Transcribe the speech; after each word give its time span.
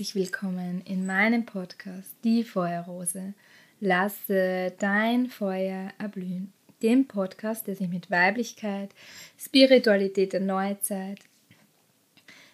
herzlich 0.00 0.14
willkommen 0.14 0.80
in 0.86 1.04
meinem 1.04 1.44
Podcast 1.44 2.14
Die 2.24 2.42
Feuerrose. 2.42 3.34
Lasse 3.80 4.72
dein 4.78 5.28
Feuer 5.28 5.92
erblühen. 5.98 6.54
Dem 6.82 7.06
Podcast, 7.06 7.66
der 7.66 7.76
sich 7.76 7.86
mit 7.86 8.10
Weiblichkeit, 8.10 8.94
Spiritualität 9.38 10.32
der 10.32 10.40
Neuzeit, 10.40 11.18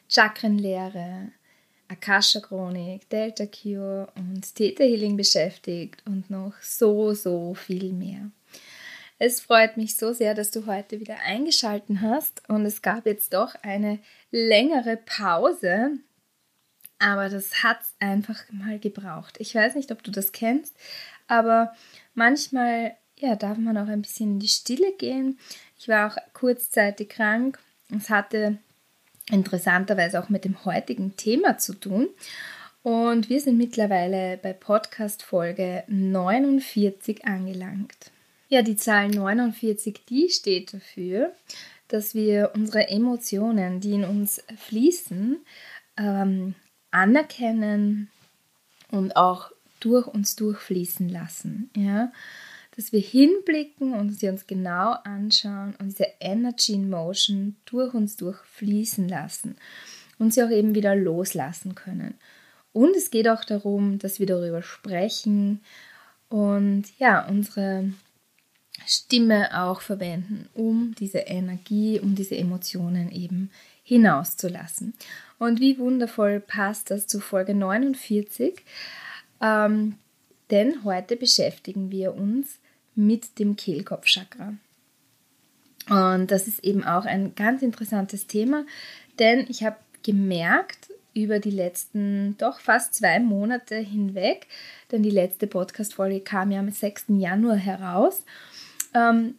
Chakrenlehre, 0.08 1.28
Akasha 1.86 2.40
Chronik, 2.40 3.08
Delta 3.10 3.46
Cure 3.46 4.08
und 4.16 4.52
Theta 4.56 4.82
Healing 4.82 5.16
beschäftigt 5.16 6.02
und 6.04 6.28
noch 6.28 6.54
so, 6.60 7.14
so 7.14 7.54
viel 7.54 7.92
mehr. 7.92 8.28
Es 9.20 9.40
freut 9.40 9.76
mich 9.76 9.94
so 9.94 10.12
sehr, 10.12 10.34
dass 10.34 10.50
du 10.50 10.66
heute 10.66 10.98
wieder 10.98 11.18
eingeschalten 11.24 12.00
hast 12.00 12.42
und 12.48 12.66
es 12.66 12.82
gab 12.82 13.06
jetzt 13.06 13.34
doch 13.34 13.54
eine 13.62 14.00
längere 14.32 14.96
Pause, 14.96 15.92
aber 16.98 17.28
das 17.28 17.62
hat 17.62 17.80
es 17.82 17.94
einfach 18.00 18.42
mal 18.50 18.78
gebraucht. 18.78 19.36
Ich 19.38 19.54
weiß 19.54 19.74
nicht, 19.74 19.92
ob 19.92 20.02
du 20.02 20.10
das 20.10 20.32
kennst, 20.32 20.74
aber 21.28 21.74
manchmal 22.14 22.96
ja, 23.18 23.34
darf 23.34 23.58
man 23.58 23.78
auch 23.78 23.88
ein 23.88 24.02
bisschen 24.02 24.32
in 24.32 24.40
die 24.40 24.48
Stille 24.48 24.92
gehen. 24.92 25.38
Ich 25.78 25.88
war 25.88 26.12
auch 26.12 26.16
kurzzeitig 26.34 27.08
krank. 27.08 27.58
Es 27.94 28.10
hatte 28.10 28.58
interessanterweise 29.30 30.22
auch 30.22 30.28
mit 30.28 30.44
dem 30.44 30.64
heutigen 30.64 31.16
Thema 31.16 31.58
zu 31.58 31.74
tun. 31.74 32.08
Und 32.82 33.28
wir 33.28 33.40
sind 33.40 33.58
mittlerweile 33.58 34.36
bei 34.36 34.52
Podcast 34.52 35.22
Folge 35.22 35.82
49 35.88 37.24
angelangt. 37.24 38.12
Ja, 38.48 38.62
die 38.62 38.76
Zahl 38.76 39.08
49, 39.08 40.04
die 40.08 40.28
steht 40.28 40.72
dafür, 40.72 41.32
dass 41.88 42.14
wir 42.14 42.52
unsere 42.54 42.88
Emotionen, 42.88 43.80
die 43.80 43.94
in 43.94 44.04
uns 44.04 44.42
fließen, 44.56 45.38
ähm, 45.96 46.54
anerkennen 46.96 48.08
und 48.90 49.16
auch 49.16 49.50
durch 49.80 50.06
uns 50.06 50.36
durchfließen 50.36 51.08
lassen. 51.08 51.70
Ja? 51.76 52.12
dass 52.76 52.92
wir 52.92 53.00
hinblicken 53.00 53.94
und 53.94 54.10
sie 54.10 54.28
uns 54.28 54.46
genau 54.46 54.92
anschauen 55.04 55.74
und 55.78 55.88
diese 55.88 56.08
Energy 56.20 56.74
in 56.74 56.90
Motion 56.90 57.56
durch 57.64 57.94
uns 57.94 58.16
durchfließen 58.16 59.08
lassen 59.08 59.56
und 60.18 60.34
sie 60.34 60.42
auch 60.42 60.50
eben 60.50 60.74
wieder 60.74 60.94
loslassen 60.94 61.74
können. 61.74 62.14
Und 62.72 62.94
es 62.94 63.10
geht 63.10 63.28
auch 63.28 63.44
darum, 63.44 63.98
dass 63.98 64.20
wir 64.20 64.26
darüber 64.26 64.62
sprechen 64.62 65.60
und 66.28 66.84
ja, 66.98 67.26
unsere 67.26 67.90
Stimme 68.86 69.62
auch 69.64 69.80
verwenden, 69.80 70.50
um 70.52 70.94
diese 70.98 71.20
Energie, 71.20 71.98
um 71.98 72.14
diese 72.14 72.36
Emotionen 72.36 73.10
eben 73.10 73.50
hinauszulassen. 73.86 74.94
Und 75.38 75.60
wie 75.60 75.78
wundervoll 75.78 76.40
passt 76.40 76.90
das 76.90 77.06
zu 77.06 77.20
Folge 77.20 77.54
49, 77.54 78.64
ähm, 79.40 79.94
denn 80.50 80.82
heute 80.82 81.16
beschäftigen 81.16 81.90
wir 81.90 82.14
uns 82.14 82.58
mit 82.96 83.38
dem 83.38 83.54
Kehlkopfchakra. 83.54 84.54
Und 85.88 86.30
das 86.32 86.48
ist 86.48 86.64
eben 86.64 86.82
auch 86.82 87.04
ein 87.04 87.36
ganz 87.36 87.62
interessantes 87.62 88.26
Thema, 88.26 88.66
denn 89.20 89.46
ich 89.48 89.62
habe 89.62 89.76
gemerkt 90.02 90.90
über 91.14 91.38
die 91.38 91.50
letzten 91.50 92.36
doch 92.38 92.58
fast 92.58 92.94
zwei 92.94 93.20
Monate 93.20 93.76
hinweg, 93.76 94.48
denn 94.90 95.04
die 95.04 95.10
letzte 95.10 95.46
Podcast-Folge 95.46 96.20
kam 96.20 96.50
ja 96.50 96.58
am 96.58 96.70
6. 96.70 97.04
Januar 97.08 97.56
heraus, 97.56 98.24
ähm, 98.94 99.36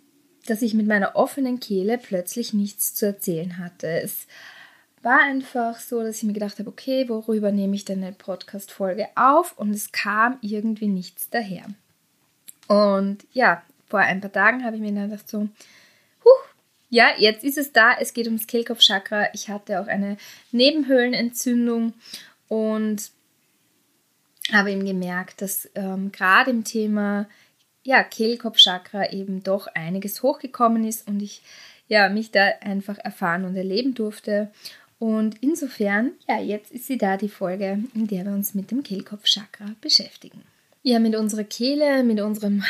dass 0.50 0.62
ich 0.62 0.74
mit 0.74 0.88
meiner 0.88 1.16
offenen 1.16 1.60
Kehle 1.60 1.98
plötzlich 1.98 2.54
nichts 2.54 2.94
zu 2.94 3.06
erzählen 3.06 3.58
hatte. 3.58 3.88
Es 3.88 4.28
war 5.04 5.22
einfach 5.22 5.80
so, 5.80 6.02
dass 6.02 6.18
ich 6.18 6.24
mir 6.24 6.34
gedacht 6.34 6.60
habe, 6.60 6.70
okay, 6.70 7.08
worüber 7.08 7.52
nehme 7.52 7.76
ich 7.76 7.86
denn 7.86 8.04
eine 8.04 8.14
Podcast-Folge 8.14 9.08
auf? 9.16 9.58
Und 9.58 9.72
es 9.72 9.92
kam 9.92 10.38
irgendwie 10.42 10.88
nichts 10.88 11.30
daher. 11.30 11.66
Und 12.68 13.26
ja, 13.34 13.64
vor 13.88 14.00
ein 14.00 14.22
paar 14.22 14.32
Tagen 14.32 14.64
habe 14.64 14.76
ich 14.76 14.82
mir 14.82 14.92
dann 14.92 15.10
gedacht 15.10 15.30
so, 15.30 15.48
huh, 16.26 16.50
ja, 16.90 17.08
jetzt 17.18 17.44
ist 17.44 17.58
es 17.58 17.72
da, 17.72 17.94
es 18.00 18.14
geht 18.14 18.26
ums 18.26 18.48
Kehlkopfchakra. 18.48 19.28
Ich 19.34 19.50
hatte 19.50 19.80
auch 19.80 19.88
eine 19.88 20.18
Nebenhöhlenentzündung 20.52 21.94
und 22.48 23.12
habe 24.52 24.72
eben 24.72 24.86
gemerkt, 24.86 25.42
dass 25.42 25.70
ähm, 25.76 26.12
gerade 26.12 26.52
im 26.52 26.64
Thema 26.64 27.28
ja, 27.88 28.04
Kehlkopfchakra 28.04 29.14
eben 29.14 29.44
doch 29.44 29.68
einiges 29.68 30.22
hochgekommen 30.22 30.84
ist 30.84 31.08
und 31.08 31.22
ich 31.22 31.42
ja, 31.88 32.10
mich 32.10 32.32
da 32.32 32.50
einfach 32.60 32.98
erfahren 32.98 33.46
und 33.46 33.56
erleben 33.56 33.94
durfte. 33.94 34.52
Und 35.00 35.36
insofern, 35.40 36.12
ja, 36.28 36.38
jetzt 36.38 36.74
ist 36.74 36.88
sie 36.88 36.98
da, 36.98 37.16
die 37.16 37.30
Folge, 37.30 37.80
in 37.96 38.08
der 38.08 38.26
wir 38.26 38.34
uns 38.34 38.54
mit 38.54 38.72
dem 38.72 38.84
Kehlkopfchakra 38.84 39.74
beschäftigen. 39.80 40.42
Ja, 40.84 41.00
mit 41.00 41.16
unserer 41.16 41.46
Kehle, 41.46 42.04
mit 42.04 42.20
unserem 42.20 42.62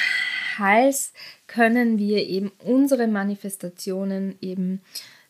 Hals 0.59 1.13
können 1.47 1.97
wir 1.97 2.23
eben 2.27 2.51
unsere 2.63 3.07
Manifestationen 3.07 4.35
eben 4.39 4.81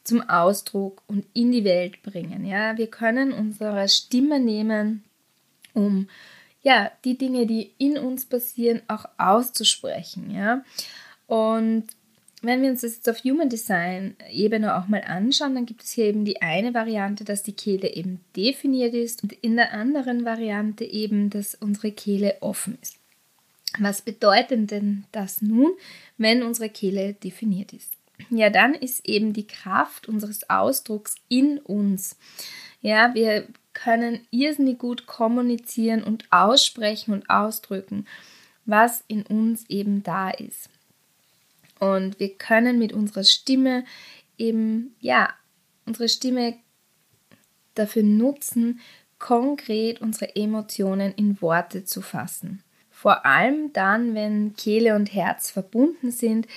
zum 0.04 0.22
Ausdruck 0.30 1.02
und 1.08 1.26
in 1.34 1.54
die 1.54 1.64
Welt 1.64 2.04
bringen. 2.04 2.44
Ja, 2.44 2.78
wir 2.78 2.88
können 2.88 3.32
unsere 3.32 3.88
Stimme 3.88 4.42
nehmen, 4.42 5.06
um 5.74 6.10
ja, 6.62 6.92
die 7.06 7.18
Dinge, 7.18 7.46
die 7.46 7.74
in 7.78 7.98
uns 7.98 8.26
passieren, 8.26 8.82
auch 8.88 9.06
auszusprechen, 9.18 10.32
ja. 10.32 10.64
Und 11.28 11.88
wenn 12.42 12.62
wir 12.62 12.70
uns 12.70 12.82
das 12.82 12.96
jetzt 12.96 13.10
auf 13.10 13.24
Human 13.24 13.50
Design 13.50 14.16
Ebene 14.30 14.78
auch 14.78 14.88
mal 14.88 15.02
anschauen, 15.02 15.56
dann 15.56 15.66
gibt 15.66 15.84
es 15.84 15.92
hier 15.92 16.06
eben 16.06 16.24
die 16.24 16.42
eine 16.42 16.74
Variante, 16.74 17.24
dass 17.24 17.44
die 17.44 17.54
Kehle 17.54 17.94
eben 17.94 18.24
definiert 18.36 18.94
ist 18.94 19.24
und 19.24 19.34
in 19.34 19.56
der 19.56 19.74
anderen 19.74 20.24
Variante 20.24 20.86
eben, 20.86 21.30
dass 21.30 21.56
unsere 21.56 21.92
Kehle 21.92 22.38
offen 22.42 22.78
ist. 22.82 22.98
Was 23.80 24.02
bedeutet 24.02 24.72
denn 24.72 25.06
das 25.12 25.42
nun, 25.42 25.72
wenn 26.18 26.44
unsere 26.44 26.70
Kehle 26.70 27.14
definiert 27.14 27.74
ist? 27.74 27.92
Ja, 28.30 28.50
dann 28.50 28.74
ist 28.74 29.08
eben 29.08 29.34
die 29.34 29.48
Kraft 29.48 30.08
unseres 30.08 30.50
Ausdrucks 30.50 31.16
in 31.30 31.60
uns. 31.60 32.18
Ja, 32.82 33.14
wir 33.14 33.48
können 33.78 34.26
irrsinnig 34.32 34.80
gut 34.80 35.06
kommunizieren 35.06 36.04
und 36.04 36.26
aussprechen 36.32 37.14
und 37.14 37.30
ausdrücken, 37.30 38.08
was 38.66 39.04
in 39.08 39.22
uns 39.22 39.70
eben 39.70 40.02
da 40.02 40.32
ist. 40.32 40.70
Und 41.80 42.20
wir 42.20 42.34
können 42.34 42.80
mit 42.80 42.92
unserer 42.92 43.24
Stimme 43.24 43.86
eben, 44.40 44.96
ja, 45.00 45.30
unsere 45.86 46.10
Stimme 46.10 46.56
dafür 47.76 48.02
nutzen, 48.02 48.80
konkret 49.20 50.02
unsere 50.02 50.36
Emotionen 50.36 51.14
in 51.14 51.40
Worte 51.40 51.86
zu 51.86 52.02
fassen. 52.02 52.64
Vor 52.90 53.28
allem 53.28 53.74
dann, 53.74 54.16
wenn 54.16 54.56
Kehle 54.56 54.96
und 54.96 55.14
Herz 55.14 55.52
verbunden 55.52 56.10
sind, 56.10 56.48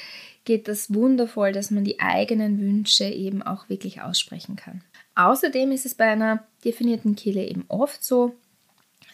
geht 0.46 0.68
das 0.68 0.94
wundervoll, 0.94 1.52
dass 1.52 1.70
man 1.70 1.84
die 1.84 2.00
eigenen 2.00 2.58
Wünsche 2.60 3.04
eben 3.04 3.42
auch 3.42 3.68
wirklich 3.68 4.00
aussprechen 4.00 4.56
kann. 4.56 4.82
Außerdem 5.14 5.72
ist 5.72 5.86
es 5.86 5.94
bei 5.94 6.06
einer 6.06 6.46
definierten 6.64 7.16
Kehle 7.16 7.44
eben 7.44 7.64
oft 7.68 8.02
so, 8.02 8.34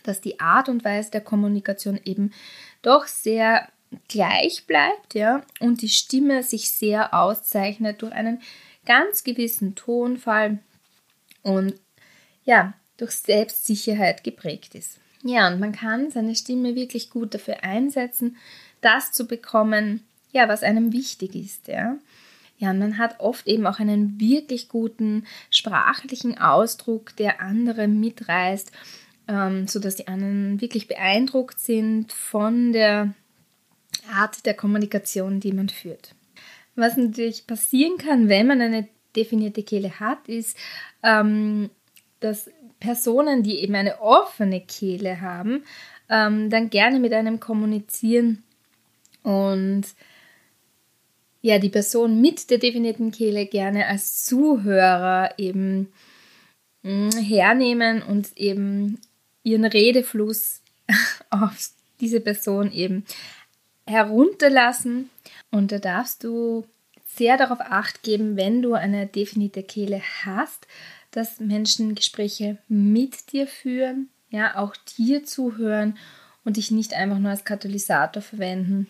dass 0.04 0.20
die 0.20 0.40
Art 0.40 0.68
und 0.68 0.84
Weise 0.84 1.10
der 1.10 1.20
Kommunikation 1.20 2.00
eben 2.04 2.32
doch 2.82 3.06
sehr 3.06 3.68
gleich 4.08 4.66
bleibt, 4.66 5.14
ja, 5.14 5.42
und 5.60 5.82
die 5.82 5.88
Stimme 5.88 6.42
sich 6.42 6.70
sehr 6.70 7.14
auszeichnet 7.14 8.02
durch 8.02 8.12
einen 8.12 8.42
ganz 8.84 9.24
gewissen 9.24 9.74
Tonfall 9.74 10.58
und 11.42 11.74
ja, 12.44 12.74
durch 12.96 13.12
Selbstsicherheit 13.12 14.24
geprägt 14.24 14.74
ist. 14.74 14.98
Ja, 15.22 15.48
und 15.48 15.60
man 15.60 15.72
kann 15.72 16.10
seine 16.10 16.34
Stimme 16.36 16.74
wirklich 16.74 17.10
gut 17.10 17.34
dafür 17.34 17.64
einsetzen, 17.64 18.36
das 18.80 19.12
zu 19.12 19.26
bekommen, 19.26 20.06
ja, 20.32 20.48
was 20.48 20.62
einem 20.62 20.92
wichtig 20.92 21.34
ist, 21.34 21.68
ja. 21.68 21.96
Ja, 22.58 22.72
man 22.72 22.98
hat 22.98 23.20
oft 23.20 23.46
eben 23.46 23.66
auch 23.66 23.80
einen 23.80 24.18
wirklich 24.18 24.68
guten 24.68 25.26
sprachlichen 25.50 26.38
Ausdruck, 26.38 27.14
der 27.16 27.40
andere 27.40 27.86
mitreißt, 27.86 28.72
ähm, 29.28 29.66
sodass 29.66 29.96
die 29.96 30.08
anderen 30.08 30.60
wirklich 30.60 30.88
beeindruckt 30.88 31.60
sind 31.60 32.12
von 32.12 32.72
der 32.72 33.14
Art 34.10 34.46
der 34.46 34.54
Kommunikation, 34.54 35.40
die 35.40 35.52
man 35.52 35.68
führt. 35.68 36.14
Was 36.76 36.96
natürlich 36.96 37.46
passieren 37.46 37.98
kann, 37.98 38.28
wenn 38.28 38.46
man 38.46 38.60
eine 38.60 38.88
definierte 39.14 39.62
Kehle 39.62 39.98
hat, 39.98 40.28
ist, 40.28 40.56
ähm, 41.02 41.70
dass 42.20 42.50
Personen, 42.80 43.42
die 43.42 43.60
eben 43.60 43.74
eine 43.74 44.00
offene 44.00 44.60
Kehle 44.60 45.20
haben, 45.20 45.64
ähm, 46.08 46.50
dann 46.50 46.70
gerne 46.70 47.00
mit 47.00 47.12
einem 47.12 47.40
kommunizieren 47.40 48.42
und 49.22 49.84
ja, 51.46 51.60
die 51.60 51.68
Person 51.68 52.20
mit 52.20 52.50
der 52.50 52.58
definierten 52.58 53.12
Kehle 53.12 53.46
gerne 53.46 53.86
als 53.86 54.24
Zuhörer 54.24 55.38
eben 55.38 55.92
mm, 56.82 57.10
hernehmen 57.10 58.02
und 58.02 58.36
eben 58.36 59.00
ihren 59.44 59.64
Redefluss 59.64 60.60
auf 61.30 61.70
diese 62.00 62.20
Person 62.20 62.72
eben 62.72 63.04
herunterlassen. 63.86 65.08
Und 65.52 65.70
da 65.70 65.78
darfst 65.78 66.24
du 66.24 66.66
sehr 67.06 67.36
darauf 67.36 67.60
acht 67.60 68.02
geben, 68.02 68.36
wenn 68.36 68.60
du 68.60 68.74
eine 68.74 69.06
definierte 69.06 69.62
Kehle 69.62 70.02
hast, 70.24 70.66
dass 71.12 71.38
Menschen 71.38 71.94
Gespräche 71.94 72.58
mit 72.66 73.30
dir 73.30 73.46
führen, 73.46 74.08
ja, 74.30 74.56
auch 74.56 74.74
dir 74.98 75.22
zuhören 75.22 75.96
und 76.44 76.56
dich 76.56 76.72
nicht 76.72 76.92
einfach 76.92 77.20
nur 77.20 77.30
als 77.30 77.44
Katalysator 77.44 78.20
verwenden, 78.20 78.88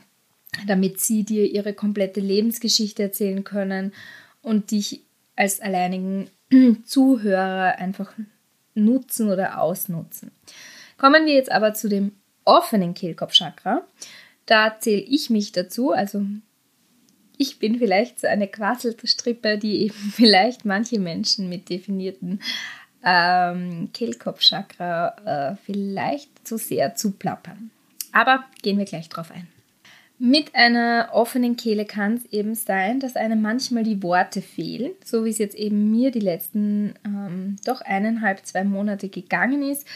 damit 0.66 1.00
sie 1.00 1.24
dir 1.24 1.50
ihre 1.50 1.74
komplette 1.74 2.20
Lebensgeschichte 2.20 3.02
erzählen 3.02 3.44
können 3.44 3.92
und 4.42 4.70
dich 4.70 5.02
als 5.36 5.60
alleinigen 5.60 6.30
Zuhörer 6.84 7.78
einfach 7.78 8.12
nutzen 8.74 9.30
oder 9.30 9.60
ausnutzen. 9.60 10.30
Kommen 10.98 11.26
wir 11.26 11.34
jetzt 11.34 11.52
aber 11.52 11.74
zu 11.74 11.88
dem 11.88 12.12
offenen 12.44 12.94
Kehlkopfchakra. 12.94 13.82
Da 14.46 14.78
zähle 14.78 15.02
ich 15.02 15.30
mich 15.30 15.52
dazu, 15.52 15.92
also 15.92 16.24
ich 17.36 17.58
bin 17.58 17.78
vielleicht 17.78 18.20
so 18.20 18.26
eine 18.26 18.48
Quasselstrippe, 18.48 19.58
die 19.58 19.82
eben 19.82 20.12
vielleicht 20.14 20.64
manche 20.64 20.98
Menschen 20.98 21.48
mit 21.48 21.68
definierten 21.68 22.40
ähm, 23.04 23.90
Kehlkopfchakra 23.92 25.52
äh, 25.52 25.56
vielleicht 25.64 26.46
zu 26.46 26.58
sehr 26.58 26.94
zuplappern. 26.94 27.70
Aber 28.12 28.44
gehen 28.62 28.78
wir 28.78 28.84
gleich 28.84 29.08
drauf 29.08 29.30
ein. 29.30 29.48
Mit 30.18 30.54
einer 30.54 31.10
offenen 31.12 31.56
Kehle 31.56 31.84
kann 31.84 32.14
es 32.14 32.24
eben 32.32 32.54
sein, 32.54 33.00
dass 33.00 33.16
einem 33.16 33.42
manchmal 33.42 33.82
die 33.82 34.02
Worte 34.02 34.40
fehlen, 34.40 34.92
so 35.04 35.26
wie 35.26 35.30
es 35.30 35.36
jetzt 35.36 35.54
eben 35.56 35.90
mir 35.90 36.10
die 36.10 36.20
letzten 36.20 36.94
ähm, 37.04 37.56
doch 37.66 37.82
eineinhalb, 37.82 38.46
zwei 38.46 38.64
Monate 38.64 39.10
gegangen 39.10 39.62
ist, 39.62 39.86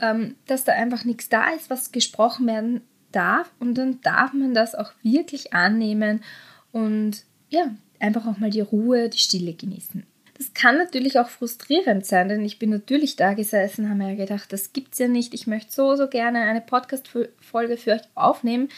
ähm, 0.00 0.34
dass 0.46 0.64
da 0.64 0.72
einfach 0.72 1.04
nichts 1.04 1.28
da 1.28 1.50
ist, 1.50 1.70
was 1.70 1.92
gesprochen 1.92 2.48
werden 2.48 2.80
darf 3.12 3.52
und 3.60 3.78
dann 3.78 4.00
darf 4.00 4.32
man 4.32 4.52
das 4.52 4.74
auch 4.74 4.90
wirklich 5.02 5.52
annehmen 5.54 6.22
und 6.72 7.22
ja, 7.48 7.70
einfach 8.00 8.26
auch 8.26 8.38
mal 8.38 8.50
die 8.50 8.60
Ruhe, 8.60 9.08
die 9.08 9.18
Stille 9.18 9.54
genießen. 9.54 10.04
Das 10.36 10.54
kann 10.54 10.76
natürlich 10.76 11.18
auch 11.18 11.28
frustrierend 11.28 12.06
sein, 12.06 12.28
denn 12.28 12.44
ich 12.44 12.58
bin 12.58 12.70
natürlich 12.70 13.16
da 13.16 13.34
gesessen, 13.34 13.88
habe 13.88 13.98
mir 13.98 14.16
gedacht, 14.16 14.52
das 14.52 14.72
gibt's 14.72 14.98
ja 14.98 15.08
nicht. 15.08 15.34
Ich 15.34 15.48
möchte 15.48 15.72
so, 15.72 15.96
so 15.96 16.08
gerne 16.08 16.42
eine 16.42 16.60
Podcast-Folge 16.60 17.76
für 17.76 17.92
euch 17.92 18.02
aufnehmen, 18.14 18.68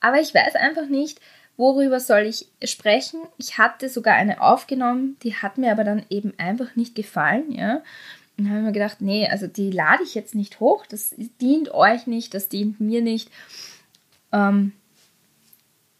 aber 0.00 0.20
ich 0.20 0.34
weiß 0.34 0.56
einfach 0.56 0.86
nicht, 0.86 1.20
worüber 1.56 2.00
soll 2.00 2.22
ich 2.22 2.48
sprechen. 2.64 3.20
Ich 3.38 3.58
hatte 3.58 3.88
sogar 3.88 4.14
eine 4.14 4.40
aufgenommen, 4.40 5.16
die 5.22 5.34
hat 5.34 5.58
mir 5.58 5.70
aber 5.70 5.84
dann 5.84 6.04
eben 6.08 6.32
einfach 6.38 6.74
nicht 6.74 6.94
gefallen, 6.94 7.52
ja. 7.52 7.82
Und 8.38 8.48
habe 8.48 8.62
mir 8.62 8.72
gedacht, 8.72 9.02
nee, 9.02 9.28
also 9.28 9.46
die 9.46 9.70
lade 9.70 10.02
ich 10.02 10.14
jetzt 10.14 10.34
nicht 10.34 10.60
hoch, 10.60 10.86
das 10.86 11.14
dient 11.40 11.74
euch 11.74 12.06
nicht, 12.06 12.32
das 12.32 12.48
dient 12.48 12.80
mir 12.80 13.02
nicht. 13.02 13.30
Ähm, 14.32 14.72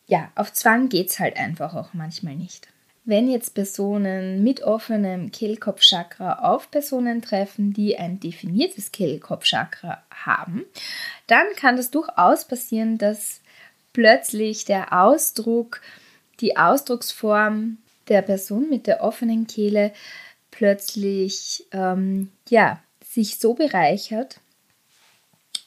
ja, 0.06 0.31
auf 0.35 0.52
Zwang 0.52 0.88
geht 0.88 1.11
es 1.11 1.20
halt 1.20 1.37
einfach 1.37 1.75
auch 1.75 1.93
manchmal 1.93 2.35
nicht. 2.35 2.69
Wenn 3.05 3.31
jetzt 3.31 3.55
Personen 3.55 4.43
mit 4.43 4.62
offenem 4.62 5.31
Kehlkopfchakra 5.31 6.41
auf 6.41 6.70
Personen 6.70 7.23
treffen, 7.23 7.73
die 7.73 7.99
ein 7.99 8.20
definiertes 8.20 8.93
Kehlkopfchakra 8.93 10.02
haben, 10.11 10.64
dann 11.26 11.47
kann 11.56 11.76
das 11.76 11.91
durchaus 11.91 12.47
passieren, 12.47 12.99
dass 12.99 13.39
plötzlich 13.92 14.64
der 14.64 14.92
Ausdruck, 14.92 15.81
die 16.40 16.56
Ausdrucksform 16.56 17.78
der 18.08 18.22
Person 18.22 18.69
mit 18.69 18.87
der 18.87 19.02
offenen 19.02 19.46
Kehle 19.46 19.92
plötzlich 20.50 21.64
ähm, 21.72 22.31
ja, 22.48 22.81
sich 23.04 23.38
so 23.38 23.54
bereichert 23.54 24.40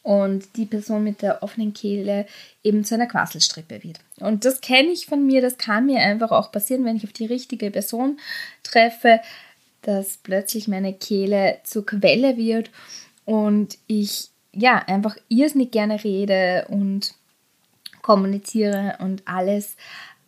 und 0.03 0.57
die 0.57 0.65
Person 0.65 1.03
mit 1.03 1.21
der 1.21 1.41
offenen 1.41 1.73
Kehle 1.73 2.25
eben 2.63 2.83
zu 2.83 2.95
einer 2.95 3.07
Quasselstrippe 3.07 3.83
wird. 3.83 3.99
Und 4.19 4.45
das 4.45 4.61
kenne 4.61 4.89
ich 4.89 5.05
von 5.05 5.25
mir, 5.25 5.41
das 5.41 5.57
kann 5.57 5.85
mir 5.85 5.99
einfach 5.99 6.31
auch 6.31 6.51
passieren, 6.51 6.85
wenn 6.85 6.97
ich 6.97 7.05
auf 7.05 7.13
die 7.13 7.25
richtige 7.25 7.71
Person 7.71 8.19
treffe, 8.63 9.21
dass 9.81 10.17
plötzlich 10.17 10.67
meine 10.67 10.93
Kehle 10.93 11.59
zur 11.63 11.85
Quelle 11.85 12.37
wird 12.37 12.69
und 13.25 13.77
ich 13.87 14.29
ja 14.51 14.77
einfach 14.77 15.17
irrsinnig 15.29 15.71
gerne 15.71 16.03
rede 16.03 16.65
und 16.69 17.15
kommuniziere 18.03 18.97
und 18.99 19.23
alles, 19.25 19.75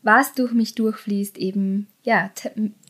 was 0.02 0.34
durch 0.34 0.54
mich 0.54 0.74
durchfließt, 0.74 1.38
eben 1.38 1.88
ja, 2.04 2.32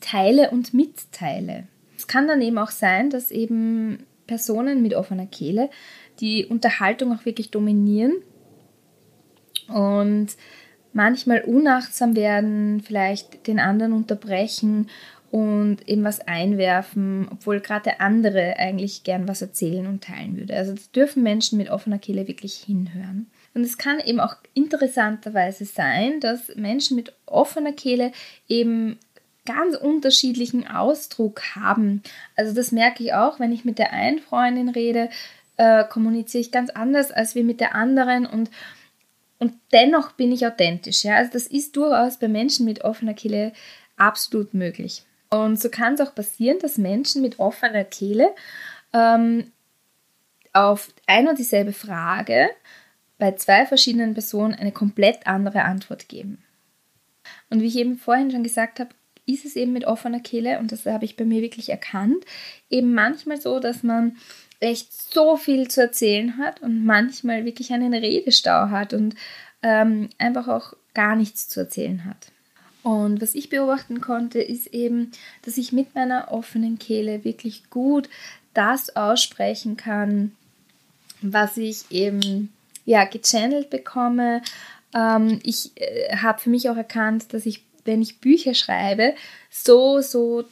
teile 0.00 0.50
und 0.50 0.72
mitteile. 0.72 1.66
Es 1.98 2.06
kann 2.06 2.26
dann 2.26 2.40
eben 2.40 2.56
auch 2.56 2.70
sein, 2.70 3.10
dass 3.10 3.30
eben 3.30 4.06
Personen 4.26 4.82
mit 4.82 4.94
offener 4.94 5.26
Kehle 5.26 5.68
die 6.20 6.46
Unterhaltung 6.46 7.12
auch 7.12 7.26
wirklich 7.26 7.50
dominieren 7.50 8.14
und 9.68 10.28
manchmal 10.92 11.42
unachtsam 11.42 12.16
werden, 12.16 12.80
vielleicht 12.80 13.46
den 13.46 13.60
anderen 13.60 13.92
unterbrechen 13.92 14.88
und 15.30 15.86
eben 15.88 16.04
was 16.04 16.20
einwerfen, 16.20 17.28
obwohl 17.30 17.60
gerade 17.60 17.84
der 17.84 18.00
andere 18.00 18.56
eigentlich 18.58 19.04
gern 19.04 19.28
was 19.28 19.42
erzählen 19.42 19.86
und 19.86 20.04
teilen 20.04 20.36
würde. 20.36 20.56
Also 20.56 20.74
dürfen 20.94 21.22
Menschen 21.22 21.58
mit 21.58 21.70
offener 21.70 21.98
Kehle 21.98 22.28
wirklich 22.28 22.54
hinhören. 22.54 23.26
Und 23.56 23.64
es 23.64 23.78
kann 23.78 24.00
eben 24.00 24.20
auch 24.20 24.36
interessanterweise 24.52 25.64
sein, 25.64 26.20
dass 26.20 26.54
Menschen 26.56 26.94
mit 26.94 27.14
offener 27.24 27.72
Kehle 27.72 28.12
eben 28.48 28.98
ganz 29.46 29.74
unterschiedlichen 29.74 30.68
Ausdruck 30.68 31.40
haben. 31.56 32.02
Also 32.36 32.54
das 32.54 32.70
merke 32.70 33.02
ich 33.02 33.14
auch, 33.14 33.40
wenn 33.40 33.52
ich 33.52 33.64
mit 33.64 33.78
der 33.78 33.94
einen 33.94 34.18
Freundin 34.18 34.68
rede, 34.68 35.08
äh, 35.56 35.84
kommuniziere 35.84 36.42
ich 36.42 36.52
ganz 36.52 36.68
anders 36.68 37.10
als 37.10 37.34
wie 37.34 37.44
mit 37.44 37.60
der 37.60 37.74
anderen 37.74 38.26
und 38.26 38.50
und 39.38 39.54
dennoch 39.72 40.12
bin 40.12 40.32
ich 40.32 40.46
authentisch. 40.46 41.04
Ja? 41.04 41.16
Also 41.16 41.32
das 41.32 41.46
ist 41.46 41.76
durchaus 41.76 42.18
bei 42.18 42.28
Menschen 42.28 42.66
mit 42.66 42.84
offener 42.84 43.14
Kehle 43.14 43.52
absolut 43.96 44.52
möglich. 44.52 45.04
Und 45.30 45.58
so 45.58 45.70
kann 45.70 45.94
es 45.94 46.00
auch 46.02 46.14
passieren, 46.14 46.58
dass 46.60 46.76
Menschen 46.76 47.22
mit 47.22 47.38
offener 47.38 47.84
Kehle 47.84 48.34
ähm, 48.92 49.50
auf 50.52 50.88
ein 51.06 51.28
und 51.28 51.38
dieselbe 51.38 51.72
Frage 51.72 52.50
bei 53.18 53.32
zwei 53.32 53.66
verschiedenen 53.66 54.14
Personen 54.14 54.54
eine 54.54 54.72
komplett 54.72 55.26
andere 55.26 55.64
Antwort 55.64 56.08
geben. 56.08 56.42
Und 57.50 57.60
wie 57.60 57.66
ich 57.66 57.76
eben 57.76 57.96
vorhin 57.96 58.30
schon 58.30 58.42
gesagt 58.42 58.80
habe, 58.80 58.90
ist 59.26 59.44
es 59.44 59.56
eben 59.56 59.72
mit 59.72 59.86
offener 59.86 60.20
Kehle, 60.20 60.58
und 60.58 60.70
das 60.70 60.86
habe 60.86 61.04
ich 61.04 61.16
bei 61.16 61.24
mir 61.24 61.42
wirklich 61.42 61.68
erkannt, 61.68 62.24
eben 62.70 62.94
manchmal 62.94 63.40
so, 63.40 63.58
dass 63.58 63.82
man 63.82 64.16
echt 64.60 64.92
so 64.92 65.36
viel 65.36 65.68
zu 65.68 65.82
erzählen 65.82 66.38
hat 66.38 66.62
und 66.62 66.84
manchmal 66.84 67.44
wirklich 67.44 67.72
einen 67.72 67.92
Redestau 67.92 68.70
hat 68.70 68.94
und 68.94 69.14
ähm, 69.62 70.08
einfach 70.18 70.48
auch 70.48 70.74
gar 70.94 71.16
nichts 71.16 71.48
zu 71.48 71.60
erzählen 71.60 72.04
hat. 72.04 72.32
Und 72.82 73.20
was 73.20 73.34
ich 73.34 73.50
beobachten 73.50 74.00
konnte, 74.00 74.40
ist 74.40 74.68
eben, 74.68 75.10
dass 75.42 75.58
ich 75.58 75.72
mit 75.72 75.94
meiner 75.94 76.30
offenen 76.30 76.78
Kehle 76.78 77.24
wirklich 77.24 77.68
gut 77.68 78.08
das 78.54 78.94
aussprechen 78.94 79.76
kann, 79.76 80.32
was 81.20 81.56
ich 81.56 81.90
eben 81.90 82.52
ja, 82.86 83.04
gechannelt 83.04 83.68
bekomme. 83.68 84.40
Ähm, 84.94 85.40
ich 85.42 85.72
äh, 85.74 86.16
habe 86.16 86.40
für 86.40 86.48
mich 86.48 86.70
auch 86.70 86.76
erkannt, 86.76 87.34
dass 87.34 87.44
ich, 87.44 87.62
wenn 87.84 88.00
ich 88.00 88.20
Bücher 88.20 88.54
schreibe, 88.54 89.14
so, 89.50 90.00
so 90.00 90.44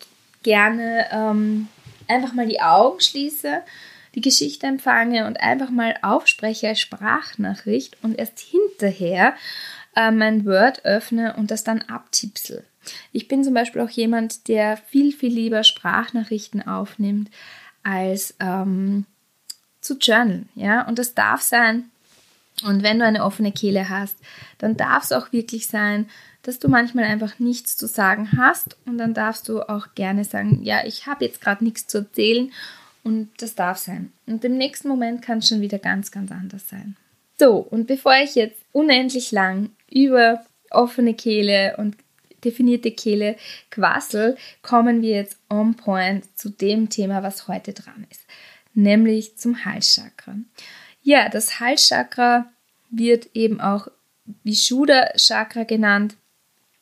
gerne 0.42 1.06
ähm, 1.10 1.68
einfach 2.08 2.34
mal 2.34 2.46
die 2.46 2.60
Augen 2.60 3.00
schließe, 3.00 3.62
die 4.14 4.20
Geschichte 4.20 4.66
empfange 4.66 5.26
und 5.26 5.40
einfach 5.40 5.70
mal 5.70 5.96
aufspreche 6.02 6.68
als 6.68 6.80
Sprachnachricht 6.80 7.96
und 8.02 8.18
erst 8.18 8.38
hinterher 8.40 9.34
äh, 9.96 10.10
mein 10.10 10.44
Word 10.44 10.84
öffne 10.84 11.34
und 11.36 11.50
das 11.50 11.64
dann 11.64 11.82
abtipsel. 11.82 12.64
Ich 13.12 13.28
bin 13.28 13.42
zum 13.44 13.54
Beispiel 13.54 13.80
auch 13.80 13.90
jemand, 13.90 14.48
der 14.48 14.76
viel, 14.76 15.12
viel 15.12 15.32
lieber 15.32 15.64
Sprachnachrichten 15.64 16.66
aufnimmt, 16.66 17.30
als 17.82 18.34
ähm, 18.40 19.06
zu 19.80 19.96
journalen. 19.98 20.48
Ja? 20.54 20.86
Und 20.86 20.98
das 20.98 21.14
darf 21.14 21.40
sein, 21.40 21.90
und 22.64 22.82
wenn 22.82 22.98
du 22.98 23.04
eine 23.04 23.24
offene 23.24 23.52
Kehle 23.52 23.88
hast, 23.88 24.16
dann 24.58 24.76
darf 24.76 25.04
es 25.04 25.12
auch 25.12 25.32
wirklich 25.32 25.66
sein, 25.66 26.08
dass 26.42 26.58
du 26.58 26.68
manchmal 26.68 27.04
einfach 27.04 27.38
nichts 27.38 27.76
zu 27.76 27.86
sagen 27.86 28.30
hast 28.36 28.76
und 28.86 28.98
dann 28.98 29.14
darfst 29.14 29.48
du 29.48 29.62
auch 29.62 29.88
gerne 29.94 30.24
sagen, 30.24 30.62
ja, 30.62 30.84
ich 30.84 31.06
habe 31.06 31.24
jetzt 31.24 31.40
gerade 31.40 31.62
nichts 31.62 31.86
zu 31.86 31.98
erzählen 31.98 32.52
und 33.02 33.30
das 33.38 33.54
darf 33.54 33.78
sein. 33.78 34.12
Und 34.26 34.44
im 34.44 34.56
nächsten 34.56 34.88
Moment 34.88 35.22
kann 35.22 35.38
es 35.38 35.48
schon 35.48 35.60
wieder 35.60 35.78
ganz, 35.78 36.10
ganz 36.10 36.32
anders 36.32 36.68
sein. 36.68 36.96
So, 37.38 37.56
und 37.56 37.86
bevor 37.86 38.14
ich 38.16 38.34
jetzt 38.34 38.60
unendlich 38.72 39.30
lang 39.32 39.70
über 39.90 40.44
offene 40.70 41.14
Kehle 41.14 41.76
und 41.78 41.96
definierte 42.44 42.92
Kehle 42.92 43.36
quassel, 43.70 44.36
kommen 44.62 45.02
wir 45.02 45.16
jetzt 45.16 45.38
on 45.50 45.74
point 45.74 46.24
zu 46.38 46.50
dem 46.50 46.88
Thema, 46.88 47.22
was 47.22 47.48
heute 47.48 47.72
dran 47.72 48.06
ist, 48.10 48.26
nämlich 48.74 49.36
zum 49.36 49.64
Halschakra. 49.64 50.36
Ja, 51.02 51.28
das 51.28 51.60
Halschakra 51.60 52.50
wird 52.96 53.28
eben 53.34 53.60
auch 53.60 53.88
Vishuddha 54.42 55.12
Chakra 55.16 55.64
genannt 55.64 56.16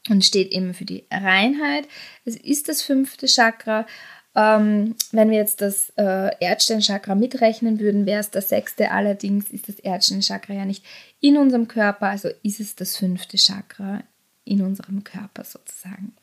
und 0.08 0.24
steht 0.24 0.52
eben 0.52 0.74
für 0.74 0.84
die 0.84 1.04
Reinheit. 1.10 1.88
Es 2.24 2.36
ist 2.36 2.68
das 2.68 2.82
fünfte 2.82 3.26
Chakra 3.26 3.86
Ähm, 4.34 4.94
wenn 5.10 5.30
wir 5.30 5.36
jetzt 5.36 5.60
das 5.60 5.90
äh, 5.96 6.30
Erdsteinchakra 6.40 7.14
mitrechnen 7.14 7.80
würden, 7.80 8.06
wäre 8.06 8.20
es 8.20 8.30
das 8.30 8.48
sechste. 8.48 8.90
Allerdings 8.90 9.50
ist 9.50 9.68
das 9.68 9.78
Erdsteinchakra 9.78 10.54
ja 10.54 10.64
nicht 10.64 10.84
in 11.20 11.36
unserem 11.36 11.68
Körper, 11.68 12.06
also 12.06 12.28
ist 12.42 12.60
es 12.60 12.74
das 12.74 12.96
fünfte 12.96 13.36
Chakra 13.36 14.02
in 14.44 14.62
unserem 14.62 15.04
Körper 15.04 15.44
sozusagen. 15.44 16.14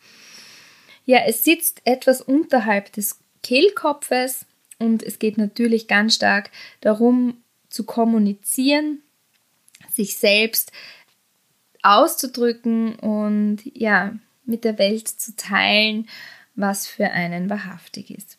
Ja, 1.06 1.20
es 1.28 1.44
sitzt 1.44 1.82
etwas 1.86 2.22
unterhalb 2.22 2.92
des 2.94 3.20
Kehlkopfes 3.44 4.46
und 4.80 5.04
es 5.04 5.20
geht 5.20 5.38
natürlich 5.38 5.88
ganz 5.88 6.16
stark 6.16 6.50
darum 6.82 7.44
zu 7.70 7.84
kommunizieren, 7.84 9.04
sich 10.00 10.18
selbst 10.18 10.72
auszudrücken 11.84 12.96
und 12.96 13.60
ja, 13.74 14.14
mit 14.46 14.64
der 14.64 14.78
Welt 14.78 15.10
zu 15.10 15.36
teilen, 15.36 16.08
was 16.56 16.88
für 16.88 17.12
einen 17.12 17.50
wahrhaftig 17.50 18.12
ist. 18.12 18.38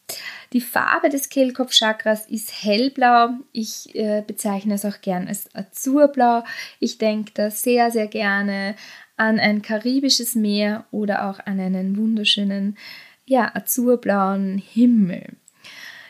Die 0.52 0.60
Farbe 0.60 1.10
des 1.10 1.28
Kehlkopfchakras 1.28 2.26
ist 2.26 2.64
hellblau. 2.64 3.30
Ich 3.52 3.94
äh, 3.94 4.22
bezeichne 4.26 4.74
es 4.74 4.84
auch 4.84 5.00
gern 5.02 5.28
als 5.28 5.54
Azurblau. 5.54 6.44
Ich 6.80 6.98
denke 6.98 7.32
da 7.34 7.50
sehr, 7.50 7.90
sehr 7.90 8.08
gerne 8.08 8.74
an 9.16 9.38
ein 9.38 9.62
karibisches 9.62 10.34
Meer 10.34 10.86
oder 10.90 11.28
auch 11.28 11.40
an 11.40 11.60
einen 11.60 11.96
wunderschönen, 11.96 12.78
ja, 13.26 13.54
azurblauen 13.54 14.58
Himmel. 14.58 15.36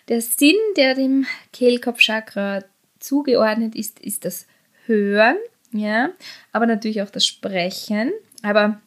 Der 0.09 0.21
Sinn, 0.21 0.57
der 0.77 0.95
dem 0.95 1.27
Kehlkopfchakra 1.53 2.65
zugeordnet 2.99 3.75
ist, 3.75 4.01
ist 4.01 4.25
das 4.25 4.47
Hören, 4.87 5.37
ja, 5.73 6.11
aber 6.53 6.67
natürlich 6.67 7.03
auch 7.03 7.11
das 7.11 7.27
Sprechen, 7.27 8.13
aber 8.43 8.81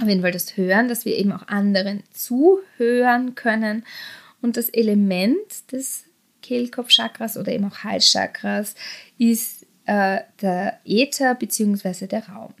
auf 0.00 0.08
jeden 0.08 0.22
Fall 0.22 0.32
das 0.32 0.56
Hören, 0.56 0.88
dass 0.88 1.04
wir 1.04 1.16
eben 1.16 1.32
auch 1.32 1.48
anderen 1.48 2.02
zuhören 2.12 3.34
können 3.34 3.84
und 4.40 4.56
das 4.56 4.68
Element 4.68 5.72
des 5.72 6.04
Kehlkopfchakras 6.42 7.36
oder 7.36 7.52
eben 7.52 7.66
auch 7.66 7.84
Halschakras 7.84 8.74
ist 9.18 9.66
äh, 9.86 10.20
der 10.40 10.80
Äther 10.84 11.34
bzw. 11.34 12.06
der 12.06 12.28
Raum. 12.28 12.54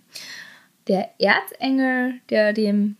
Der 0.88 1.10
Erzengel, 1.18 2.20
der 2.30 2.52
dem 2.52 2.96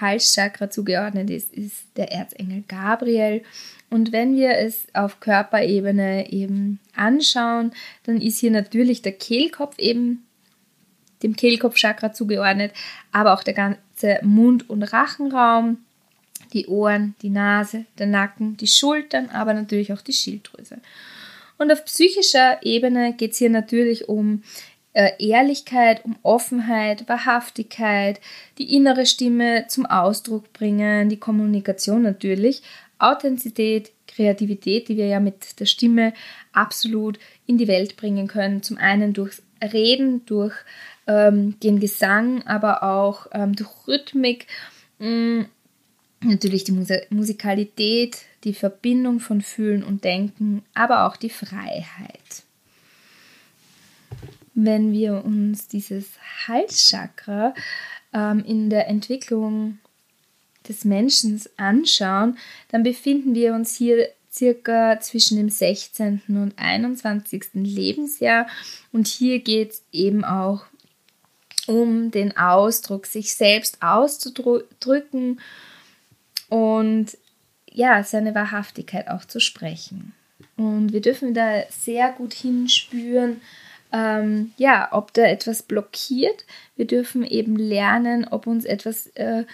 Halschakra 0.00 0.70
zugeordnet 0.70 1.30
ist, 1.30 1.52
ist 1.52 1.84
der 1.96 2.12
Erzengel 2.12 2.64
Gabriel. 2.68 3.42
Und 3.90 4.12
wenn 4.12 4.36
wir 4.36 4.58
es 4.58 4.86
auf 4.94 5.20
Körperebene 5.20 6.32
eben 6.32 6.80
anschauen, 6.94 7.72
dann 8.04 8.20
ist 8.20 8.38
hier 8.38 8.50
natürlich 8.50 9.02
der 9.02 9.12
Kehlkopf 9.12 9.78
eben 9.78 10.26
dem 11.22 11.36
Kehlkopfchakra 11.36 12.12
zugeordnet, 12.12 12.72
aber 13.12 13.32
auch 13.32 13.42
der 13.42 13.54
ganze 13.54 14.18
Mund- 14.22 14.68
und 14.68 14.82
Rachenraum, 14.82 15.78
die 16.52 16.66
Ohren, 16.66 17.14
die 17.22 17.30
Nase, 17.30 17.86
der 17.98 18.06
Nacken, 18.06 18.56
die 18.56 18.66
Schultern, 18.66 19.30
aber 19.30 19.54
natürlich 19.54 19.92
auch 19.92 20.02
die 20.02 20.12
Schilddrüse. 20.12 20.78
Und 21.58 21.72
auf 21.72 21.84
psychischer 21.86 22.58
Ebene 22.62 23.14
geht 23.14 23.32
es 23.32 23.38
hier 23.38 23.50
natürlich 23.50 24.08
um 24.08 24.42
äh, 24.96 25.12
Ehrlichkeit, 25.18 26.06
um 26.06 26.16
Offenheit, 26.22 27.06
Wahrhaftigkeit, 27.06 28.18
die 28.56 28.74
innere 28.74 29.04
Stimme 29.04 29.66
zum 29.68 29.84
Ausdruck 29.84 30.54
bringen, 30.54 31.10
die 31.10 31.18
Kommunikation 31.18 32.00
natürlich, 32.00 32.62
Authentizität, 32.98 33.92
Kreativität, 34.06 34.88
die 34.88 34.96
wir 34.96 35.06
ja 35.06 35.20
mit 35.20 35.60
der 35.60 35.66
Stimme 35.66 36.14
absolut 36.54 37.18
in 37.46 37.58
die 37.58 37.68
Welt 37.68 37.98
bringen 37.98 38.26
können. 38.26 38.62
Zum 38.62 38.78
einen 38.78 39.12
durch 39.12 39.42
Reden, 39.62 40.24
durch 40.24 40.54
ähm, 41.06 41.60
den 41.60 41.78
Gesang, 41.78 42.42
aber 42.46 42.82
auch 42.82 43.26
ähm, 43.32 43.54
durch 43.54 43.68
Rhythmik. 43.86 44.46
Mh, 44.98 45.08
mm, 45.08 45.46
natürlich 46.22 46.64
die 46.64 46.72
Musikalität, 47.10 48.16
die 48.44 48.54
Verbindung 48.54 49.20
von 49.20 49.42
Fühlen 49.42 49.84
und 49.84 50.04
Denken, 50.04 50.62
aber 50.72 51.06
auch 51.06 51.16
die 51.16 51.28
Freiheit 51.28 52.45
wenn 54.56 54.92
wir 54.92 55.24
uns 55.24 55.68
dieses 55.68 56.06
Halschakra 56.48 57.54
ähm, 58.12 58.42
in 58.44 58.70
der 58.70 58.88
Entwicklung 58.88 59.78
des 60.66 60.84
Menschen 60.84 61.40
anschauen, 61.58 62.38
dann 62.70 62.82
befinden 62.82 63.34
wir 63.34 63.54
uns 63.54 63.76
hier 63.76 64.08
circa 64.32 64.98
zwischen 64.98 65.36
dem 65.36 65.50
16. 65.50 66.22
und 66.28 66.54
21. 66.56 67.44
Lebensjahr. 67.54 68.46
Und 68.92 69.06
hier 69.06 69.40
geht 69.40 69.72
es 69.72 69.82
eben 69.92 70.24
auch 70.24 70.64
um 71.66 72.10
den 72.10 72.36
Ausdruck, 72.36 73.06
sich 73.06 73.34
selbst 73.34 73.82
auszudrücken 73.82 75.40
und 76.48 77.18
ja, 77.70 78.02
seine 78.04 78.34
Wahrhaftigkeit 78.34 79.08
auch 79.08 79.26
zu 79.26 79.38
sprechen. 79.38 80.14
Und 80.56 80.92
wir 80.94 81.02
dürfen 81.02 81.34
da 81.34 81.62
sehr 81.68 82.12
gut 82.12 82.32
hinspüren, 82.32 83.42
ähm, 83.96 84.52
ja, 84.58 84.88
ob 84.92 85.14
da 85.14 85.22
etwas 85.22 85.62
blockiert. 85.62 86.44
Wir 86.76 86.86
dürfen 86.86 87.24
eben 87.24 87.56
lernen, 87.56 88.26
ob 88.28 88.46
uns 88.46 88.66
etwas, 88.66 89.06
äh, 89.14 89.40
äh, 89.40 89.44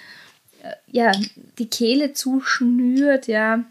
ja, 0.90 1.12
die 1.58 1.68
Kehle 1.68 2.12
zuschnürt, 2.12 3.28
ja, 3.28 3.64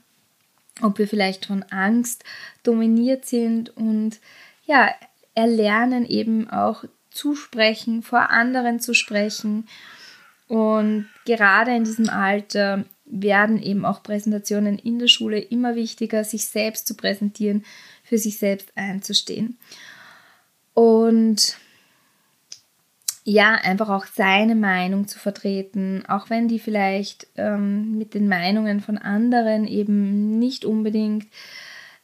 ob 0.81 0.97
wir 0.97 1.09
vielleicht 1.09 1.47
von 1.47 1.63
Angst 1.63 2.23
dominiert 2.63 3.25
sind 3.25 3.75
und 3.75 4.19
ja, 4.65 4.89
erlernen 5.35 6.05
eben 6.05 6.49
auch 6.49 6.85
zu 7.09 7.35
sprechen, 7.35 8.01
vor 8.01 8.29
anderen 8.29 8.79
zu 8.79 8.93
sprechen. 8.93 9.67
Und 10.47 11.09
gerade 11.25 11.75
in 11.75 11.83
diesem 11.83 12.09
Alter 12.09 12.85
werden 13.05 13.61
eben 13.61 13.85
auch 13.85 14.03
Präsentationen 14.03 14.79
in 14.79 14.99
der 14.99 15.07
Schule 15.07 15.39
immer 15.39 15.75
wichtiger, 15.75 16.23
sich 16.23 16.45
selbst 16.45 16.87
zu 16.87 16.95
präsentieren, 16.95 17.65
für 18.03 18.17
sich 18.17 18.37
selbst 18.37 18.71
einzustehen. 18.75 19.57
Und 20.73 21.57
ja, 23.23 23.53
einfach 23.53 23.89
auch 23.89 24.05
seine 24.05 24.55
Meinung 24.55 25.07
zu 25.07 25.19
vertreten, 25.19 26.03
auch 26.07 26.29
wenn 26.29 26.47
die 26.47 26.59
vielleicht 26.59 27.27
ähm, 27.37 27.97
mit 27.97 28.13
den 28.13 28.27
Meinungen 28.27 28.81
von 28.81 28.97
anderen 28.97 29.67
eben 29.67 30.39
nicht 30.39 30.65
unbedingt 30.65 31.27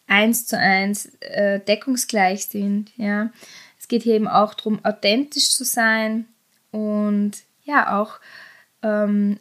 eins 0.06 0.46
zu 0.46 0.58
eins 0.58 1.08
äh, 1.22 1.60
deckungsgleich 1.60 2.46
sind. 2.46 2.92
Ja, 2.98 3.32
es 3.80 3.88
geht 3.88 4.04
hier 4.04 4.16
eben 4.16 4.28
auch 4.28 4.54
darum, 4.54 4.84
authentisch 4.86 5.50
zu 5.50 5.64
sein 5.64 6.26
und 6.72 7.32
ja 7.64 8.00
auch 8.00 8.20
ähm, 8.84 9.40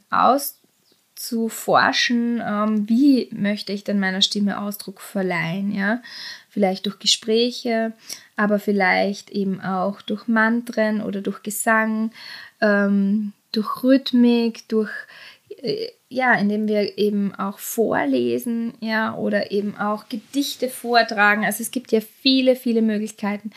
auszuforschen, 1.26 2.42
ähm, 2.46 2.88
wie 2.88 3.28
möchte 3.32 3.72
ich 3.72 3.84
denn 3.84 3.98
meiner 3.98 4.22
Stimme 4.22 4.60
Ausdruck 4.60 5.00
verleihen. 5.00 5.72
Ja, 5.72 6.02
vielleicht 6.48 6.86
durch 6.86 6.98
Gespräche, 6.98 7.92
aber 8.36 8.58
vielleicht 8.58 9.30
eben 9.30 9.60
auch 9.60 10.02
durch 10.02 10.28
Mantren 10.28 11.02
oder 11.02 11.20
durch 11.20 11.42
Gesang, 11.42 12.12
ähm, 12.60 13.32
durch 13.52 13.82
Rhythmik, 13.82 14.68
durch 14.68 14.90
äh, 15.62 15.88
ja, 16.08 16.34
indem 16.34 16.68
wir 16.68 16.98
eben 16.98 17.34
auch 17.34 17.58
vorlesen, 17.58 18.74
ja, 18.80 19.16
oder 19.16 19.50
eben 19.50 19.76
auch 19.76 20.08
Gedichte 20.08 20.68
vortragen. 20.68 21.44
Also 21.44 21.62
es 21.62 21.72
gibt 21.72 21.90
ja 21.90 22.00
viele, 22.00 22.54
viele 22.54 22.80
Möglichkeiten, 22.80 23.50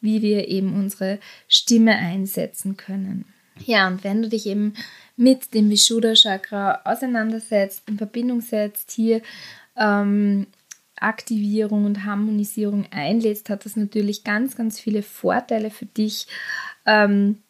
wie 0.00 0.22
wir 0.22 0.46
eben 0.46 0.74
unsere 0.76 1.18
Stimme 1.48 1.96
einsetzen 1.96 2.76
können. 2.76 3.24
Ja, 3.64 3.86
und 3.88 4.04
wenn 4.04 4.22
du 4.22 4.28
dich 4.28 4.46
eben 4.46 4.74
mit 5.16 5.54
dem 5.54 5.70
Vishuddha 5.70 6.14
Chakra 6.14 6.80
auseinandersetzt, 6.84 7.82
in 7.86 7.96
Verbindung 7.96 8.40
setzt, 8.40 8.90
hier 8.90 9.22
ähm, 9.76 10.46
Aktivierung 10.96 11.84
und 11.84 12.04
Harmonisierung 12.04 12.86
einlädst, 12.90 13.50
hat 13.50 13.64
das 13.64 13.76
natürlich 13.76 14.24
ganz, 14.24 14.56
ganz 14.56 14.78
viele 14.78 15.02
Vorteile 15.02 15.70
für 15.70 15.86
dich. 15.86 16.26
Ähm, 16.84 17.42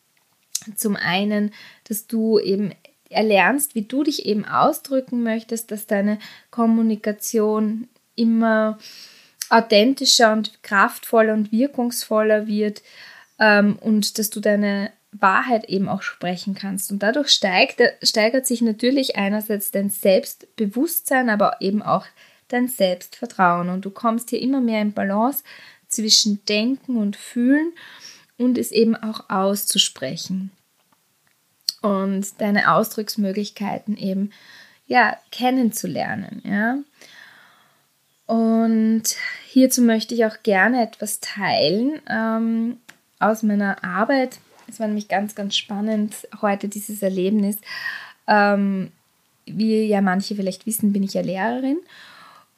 zum 0.75 0.96
einen, 0.96 1.52
dass 1.84 2.06
du 2.06 2.38
eben 2.38 2.72
erlernst, 3.08 3.75
wie 3.75 3.82
du 3.82 4.02
dich 4.02 4.26
eben 4.26 4.44
ausdrücken 4.44 5.22
möchtest, 5.22 5.70
dass 5.70 5.86
deine 5.86 6.18
Kommunikation 6.50 7.88
immer 8.16 8.78
authentischer 9.48 10.32
und 10.32 10.62
kraftvoller 10.62 11.34
und 11.34 11.52
wirkungsvoller 11.52 12.48
wird 12.48 12.82
ähm, 13.38 13.78
und 13.80 14.18
dass 14.18 14.30
du 14.30 14.40
deine 14.40 14.90
Wahrheit 15.12 15.64
eben 15.68 15.88
auch 15.88 16.02
sprechen 16.02 16.54
kannst. 16.54 16.90
Und 16.90 17.02
dadurch 17.02 17.28
steigt, 17.28 17.80
steigert 18.02 18.46
sich 18.46 18.62
natürlich 18.62 19.16
einerseits 19.16 19.70
dein 19.70 19.90
Selbstbewusstsein, 19.90 21.30
aber 21.30 21.56
eben 21.60 21.82
auch 21.82 22.06
dein 22.48 22.68
Selbstvertrauen. 22.68 23.68
Und 23.68 23.84
du 23.84 23.90
kommst 23.90 24.30
hier 24.30 24.40
immer 24.40 24.60
mehr 24.60 24.82
in 24.82 24.92
Balance 24.92 25.42
zwischen 25.88 26.44
Denken 26.46 26.96
und 26.96 27.16
Fühlen 27.16 27.72
und 28.38 28.58
es 28.58 28.72
eben 28.72 28.96
auch 28.96 29.30
auszusprechen. 29.30 30.50
Und 31.82 32.40
deine 32.40 32.72
Ausdrucksmöglichkeiten 32.72 33.96
eben 33.96 34.30
ja, 34.86 35.16
kennenzulernen. 35.30 36.42
Ja. 36.44 36.78
Und 38.26 39.04
hierzu 39.46 39.82
möchte 39.82 40.14
ich 40.14 40.25
auch 40.25 40.42
gerne 40.42 40.82
etwas 40.82 41.20
teilen 41.20 42.00
ähm, 42.08 42.78
aus 43.20 43.42
meiner 43.42 43.84
Arbeit. 43.84 44.38
Es 44.68 44.80
war 44.80 44.87
nämlich 44.87 45.08
ganz, 45.08 45.35
ganz 45.35 45.56
spannend 45.56 46.28
heute 46.40 46.68
dieses 46.68 47.02
Erlebnis. 47.02 47.58
Ähm, 48.26 48.90
wie 49.46 49.85
ja 49.85 50.00
manche 50.00 50.35
vielleicht 50.35 50.66
wissen, 50.66 50.92
bin 50.92 51.02
ich 51.02 51.14
ja 51.14 51.23
Lehrerin 51.23 51.78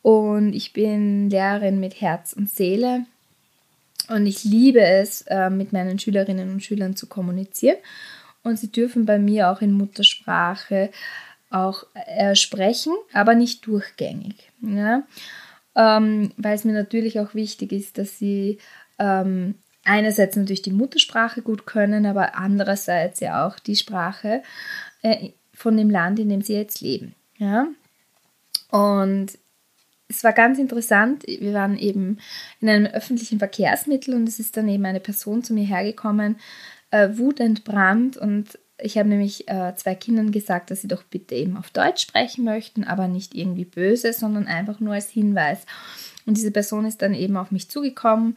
und 0.02 0.54
ich 0.54 0.72
bin 0.72 1.28
Lehrerin 1.28 1.80
mit 1.80 2.00
Herz 2.00 2.32
und 2.32 2.48
Seele 2.48 3.04
und 4.08 4.26
ich 4.26 4.44
liebe 4.44 4.80
es, 4.80 5.22
äh, 5.22 5.50
mit 5.50 5.72
meinen 5.72 5.98
Schülerinnen 5.98 6.50
und 6.50 6.62
Schülern 6.62 6.96
zu 6.96 7.06
kommunizieren 7.06 7.76
und 8.42 8.58
sie 8.58 8.72
dürfen 8.72 9.04
bei 9.04 9.18
mir 9.18 9.50
auch 9.50 9.60
in 9.60 9.72
Muttersprache 9.72 10.90
auch 11.50 11.84
äh, 11.94 12.34
sprechen, 12.34 12.94
aber 13.12 13.34
nicht 13.34 13.66
durchgängig. 13.66 14.50
Ja? 14.62 15.02
Ähm, 15.74 16.32
weil 16.36 16.54
es 16.54 16.64
mir 16.64 16.72
natürlich 16.72 17.20
auch 17.20 17.34
wichtig 17.34 17.72
ist, 17.72 17.98
dass 17.98 18.18
sie 18.18 18.58
ähm, 18.98 19.54
einerseits 19.88 20.36
natürlich 20.36 20.62
die 20.62 20.70
Muttersprache 20.70 21.42
gut 21.42 21.66
können, 21.66 22.06
aber 22.06 22.36
andererseits 22.36 23.20
ja 23.20 23.46
auch 23.46 23.58
die 23.58 23.76
Sprache 23.76 24.42
äh, 25.02 25.30
von 25.54 25.76
dem 25.76 25.90
Land, 25.90 26.18
in 26.18 26.28
dem 26.28 26.42
sie 26.42 26.54
jetzt 26.54 26.80
leben. 26.80 27.14
Ja? 27.38 27.66
Und 28.70 29.38
es 30.08 30.24
war 30.24 30.32
ganz 30.32 30.58
interessant. 30.58 31.24
Wir 31.26 31.54
waren 31.54 31.78
eben 31.78 32.18
in 32.60 32.68
einem 32.68 32.86
öffentlichen 32.86 33.38
Verkehrsmittel 33.38 34.14
und 34.14 34.28
es 34.28 34.38
ist 34.38 34.56
dann 34.56 34.68
eben 34.68 34.84
eine 34.84 35.00
Person 35.00 35.42
zu 35.42 35.52
mir 35.54 35.64
hergekommen, 35.66 36.36
äh, 36.90 37.08
wutentbrannt 37.12 38.16
und 38.16 38.58
ich 38.80 38.96
habe 38.96 39.08
nämlich 39.08 39.48
äh, 39.48 39.74
zwei 39.74 39.96
Kindern 39.96 40.30
gesagt, 40.30 40.70
dass 40.70 40.82
sie 40.82 40.88
doch 40.88 41.02
bitte 41.02 41.34
eben 41.34 41.56
auf 41.56 41.70
Deutsch 41.70 42.00
sprechen 42.02 42.44
möchten, 42.44 42.84
aber 42.84 43.08
nicht 43.08 43.34
irgendwie 43.34 43.64
böse, 43.64 44.12
sondern 44.12 44.46
einfach 44.46 44.78
nur 44.78 44.94
als 44.94 45.10
Hinweis. 45.10 45.66
Und 46.26 46.36
diese 46.36 46.52
Person 46.52 46.84
ist 46.84 47.02
dann 47.02 47.12
eben 47.12 47.36
auf 47.36 47.50
mich 47.50 47.68
zugekommen 47.68 48.36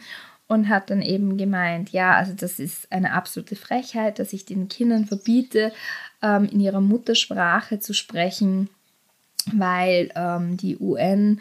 und 0.51 0.67
hat 0.67 0.89
dann 0.89 1.01
eben 1.01 1.37
gemeint, 1.37 1.91
ja, 1.91 2.13
also 2.13 2.33
das 2.33 2.59
ist 2.59 2.91
eine 2.91 3.13
absolute 3.13 3.55
Frechheit, 3.55 4.19
dass 4.19 4.33
ich 4.33 4.43
den 4.43 4.67
Kindern 4.67 5.05
verbiete, 5.05 5.71
ähm, 6.21 6.49
in 6.51 6.59
ihrer 6.59 6.81
Muttersprache 6.81 7.79
zu 7.79 7.93
sprechen, 7.93 8.69
weil 9.53 10.11
ähm, 10.13 10.57
die 10.57 10.77
UN 10.77 11.39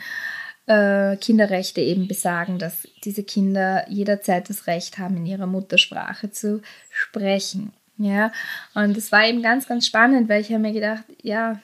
äh, 0.67 1.17
Kinderrechte 1.17 1.81
eben 1.81 2.07
besagen, 2.07 2.61
dass 2.61 2.87
diese 3.03 3.25
Kinder 3.25 3.85
jederzeit 3.89 4.49
das 4.49 4.69
Recht 4.69 4.99
haben, 4.99 5.17
in 5.17 5.27
ihrer 5.27 5.47
Muttersprache 5.47 6.31
zu 6.31 6.63
sprechen. 6.91 7.73
Ja, 7.99 8.31
und 8.75 8.97
das 8.97 9.11
war 9.11 9.27
eben 9.27 9.43
ganz, 9.43 9.67
ganz 9.67 9.87
spannend, 9.87 10.29
weil 10.29 10.41
ich 10.41 10.51
habe 10.51 10.61
mir 10.61 10.73
gedacht, 10.73 11.03
ja, 11.21 11.61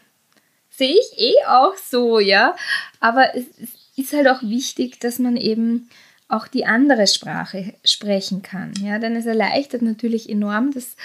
sehe 0.69 0.97
ich 0.97 1.21
eh 1.21 1.47
auch 1.47 1.77
so, 1.77 2.19
ja. 2.19 2.57
Aber 2.99 3.37
es, 3.37 3.45
es 3.63 3.71
ist 3.97 4.13
halt 4.13 4.27
auch 4.27 4.43
wichtig, 4.43 4.99
dass 4.99 5.21
man 5.21 5.37
eben 5.37 5.89
auch 6.29 6.49
die 6.49 6.67
andere 6.67 7.07
Sprache 7.07 7.75
sprechen 7.85 8.43
kann. 8.43 8.73
Ja, 8.81 8.99
denn 8.99 9.15
es 9.17 9.27
erleichtert 9.27 9.83
natürlich 9.83 10.29
enorm 10.29 10.73
das 10.73 10.97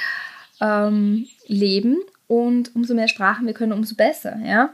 ähm, 0.60 1.28
Leben 1.48 1.98
und 2.28 2.76
umso 2.76 2.94
mehr 2.94 3.08
Sprachen 3.08 3.46
wir 3.46 3.54
können, 3.54 3.74
umso 3.74 3.96
besser. 3.96 4.38
Ja. 4.44 4.74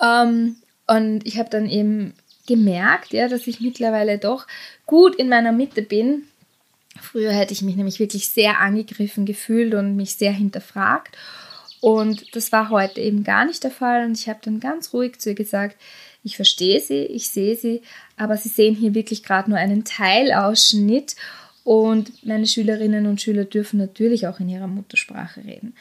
Ähm, 0.00 0.56
und 0.86 1.26
ich 1.26 1.38
habe 1.38 1.50
dann 1.50 1.68
eben 1.68 2.14
gemerkt, 2.46 3.12
ja, 3.12 3.28
dass 3.28 3.46
ich 3.46 3.60
mittlerweile 3.60 4.18
doch 4.18 4.46
gut 4.86 5.14
in 5.14 5.28
meiner 5.28 5.52
Mitte 5.52 5.82
bin 5.82 6.24
Früher 7.00 7.32
hätte 7.32 7.52
ich 7.52 7.62
mich 7.62 7.76
nämlich 7.76 7.98
wirklich 7.98 8.28
sehr 8.28 8.60
angegriffen 8.60 9.24
gefühlt 9.24 9.74
und 9.74 9.96
mich 9.96 10.16
sehr 10.16 10.32
hinterfragt. 10.32 11.16
Und 11.80 12.36
das 12.36 12.52
war 12.52 12.70
heute 12.70 13.00
eben 13.00 13.24
gar 13.24 13.44
nicht 13.44 13.64
der 13.64 13.70
Fall. 13.70 14.04
Und 14.04 14.18
ich 14.18 14.28
habe 14.28 14.40
dann 14.42 14.60
ganz 14.60 14.92
ruhig 14.92 15.18
zu 15.18 15.30
ihr 15.30 15.34
gesagt, 15.34 15.76
ich 16.22 16.36
verstehe 16.36 16.80
sie, 16.80 17.00
ich 17.00 17.30
sehe 17.30 17.56
sie, 17.56 17.82
aber 18.22 18.36
sie 18.36 18.48
sehen 18.48 18.76
hier 18.76 18.94
wirklich 18.94 19.24
gerade 19.24 19.50
nur 19.50 19.58
einen 19.58 19.82
Teilausschnitt. 19.82 21.16
Und 21.64 22.24
meine 22.24 22.46
Schülerinnen 22.46 23.06
und 23.06 23.20
Schüler 23.20 23.44
dürfen 23.44 23.78
natürlich 23.78 24.28
auch 24.28 24.38
in 24.38 24.48
ihrer 24.48 24.68
Muttersprache 24.68 25.44
reden. 25.44 25.74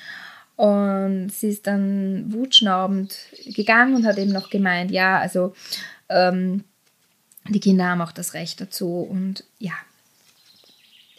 Und 0.56 1.30
sie 1.30 1.50
ist 1.50 1.68
dann 1.68 2.34
wutschnaubend 2.34 3.16
gegangen 3.46 3.96
und 3.96 4.06
hat 4.08 4.18
eben 4.18 4.32
noch 4.32 4.50
gemeint, 4.50 4.90
ja, 4.90 5.20
also 5.20 5.54
ähm, 6.10 6.64
die 7.48 7.60
Kinder 7.60 7.86
haben 7.86 8.02
auch 8.02 8.12
das 8.12 8.34
Recht 8.34 8.60
dazu. 8.60 9.08
Und 9.08 9.44
ja, 9.60 9.74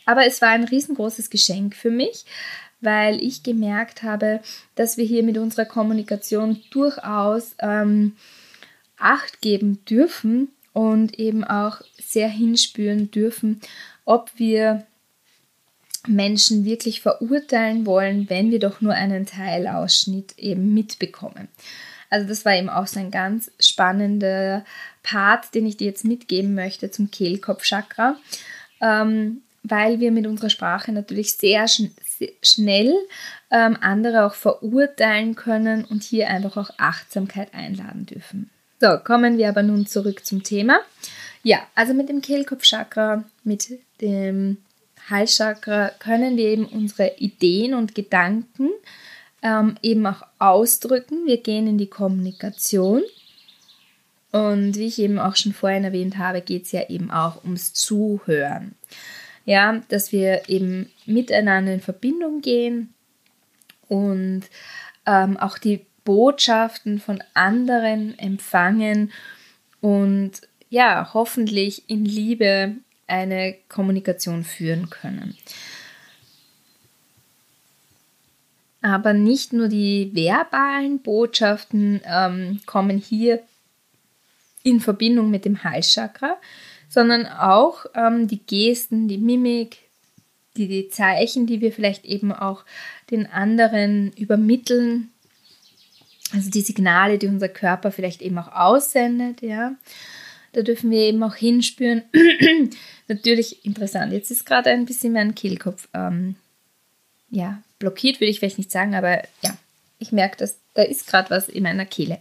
aber 0.05 0.27
es 0.27 0.43
war 0.43 0.49
ein 0.49 0.65
riesengroßes 0.65 1.31
Geschenk 1.31 1.77
für 1.77 1.91
mich, 1.91 2.25
weil 2.81 3.23
ich 3.23 3.45
gemerkt 3.45 4.03
habe, 4.03 4.41
dass 4.75 4.97
wir 4.97 5.05
hier 5.05 5.23
mit 5.23 5.39
unserer 5.39 5.67
Kommunikation 5.67 6.61
durchaus 6.71 7.55
ähm, 7.61 8.17
Acht 8.97 9.41
geben 9.41 9.85
dürfen 9.85 10.49
und 10.73 11.19
eben 11.19 11.45
auch 11.45 11.81
sehr 12.01 12.29
hinspüren 12.29 13.11
dürfen, 13.11 13.61
ob 14.05 14.31
wir 14.37 14.87
Menschen 16.07 16.65
wirklich 16.65 17.01
verurteilen 17.01 17.87
wollen, 17.87 18.29
wenn 18.29 18.51
wir 18.51 18.59
doch 18.59 18.81
nur 18.81 18.95
einen 18.95 19.27
Teilausschnitt 19.27 20.39
eben 20.39 20.75
mitbekommen. 20.75 21.49
Also 22.11 22.29
das 22.29 22.45
war 22.45 22.55
eben 22.55 22.69
auch 22.69 22.87
so 22.87 23.01
ein 23.01 23.11
ganz 23.11 23.51
spannender 23.61 24.65
Part, 25.03 25.55
den 25.55 25.67
ich 25.67 25.77
dir 25.77 25.87
jetzt 25.87 26.05
mitgeben 26.05 26.55
möchte 26.55 26.91
zum 26.91 27.11
Kehlkopfchakra. 27.11 28.17
Ähm, 28.81 29.43
weil 29.63 30.01
wir 30.01 30.11
mit 30.11 30.27
unserer 30.27 30.51
Sprache 30.51 30.93
natürlich 30.93 31.35
sehr, 31.37 31.69
schn 31.69 31.93
sehr 32.05 32.31
schnell 32.43 32.93
ähm, 33.51 33.77
andere 33.81 34.27
auch 34.27 34.35
verurteilen 34.35 35.35
können 35.35 35.85
und 35.85 36.03
hier 36.03 36.29
einfach 36.29 36.57
auch 36.57 36.71
Achtsamkeit 36.79 37.55
einladen 37.55 38.07
dürfen. 38.07 38.51
So, 38.83 38.99
kommen 38.99 39.39
wir 39.39 39.49
aber 39.49 39.63
nun 39.63 39.87
zurück 39.87 40.27
zum 40.27 40.43
Thema. 40.43 40.81
Ja, 41.45 41.59
also 41.77 41.95
mit 41.95 42.09
dem 42.09 42.21
Kehlkopfchakra, 42.21 43.23
mit 43.45 43.79
dem 44.01 44.57
Halschakra 45.09 45.93
können 46.01 46.37
wir 46.37 46.47
eben 46.47 46.67
unsere 46.67 47.13
Ideen 47.19 47.75
und 47.75 47.95
Gedanken 47.95 48.71
ähm, 49.41 49.77
eben 49.83 50.05
auch 50.05 50.25
ausdrücken. 50.41 51.27
Wir 51.27 51.37
gehen 51.37 51.69
in 51.69 51.79
die 51.79 51.87
Kommunikation. 51.87 53.05
Und 54.33 54.75
wie 54.75 54.89
ich 54.89 54.99
eben 54.99 55.21
auch 55.21 55.37
schon 55.37 55.53
vorhin 55.53 55.85
erwähnt 55.85 56.19
habe, 56.19 56.41
geht 56.41 56.65
es 56.65 56.73
ja 56.73 56.89
eben 56.89 57.13
auch 57.13 57.45
ums 57.45 57.75
Zuhören 57.75 58.75
ja, 59.45 59.81
dass 59.89 60.13
wir 60.13 60.49
eben 60.49 60.91
miteinander 61.07 61.75
in 61.75 61.81
Verbindung 61.81 62.41
gehen 62.43 62.95
und 63.89 64.43
ähm, 65.07 65.37
auch 65.37 65.59
die 65.59 65.85
Botschaften 66.05 66.99
von 66.99 67.23
anderen 67.35 68.19
empfangen 68.19 69.13
und 69.81 70.41
ja, 70.71 71.11
hoffentlich 71.13 71.89
in 71.89 72.05
Liebe 72.05 72.77
eine 73.07 73.55
Kommunikation 73.69 74.43
führen 74.43 74.89
können. 74.89 75.37
Aber 78.81 79.13
nicht 79.13 79.53
nur 79.53 79.69
die 79.69 80.11
verbalen 80.13 81.01
Botschaften 81.01 82.01
ähm, 82.05 82.61
kommen 82.67 82.99
hier 82.99 83.43
in 84.65 84.81
Verbindung 84.81 85.31
mit 85.31 85.45
dem 85.45 85.63
Halschakra, 85.63 86.37
sondern 86.89 87.27
auch 87.27 87.87
ähm, 87.95 88.27
die 88.27 88.41
Gesten, 88.41 89.09
die 89.09 89.19
Mimik, 89.19 89.79
die, 90.57 90.69
die 90.69 90.89
Zeichen, 90.89 91.47
die 91.47 91.61
wir 91.61 91.73
vielleicht 91.73 92.05
eben 92.05 92.33
auch 92.33 92.65
den 93.11 93.27
anderen 93.27 94.13
übermitteln, 94.13 95.12
also 96.33 96.51
die 96.51 96.63
Signale, 96.63 97.19
die 97.19 97.27
unser 97.27 97.49
Körper 97.49 97.91
vielleicht 97.91 98.23
eben 98.23 98.39
auch 98.39 98.53
aussendet, 98.53 99.43
ja. 99.43 99.75
Da 100.53 100.63
dürfen 100.63 100.91
wir 100.91 101.01
eben 101.01 101.23
auch 101.23 101.35
hinspüren. 101.35 102.03
Natürlich 103.09 103.65
interessant. 103.65 104.13
Jetzt 104.13 104.31
ist 104.31 104.45
gerade 104.45 104.71
ein 104.71 104.85
bisschen 104.85 105.15
mein 105.15 105.35
Kehlkopf 105.35 105.89
ähm, 105.95 106.37
ja, 107.31 107.63
blockiert, 107.79 108.21
würde 108.21 108.31
ich 108.31 108.39
vielleicht 108.39 108.59
nicht 108.59 108.71
sagen, 108.71 108.95
aber 108.95 109.23
ja, 109.43 109.57
ich 109.99 110.13
merke, 110.13 110.37
dass 110.37 110.59
da 110.75 110.83
ist 110.83 111.07
gerade 111.07 111.31
was 111.31 111.49
in 111.49 111.63
meiner 111.63 111.87
Kehle. 111.87 112.19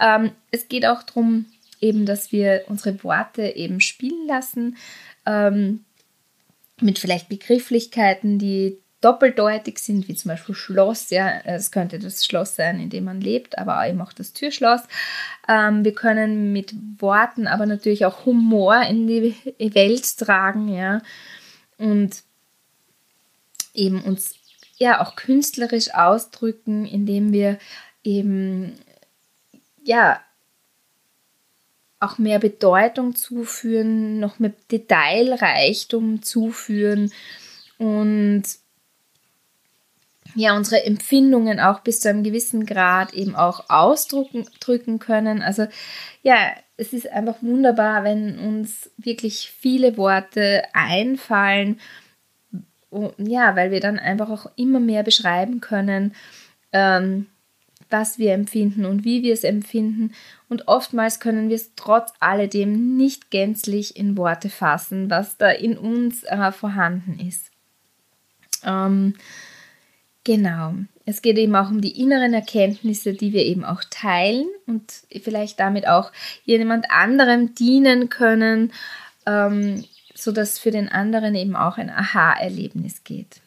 Ähm, 0.00 0.32
es 0.50 0.68
geht 0.68 0.86
auch 0.86 1.02
darum, 1.02 1.46
eben, 1.80 2.06
dass 2.06 2.32
wir 2.32 2.64
unsere 2.68 3.02
Worte 3.04 3.42
eben 3.56 3.80
spielen 3.80 4.26
lassen, 4.26 4.76
ähm, 5.26 5.84
mit 6.80 6.98
vielleicht 6.98 7.28
Begrifflichkeiten, 7.28 8.38
die 8.38 8.78
doppeldeutig 9.00 9.78
sind, 9.78 10.08
wie 10.08 10.14
zum 10.14 10.30
Beispiel 10.30 10.54
Schloss. 10.54 11.10
Ja, 11.10 11.40
es 11.44 11.70
könnte 11.70 11.98
das 11.98 12.24
Schloss 12.24 12.56
sein, 12.56 12.80
in 12.80 12.90
dem 12.90 13.04
man 13.04 13.20
lebt, 13.20 13.58
aber 13.58 13.86
eben 13.86 14.00
auch 14.00 14.12
das 14.12 14.32
Türschloss. 14.32 14.82
Ähm, 15.48 15.84
wir 15.84 15.94
können 15.94 16.52
mit 16.52 16.74
Worten, 16.98 17.46
aber 17.46 17.66
natürlich 17.66 18.04
auch 18.06 18.26
Humor 18.26 18.82
in 18.82 19.06
die 19.06 19.34
Welt 19.58 20.18
tragen, 20.18 20.68
ja, 20.68 21.00
und 21.76 22.22
eben 23.74 24.02
uns 24.02 24.34
ja 24.76 25.00
auch 25.00 25.16
künstlerisch 25.16 25.94
ausdrücken, 25.94 26.84
indem 26.84 27.32
wir 27.32 27.58
eben 28.02 28.78
ja 29.84 30.20
auch 32.00 32.18
mehr 32.18 32.38
Bedeutung 32.38 33.14
zuführen, 33.16 34.20
noch 34.20 34.38
mehr 34.38 34.52
Detailreichtum 34.70 36.22
zuführen 36.22 37.12
und 37.78 38.44
ja, 40.38 40.56
unsere 40.56 40.84
Empfindungen 40.84 41.58
auch 41.58 41.80
bis 41.80 42.00
zu 42.00 42.08
einem 42.08 42.22
gewissen 42.22 42.64
Grad 42.64 43.12
eben 43.12 43.34
auch 43.34 43.68
ausdrücken 43.68 44.46
drücken 44.60 45.00
können. 45.00 45.42
Also 45.42 45.66
ja, 46.22 46.36
es 46.76 46.92
ist 46.92 47.10
einfach 47.10 47.42
wunderbar, 47.42 48.04
wenn 48.04 48.38
uns 48.38 48.88
wirklich 48.96 49.50
viele 49.50 49.96
Worte 49.96 50.62
einfallen. 50.74 51.80
Ja, 53.18 53.56
weil 53.56 53.72
wir 53.72 53.80
dann 53.80 53.98
einfach 53.98 54.30
auch 54.30 54.46
immer 54.54 54.78
mehr 54.78 55.02
beschreiben 55.02 55.60
können, 55.60 56.14
ähm, 56.72 57.26
was 57.90 58.18
wir 58.18 58.32
empfinden 58.32 58.84
und 58.84 59.04
wie 59.04 59.24
wir 59.24 59.34
es 59.34 59.42
empfinden. 59.42 60.12
Und 60.48 60.68
oftmals 60.68 61.18
können 61.18 61.48
wir 61.48 61.56
es 61.56 61.72
trotz 61.74 62.12
alledem 62.20 62.96
nicht 62.96 63.32
gänzlich 63.32 63.96
in 63.96 64.16
Worte 64.16 64.50
fassen, 64.50 65.10
was 65.10 65.36
da 65.36 65.50
in 65.50 65.76
uns 65.76 66.22
äh, 66.22 66.52
vorhanden 66.52 67.18
ist. 67.18 67.50
Ähm, 68.64 69.14
genau. 70.28 70.74
Es 71.06 71.22
geht 71.22 71.38
eben 71.38 71.56
auch 71.56 71.70
um 71.70 71.80
die 71.80 72.02
inneren 72.02 72.34
Erkenntnisse, 72.34 73.14
die 73.14 73.32
wir 73.32 73.46
eben 73.46 73.64
auch 73.64 73.82
teilen 73.88 74.46
und 74.66 74.92
vielleicht 75.22 75.58
damit 75.58 75.88
auch 75.88 76.12
jemand 76.44 76.90
anderem 76.90 77.54
dienen 77.54 78.10
können, 78.10 78.74
ähm, 79.24 79.86
sodass 80.14 80.58
für 80.58 80.70
den 80.70 80.90
anderen 80.90 81.34
eben 81.34 81.56
auch 81.56 81.78
ein 81.78 81.88
Aha-Erlebnis 81.88 83.04
geht. 83.04 83.40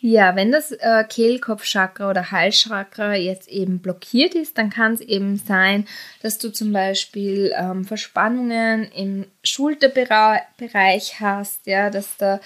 Ja, 0.00 0.36
wenn 0.36 0.52
das 0.52 0.72
äh, 0.72 1.04
Kehlkopfchakra 1.06 2.08
oder 2.08 2.30
Halschakra 2.30 3.14
jetzt 3.14 3.48
eben 3.48 3.80
blockiert 3.80 4.34
ist, 4.34 4.56
dann 4.56 4.70
kann 4.70 4.94
es 4.94 5.00
eben 5.00 5.36
sein, 5.36 5.84
dass 6.22 6.38
du 6.38 6.50
zum 6.50 6.72
Beispiel 6.72 7.52
ähm, 7.56 7.84
Verspannungen 7.84 8.84
im 8.92 9.26
Schulterbereich 9.42 11.20
hast, 11.20 11.66
ja, 11.66 11.90
dass 11.90 12.16
da 12.16 12.40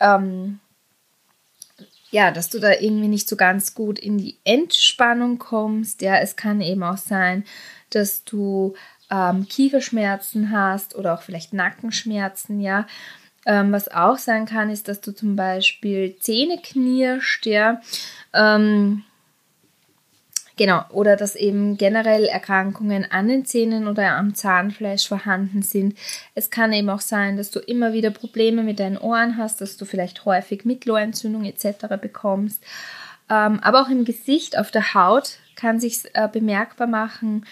ähm, 0.00 0.60
ja, 2.10 2.30
dass 2.30 2.50
du 2.50 2.58
da 2.58 2.72
irgendwie 2.72 3.08
nicht 3.08 3.28
so 3.28 3.36
ganz 3.36 3.74
gut 3.74 3.98
in 3.98 4.18
die 4.18 4.36
Entspannung 4.44 5.38
kommst. 5.38 6.02
Ja, 6.02 6.16
es 6.16 6.36
kann 6.36 6.60
eben 6.60 6.82
auch 6.82 6.96
sein, 6.96 7.44
dass 7.90 8.24
du 8.24 8.74
ähm, 9.10 9.46
Kieferschmerzen 9.48 10.50
hast 10.50 10.94
oder 10.94 11.14
auch 11.14 11.22
vielleicht 11.22 11.52
Nackenschmerzen, 11.52 12.60
ja. 12.60 12.86
Ähm, 13.44 13.70
was 13.70 13.88
auch 13.88 14.18
sein 14.18 14.44
kann, 14.44 14.70
ist, 14.70 14.88
dass 14.88 15.00
du 15.00 15.12
zum 15.12 15.36
Beispiel 15.36 16.16
Zähne 16.18 16.58
knirscht, 16.60 17.46
ja. 17.46 17.80
Ähm, 18.32 19.04
genau, 20.56 20.84
oder 20.90 21.16
dass 21.16 21.36
eben 21.36 21.76
generell 21.76 22.24
Erkrankungen 22.24 23.10
an 23.10 23.28
den 23.28 23.44
Zähnen 23.44 23.86
oder 23.88 24.16
am 24.16 24.34
Zahnfleisch 24.34 25.06
vorhanden 25.06 25.62
sind. 25.62 25.96
Es 26.34 26.50
kann 26.50 26.72
eben 26.72 26.90
auch 26.90 27.00
sein, 27.00 27.36
dass 27.36 27.50
du 27.50 27.60
immer 27.60 27.92
wieder 27.92 28.10
Probleme 28.10 28.62
mit 28.62 28.80
deinen 28.80 28.98
Ohren 28.98 29.36
hast, 29.36 29.60
dass 29.60 29.76
du 29.76 29.84
vielleicht 29.84 30.24
häufig 30.24 30.64
Mittelohrentzündung 30.64 31.44
etc. 31.44 31.86
bekommst. 32.00 32.62
Ähm, 33.28 33.60
aber 33.60 33.82
auch 33.82 33.88
im 33.88 34.04
Gesicht, 34.04 34.58
auf 34.58 34.70
der 34.70 34.94
Haut 34.94 35.38
kann 35.56 35.80
sich 35.80 36.02
äh, 36.14 36.28
bemerkbar 36.28 36.86
machen. 36.86 37.44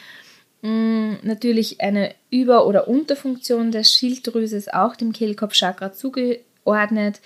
Mm, 0.62 1.14
natürlich 1.22 1.80
eine 1.80 2.14
Über- 2.30 2.66
oder 2.66 2.88
Unterfunktion 2.88 3.70
der 3.70 3.84
Schilddrüse 3.84 4.56
ist 4.56 4.72
auch 4.72 4.96
dem 4.96 5.12
Kehlkopfchakra 5.12 5.92
zugeordnet. 5.92 7.20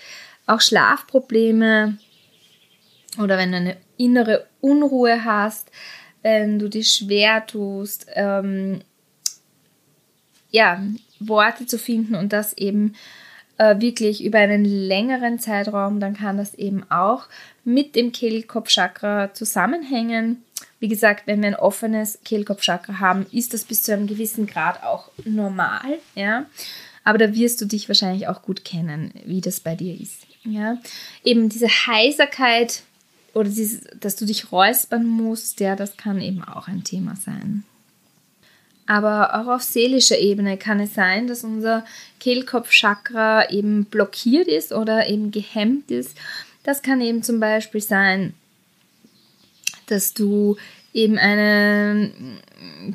Auch 0.45 0.61
Schlafprobleme 0.61 1.97
oder 3.17 3.37
wenn 3.37 3.51
du 3.51 3.57
eine 3.57 3.77
innere 3.99 4.47
Unruhe 4.61 5.23
hast, 5.23 5.69
wenn 6.23 6.57
du 6.57 6.69
dich 6.69 6.91
schwer 6.91 7.45
tust, 7.45 8.07
ähm, 8.15 8.81
ja, 10.51 10.81
Worte 11.19 11.65
zu 11.65 11.77
finden 11.77 12.15
und 12.15 12.33
das 12.33 12.53
eben 12.53 12.95
äh, 13.57 13.79
wirklich 13.79 14.23
über 14.23 14.39
einen 14.39 14.65
längeren 14.65 15.37
Zeitraum, 15.37 15.99
dann 15.99 16.15
kann 16.15 16.37
das 16.37 16.55
eben 16.55 16.89
auch 16.89 17.27
mit 17.63 17.95
dem 17.95 18.11
Kehlkopfchakra 18.11 19.33
zusammenhängen. 19.33 20.43
Wie 20.79 20.87
gesagt, 20.87 21.27
wenn 21.27 21.41
wir 21.41 21.49
ein 21.49 21.55
offenes 21.55 22.19
Kehlkopfchakra 22.23 22.99
haben, 22.99 23.25
ist 23.31 23.53
das 23.53 23.65
bis 23.65 23.83
zu 23.83 23.93
einem 23.93 24.07
gewissen 24.07 24.47
Grad 24.47 24.83
auch 24.83 25.11
normal, 25.25 25.99
ja. 26.15 26.45
Aber 27.03 27.17
da 27.17 27.33
wirst 27.33 27.59
du 27.61 27.65
dich 27.65 27.87
wahrscheinlich 27.89 28.27
auch 28.27 28.41
gut 28.41 28.63
kennen, 28.63 29.11
wie 29.25 29.41
das 29.41 29.59
bei 29.59 29.75
dir 29.75 29.99
ist, 29.99 30.25
ja. 30.43 30.77
Eben 31.23 31.49
diese 31.49 31.67
Heiserkeit 31.67 32.83
oder 33.33 33.49
dieses, 33.49 33.81
dass 33.99 34.15
du 34.15 34.25
dich 34.25 34.51
räuspern 34.51 35.05
musst, 35.05 35.59
ja, 35.59 35.75
das 35.75 35.97
kann 35.97 36.21
eben 36.21 36.43
auch 36.43 36.67
ein 36.67 36.83
Thema 36.83 37.15
sein. 37.15 37.63
Aber 38.85 39.39
auch 39.39 39.47
auf 39.47 39.61
seelischer 39.61 40.17
Ebene 40.17 40.57
kann 40.57 40.79
es 40.79 40.95
sein, 40.95 41.27
dass 41.27 41.43
unser 41.43 41.85
Kehlkopfchakra 42.19 43.51
eben 43.51 43.85
blockiert 43.85 44.47
ist 44.47 44.73
oder 44.73 45.07
eben 45.07 45.29
gehemmt 45.29 45.91
ist. 45.91 46.17
Das 46.63 46.81
kann 46.81 46.99
eben 46.99 47.21
zum 47.21 47.39
Beispiel 47.39 47.81
sein, 47.81 48.33
dass 49.85 50.13
du 50.13 50.57
eben 50.93 51.17
einen 51.19 52.39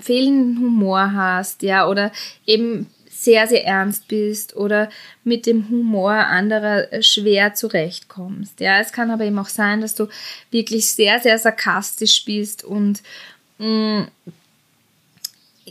fehlenden 0.00 0.58
Humor 0.58 1.12
hast, 1.12 1.62
ja, 1.62 1.86
oder 1.88 2.10
eben 2.44 2.88
sehr, 3.24 3.46
sehr 3.46 3.64
ernst 3.64 4.08
bist 4.08 4.56
oder 4.56 4.88
mit 5.24 5.46
dem 5.46 5.68
Humor 5.70 6.12
anderer 6.12 7.02
schwer 7.02 7.54
zurechtkommst. 7.54 8.60
Ja, 8.60 8.80
es 8.80 8.92
kann 8.92 9.10
aber 9.10 9.24
eben 9.24 9.38
auch 9.38 9.48
sein, 9.48 9.80
dass 9.80 9.94
du 9.94 10.08
wirklich 10.50 10.90
sehr, 10.92 11.20
sehr 11.20 11.38
sarkastisch 11.38 12.24
bist 12.24 12.64
und 12.64 13.02
mh, 13.58 14.00
mm, 14.00 14.08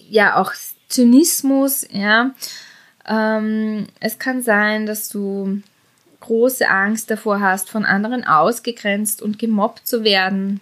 ja, 0.10 0.36
auch 0.38 0.54
Zynismus, 0.90 1.88
ja. 1.92 2.32
Ähm, 3.08 3.88
es 4.00 4.20
kann 4.20 4.42
sein, 4.42 4.86
dass 4.86 5.10
du 5.10 5.62
große 6.22 6.70
Angst 6.70 7.12
davor 7.12 7.42
hast, 7.42 7.70
von 7.70 7.84
anderen 7.84 8.24
ausgegrenzt 8.24 9.22
und 9.22 9.40
gemobbt 9.40 9.86
zu 9.86 10.04
werden 10.04 10.62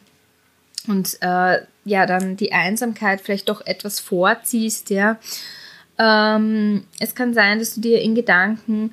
und 0.88 1.18
äh, 1.22 1.60
ja, 1.86 2.06
dann 2.06 2.38
die 2.38 2.52
Einsamkeit 2.52 3.22
vielleicht 3.22 3.50
doch 3.50 3.66
etwas 3.66 4.00
vorziehst, 4.00 4.90
ja. 4.90 5.18
Ähm, 6.02 6.84
es 7.00 7.14
kann 7.14 7.34
sein, 7.36 7.60
dass 7.60 7.76
du 7.76 7.82
dir 7.82 8.02
in 8.02 8.16
Gedanken 8.16 8.92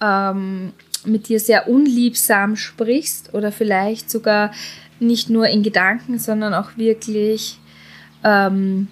ähm, 0.00 0.72
mit 1.04 1.28
dir 1.28 1.38
sehr 1.38 1.68
unliebsam 1.68 2.56
sprichst 2.56 3.34
oder 3.34 3.52
vielleicht 3.52 4.10
sogar 4.10 4.52
nicht 4.98 5.28
nur 5.28 5.48
in 5.48 5.62
Gedanken, 5.62 6.18
sondern 6.18 6.54
auch 6.54 6.78
wirklich 6.78 7.58
ähm, 8.24 8.88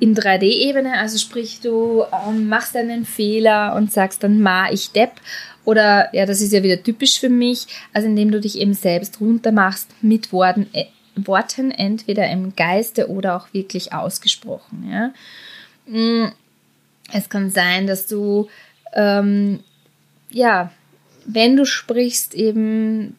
in 0.00 0.16
3D-Ebene, 0.16 0.98
also 0.98 1.18
sprich, 1.18 1.60
du 1.60 2.02
ähm, 2.28 2.48
machst 2.48 2.76
einen 2.76 3.04
Fehler 3.06 3.74
und 3.76 3.92
sagst 3.92 4.24
dann, 4.24 4.40
ma, 4.40 4.70
ich 4.70 4.90
depp. 4.90 5.12
Oder, 5.64 6.14
ja, 6.14 6.26
das 6.26 6.42
ist 6.42 6.52
ja 6.52 6.62
wieder 6.62 6.82
typisch 6.82 7.18
für 7.18 7.28
mich, 7.28 7.66
also 7.92 8.08
indem 8.08 8.30
du 8.30 8.40
dich 8.40 8.58
eben 8.58 8.74
selbst 8.74 9.20
runtermachst 9.20 9.90
mit 10.02 10.32
Worten, 10.32 10.66
äh, 10.72 10.86
Worten 11.14 11.70
entweder 11.70 12.28
im 12.28 12.54
Geiste 12.56 13.08
oder 13.08 13.36
auch 13.36 13.52
wirklich 13.52 13.92
ausgesprochen. 13.92 14.88
Ja. 14.90 15.12
Mm, 15.86 16.26
es 17.12 17.28
kann 17.28 17.50
sein, 17.50 17.86
dass 17.86 18.06
du, 18.06 18.48
ähm, 18.92 19.60
ja, 20.30 20.72
wenn 21.24 21.56
du 21.56 21.64
sprichst, 21.64 22.34
eben 22.34 23.16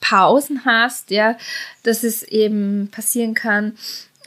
Pausen 0.00 0.64
hast, 0.64 1.10
ja, 1.10 1.36
dass 1.82 2.02
es 2.02 2.22
eben 2.22 2.88
passieren 2.90 3.34
kann, 3.34 3.76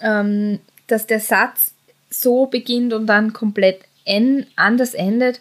ähm, 0.02 0.60
dass 0.88 1.08
der 1.08 1.20
Satz 1.20 1.74
so 2.10 2.48
beginnt 2.48 2.94
und 2.94 3.08
dann 3.08 3.34
komplett 3.34 3.82
en 4.06 4.46
anders 4.56 4.94
endet 4.94 5.40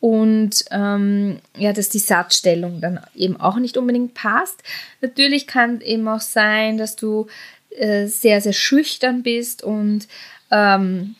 und 0.00 0.64
ähm, 0.70 1.38
ja, 1.56 1.72
dass 1.72 1.88
die 1.88 1.98
Satzstellung 1.98 2.80
dann 2.80 3.00
eben 3.14 3.38
auch 3.38 3.56
nicht 3.56 3.76
unbedingt 3.76 4.14
passt. 4.14 4.62
Natürlich 5.00 5.46
kann 5.46 5.80
eben 5.80 6.06
auch 6.08 6.20
sein, 6.20 6.78
dass 6.78 6.96
du 6.96 7.26
äh, 7.70 8.06
sehr, 8.06 8.40
sehr 8.40 8.52
schüchtern 8.52 9.22
bist 9.22 9.62
und 9.62 10.06
ähm, 10.50 11.16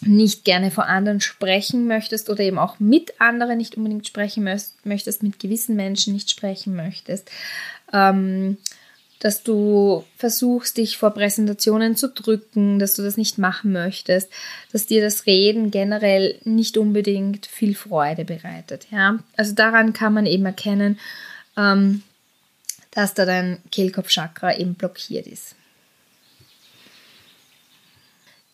nicht 0.00 0.44
gerne 0.44 0.70
vor 0.70 0.86
anderen 0.86 1.20
sprechen 1.20 1.86
möchtest 1.86 2.28
oder 2.28 2.40
eben 2.40 2.58
auch 2.58 2.78
mit 2.78 3.20
anderen 3.20 3.58
nicht 3.58 3.76
unbedingt 3.76 4.06
sprechen 4.06 4.44
möchtest, 4.84 5.22
mit 5.22 5.38
gewissen 5.38 5.76
Menschen 5.76 6.12
nicht 6.12 6.30
sprechen 6.30 6.76
möchtest. 6.76 7.30
Ähm, 7.92 8.58
dass 9.18 9.42
du 9.42 10.04
versuchst, 10.16 10.76
dich 10.76 10.98
vor 10.98 11.10
Präsentationen 11.12 11.96
zu 11.96 12.10
drücken, 12.10 12.78
dass 12.78 12.94
du 12.94 13.02
das 13.02 13.16
nicht 13.16 13.38
machen 13.38 13.72
möchtest, 13.72 14.30
dass 14.72 14.86
dir 14.86 15.00
das 15.00 15.26
Reden 15.26 15.70
generell 15.70 16.38
nicht 16.44 16.76
unbedingt 16.76 17.46
viel 17.46 17.74
Freude 17.74 18.24
bereitet. 18.24 18.86
Ja? 18.90 19.18
Also 19.36 19.54
daran 19.54 19.94
kann 19.94 20.12
man 20.12 20.26
eben 20.26 20.44
erkennen, 20.44 20.98
ähm, 21.56 22.02
dass 22.90 23.14
da 23.14 23.24
dein 23.24 23.58
Kehlkopfchakra 23.72 24.56
eben 24.58 24.74
blockiert 24.74 25.26
ist. 25.26 25.54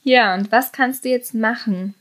Ja, 0.03 0.35
und 0.35 0.51
was 0.51 0.73
kannst 0.73 1.05
du 1.05 1.09
jetzt 1.09 1.35
machen, 1.35 1.95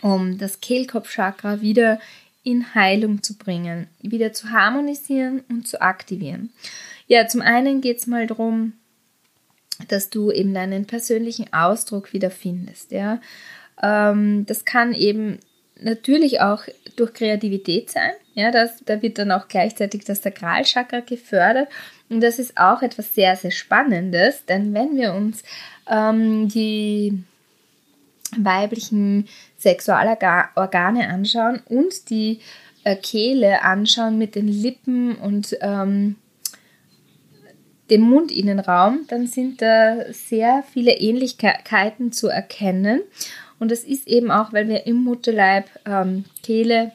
um 0.00 0.38
das 0.38 0.60
Kehlkopfchakra 0.60 1.60
wieder 1.60 2.00
in 2.44 2.74
Heilung 2.74 3.22
zu 3.22 3.36
bringen, 3.36 3.88
wieder 4.00 4.32
zu 4.32 4.50
harmonisieren 4.50 5.42
und 5.48 5.66
zu 5.66 5.80
aktivieren? 5.80 6.52
Ja, 7.06 7.26
zum 7.26 7.40
einen 7.40 7.80
geht 7.80 7.98
es 7.98 8.06
mal 8.06 8.26
darum, 8.26 8.74
dass 9.88 10.10
du 10.10 10.30
eben 10.30 10.54
deinen 10.54 10.86
persönlichen 10.86 11.52
Ausdruck 11.52 12.12
wieder 12.12 12.30
findest. 12.30 12.92
Ja? 12.92 13.20
Ähm, 13.82 14.46
das 14.46 14.64
kann 14.64 14.94
eben 14.94 15.38
natürlich 15.80 16.40
auch 16.40 16.64
durch 16.96 17.12
Kreativität 17.12 17.90
sein. 17.90 18.12
Ja, 18.34 18.50
das, 18.50 18.82
da 18.84 19.02
wird 19.02 19.18
dann 19.18 19.30
auch 19.32 19.48
gleichzeitig 19.48 20.04
das 20.04 20.22
Sakralchakra 20.22 21.00
gefördert. 21.00 21.68
Und 22.08 22.20
das 22.20 22.38
ist 22.38 22.56
auch 22.56 22.82
etwas 22.82 23.14
sehr, 23.14 23.36
sehr 23.36 23.50
Spannendes, 23.50 24.44
denn 24.46 24.72
wenn 24.74 24.96
wir 24.96 25.12
uns 25.12 25.42
ähm, 25.88 26.48
die 26.48 27.24
weiblichen 28.36 29.28
Sexualorgane 29.58 31.08
anschauen 31.08 31.60
und 31.68 32.10
die 32.10 32.40
äh, 32.84 32.96
Kehle 32.96 33.62
anschauen 33.62 34.18
mit 34.18 34.34
den 34.34 34.48
Lippen 34.48 35.16
und 35.16 35.56
ähm, 35.60 36.16
dem 37.90 38.02
Mundinnenraum, 38.02 39.00
dann 39.08 39.26
sind 39.26 39.60
da 39.60 40.12
sehr 40.12 40.64
viele 40.72 40.92
Ähnlichkeiten 40.92 42.10
zu 42.10 42.28
erkennen. 42.28 43.02
Und 43.58 43.70
das 43.70 43.84
ist 43.84 44.08
eben 44.08 44.30
auch, 44.30 44.52
weil 44.52 44.66
wir 44.68 44.86
im 44.86 45.04
Mutterleib 45.04 45.66
ähm, 45.84 46.24
Kehle 46.42 46.92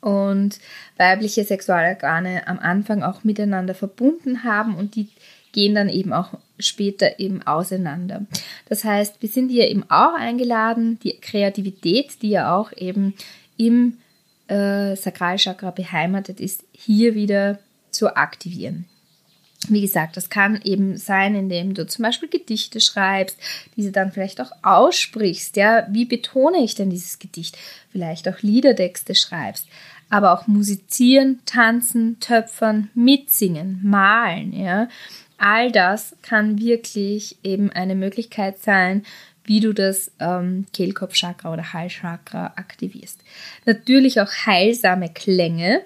und 0.00 0.58
weibliche 0.98 1.44
Sexualorgane 1.44 2.46
am 2.46 2.58
Anfang 2.58 3.02
auch 3.02 3.24
miteinander 3.24 3.74
verbunden 3.74 4.44
haben 4.44 4.76
und 4.76 4.94
die 4.94 5.08
gehen 5.54 5.74
dann 5.74 5.88
eben 5.88 6.12
auch 6.12 6.34
später 6.58 7.18
eben 7.18 7.42
auseinander. 7.42 8.26
Das 8.68 8.84
heißt, 8.84 9.22
wir 9.22 9.28
sind 9.28 9.48
hier 9.48 9.70
eben 9.70 9.84
auch 9.88 10.14
eingeladen, 10.14 10.98
die 11.02 11.18
Kreativität, 11.20 12.20
die 12.20 12.30
ja 12.30 12.54
auch 12.54 12.72
eben 12.76 13.14
im 13.56 13.98
äh, 14.48 14.96
Sakralchakra 14.96 15.70
beheimatet 15.70 16.40
ist, 16.40 16.64
hier 16.72 17.14
wieder 17.14 17.60
zu 17.90 18.16
aktivieren. 18.16 18.84
Wie 19.68 19.80
gesagt, 19.80 20.16
das 20.18 20.28
kann 20.28 20.60
eben 20.62 20.98
sein, 20.98 21.34
indem 21.34 21.72
du 21.72 21.86
zum 21.86 22.02
Beispiel 22.02 22.28
Gedichte 22.28 22.80
schreibst, 22.80 23.38
diese 23.76 23.92
dann 23.92 24.12
vielleicht 24.12 24.40
auch 24.40 24.50
aussprichst. 24.62 25.56
Ja, 25.56 25.86
wie 25.90 26.04
betone 26.04 26.62
ich 26.62 26.74
denn 26.74 26.90
dieses 26.90 27.18
Gedicht? 27.18 27.56
Vielleicht 27.90 28.28
auch 28.28 28.42
Liedertexte 28.42 29.14
schreibst, 29.14 29.66
aber 30.10 30.32
auch 30.32 30.46
musizieren, 30.46 31.40
tanzen, 31.46 32.20
töpfern, 32.20 32.90
mitsingen, 32.94 33.80
malen. 33.82 34.52
Ja, 34.52 34.88
all 35.38 35.70
das 35.72 36.16
kann 36.22 36.58
wirklich 36.60 37.36
eben 37.42 37.70
eine 37.70 37.94
Möglichkeit 37.94 38.58
sein, 38.58 39.04
wie 39.44 39.60
du 39.60 39.72
das 39.72 40.10
ähm, 40.20 40.66
Kehlkopfchakra 40.72 41.52
oder 41.52 41.72
Halschakra 41.72 42.54
aktivierst. 42.56 43.20
Natürlich 43.66 44.20
auch 44.20 44.30
heilsame 44.46 45.10
Klänge. 45.12 45.82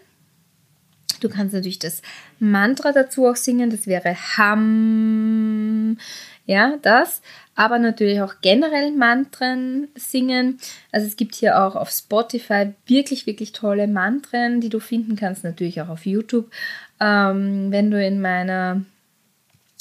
Du 1.21 1.29
kannst 1.29 1.53
natürlich 1.53 1.81
das 1.81 2.03
Mantra 2.39 2.93
dazu 2.93 3.27
auch 3.27 3.35
singen, 3.35 3.71
das 3.71 3.89
wäre 3.89 4.15
Ham, 4.37 5.99
ja, 6.47 6.79
das. 6.83 7.21
Aber 7.57 7.81
natürlich 7.81 8.21
auch 8.23 8.35
generell 8.41 8.93
Mantren 8.93 9.89
singen. 9.97 10.61
Also 10.93 11.09
es 11.09 11.17
gibt 11.17 11.35
hier 11.35 11.61
auch 11.61 11.75
auf 11.75 11.91
Spotify 11.91 12.73
wirklich, 12.87 13.27
wirklich 13.27 13.51
tolle 13.51 13.89
Mantren, 13.89 14.61
die 14.61 14.69
du 14.69 14.79
finden 14.79 15.17
kannst, 15.17 15.43
natürlich 15.43 15.83
auch 15.83 15.89
auf 15.89 16.07
YouTube. 16.07 16.49
Ähm, 17.01 17.73
wenn 17.73 17.91
du 17.91 18.01
in 18.01 18.21
meiner 18.21 18.83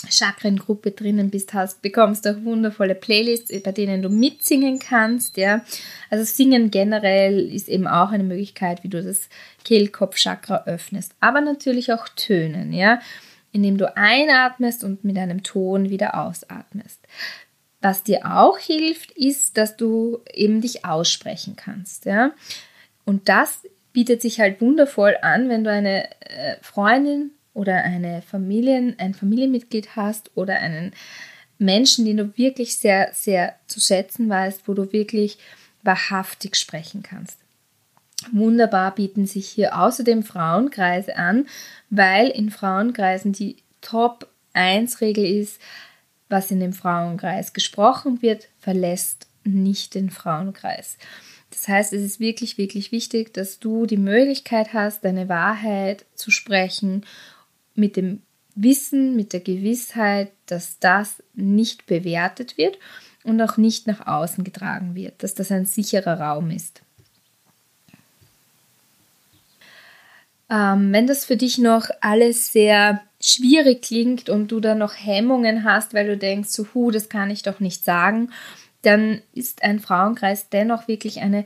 Chakrengruppe 0.10 0.92
drinnen 0.92 1.30
bist, 1.30 1.54
hast, 1.54 1.82
bekommst 1.82 2.26
du 2.26 2.32
auch 2.32 2.44
wundervolle 2.44 2.96
Playlists, 2.96 3.52
bei 3.62 3.72
denen 3.72 4.02
du 4.02 4.10
mitsingen 4.10 4.80
kannst, 4.80 5.38
ja. 5.38 5.64
Also 6.10 6.24
Singen 6.24 6.72
generell 6.72 7.40
ist 7.54 7.70
eben 7.70 7.88
auch 7.88 8.12
eine 8.12 8.24
Möglichkeit, 8.24 8.84
wie 8.84 8.90
du 8.90 9.04
das 9.04 9.30
Kehlkopfchakra 9.64 10.64
öffnest. 10.66 11.14
Aber 11.20 11.42
natürlich 11.42 11.92
auch 11.94 12.08
Tönen, 12.10 12.74
ja, 12.74 13.00
indem 13.52 13.78
du 13.78 13.96
einatmest 13.96 14.84
und 14.84 15.04
mit 15.04 15.18
einem 15.18 15.44
Ton 15.44 15.90
wieder 15.90 16.16
ausatmest. 16.16 17.00
Was 17.82 18.04
dir 18.04 18.26
auch 18.26 18.58
hilft, 18.58 19.12
ist, 19.12 19.58
dass 19.58 19.78
du 19.78 20.20
eben 20.34 20.62
dich 20.62 20.86
aussprechen 20.86 21.56
kannst, 21.56 22.06
ja. 22.06 22.32
Und 23.06 23.30
das 23.30 23.62
bietet 23.94 24.22
sich 24.22 24.40
halt 24.40 24.62
wundervoll 24.62 25.18
an, 25.22 25.50
wenn 25.50 25.64
du 25.64 25.72
eine 25.72 26.10
äh, 26.22 26.58
Freundin 26.62 27.32
oder 27.58 27.84
eine 27.84 28.22
Familien, 28.22 28.96
ein 29.00 29.16
Familienmitglied 29.16 29.96
hast 29.96 30.30
oder 30.36 30.60
einen 30.60 30.94
Menschen, 31.58 32.06
den 32.06 32.18
du 32.18 32.38
wirklich 32.38 32.78
sehr, 32.78 33.10
sehr 33.14 33.56
zu 33.66 33.80
schätzen 33.80 34.30
weißt, 34.30 34.68
wo 34.68 34.76
du 34.76 34.94
wirklich 34.94 35.40
wahrhaftig 35.82 36.56
sprechen 36.56 37.02
kannst. 37.02 37.40
Wunderbar 38.32 38.94
bieten 38.94 39.26
sich 39.26 39.48
hier 39.48 39.80
außerdem 39.80 40.22
Frauenkreise 40.22 41.18
an, 41.18 41.48
weil 41.90 42.28
in 42.28 42.52
Frauenkreisen 42.52 43.34
die 43.34 43.58
Top 43.82 44.28
1 44.54 45.02
Regel 45.02 45.26
ist, 45.26 45.60
was 46.30 46.52
in 46.52 46.60
dem 46.60 46.74
Frauenkreis 46.74 47.54
gesprochen 47.54 48.22
wird, 48.22 48.50
verlässt 48.60 49.26
nicht 49.44 49.96
den 49.96 50.12
Frauenkreis. 50.12 50.98
Das 51.50 51.68
heißt, 51.68 51.94
es 51.94 52.04
ist 52.04 52.20
wirklich, 52.20 52.60
wirklich 52.60 52.92
wichtig, 52.92 53.34
dass 53.34 53.58
du 53.58 53.88
die 53.88 53.98
Möglichkeit 53.98 54.74
hast, 54.74 55.06
deine 55.06 55.28
Wahrheit 55.28 56.06
zu 56.14 56.30
sprechen 56.30 57.04
mit 57.78 57.96
dem 57.96 58.22
Wissen, 58.56 59.16
mit 59.16 59.34
der 59.34 59.40
Gewissheit, 59.40 60.32
dass 60.48 60.80
das 60.80 61.22
nicht 61.34 61.86
bewertet 61.86 62.58
wird 62.58 62.80
und 63.24 63.42
auch 63.42 63.58
nicht 63.58 63.88
nach 63.88 64.08
außen 64.08 64.44
getragen 64.44 64.96
wird, 64.96 65.22
dass 65.22 65.36
das 65.36 65.52
ein 65.52 65.66
sicherer 65.66 66.20
Raum 66.20 66.50
ist. 66.50 66.82
Ähm, 70.50 70.94
wenn 70.94 71.08
das 71.08 71.26
für 71.26 71.38
dich 71.38 71.58
noch 71.58 71.90
alles 72.02 72.52
sehr 72.52 73.02
schwierig 73.20 73.82
klingt 73.82 74.30
und 74.30 74.52
du 74.52 74.60
da 74.60 74.76
noch 74.76 74.94
Hemmungen 74.96 75.64
hast, 75.64 75.94
weil 75.94 76.08
du 76.08 76.18
denkst, 76.18 76.50
so, 76.50 76.68
hu, 76.74 76.92
das 76.92 77.10
kann 77.10 77.30
ich 77.30 77.44
doch 77.44 77.60
nicht 77.60 77.84
sagen, 77.84 78.32
dann 78.82 79.22
ist 79.34 79.64
ein 79.64 79.80
Frauenkreis 79.80 80.50
dennoch 80.50 80.88
wirklich 80.88 81.20
eine, 81.20 81.46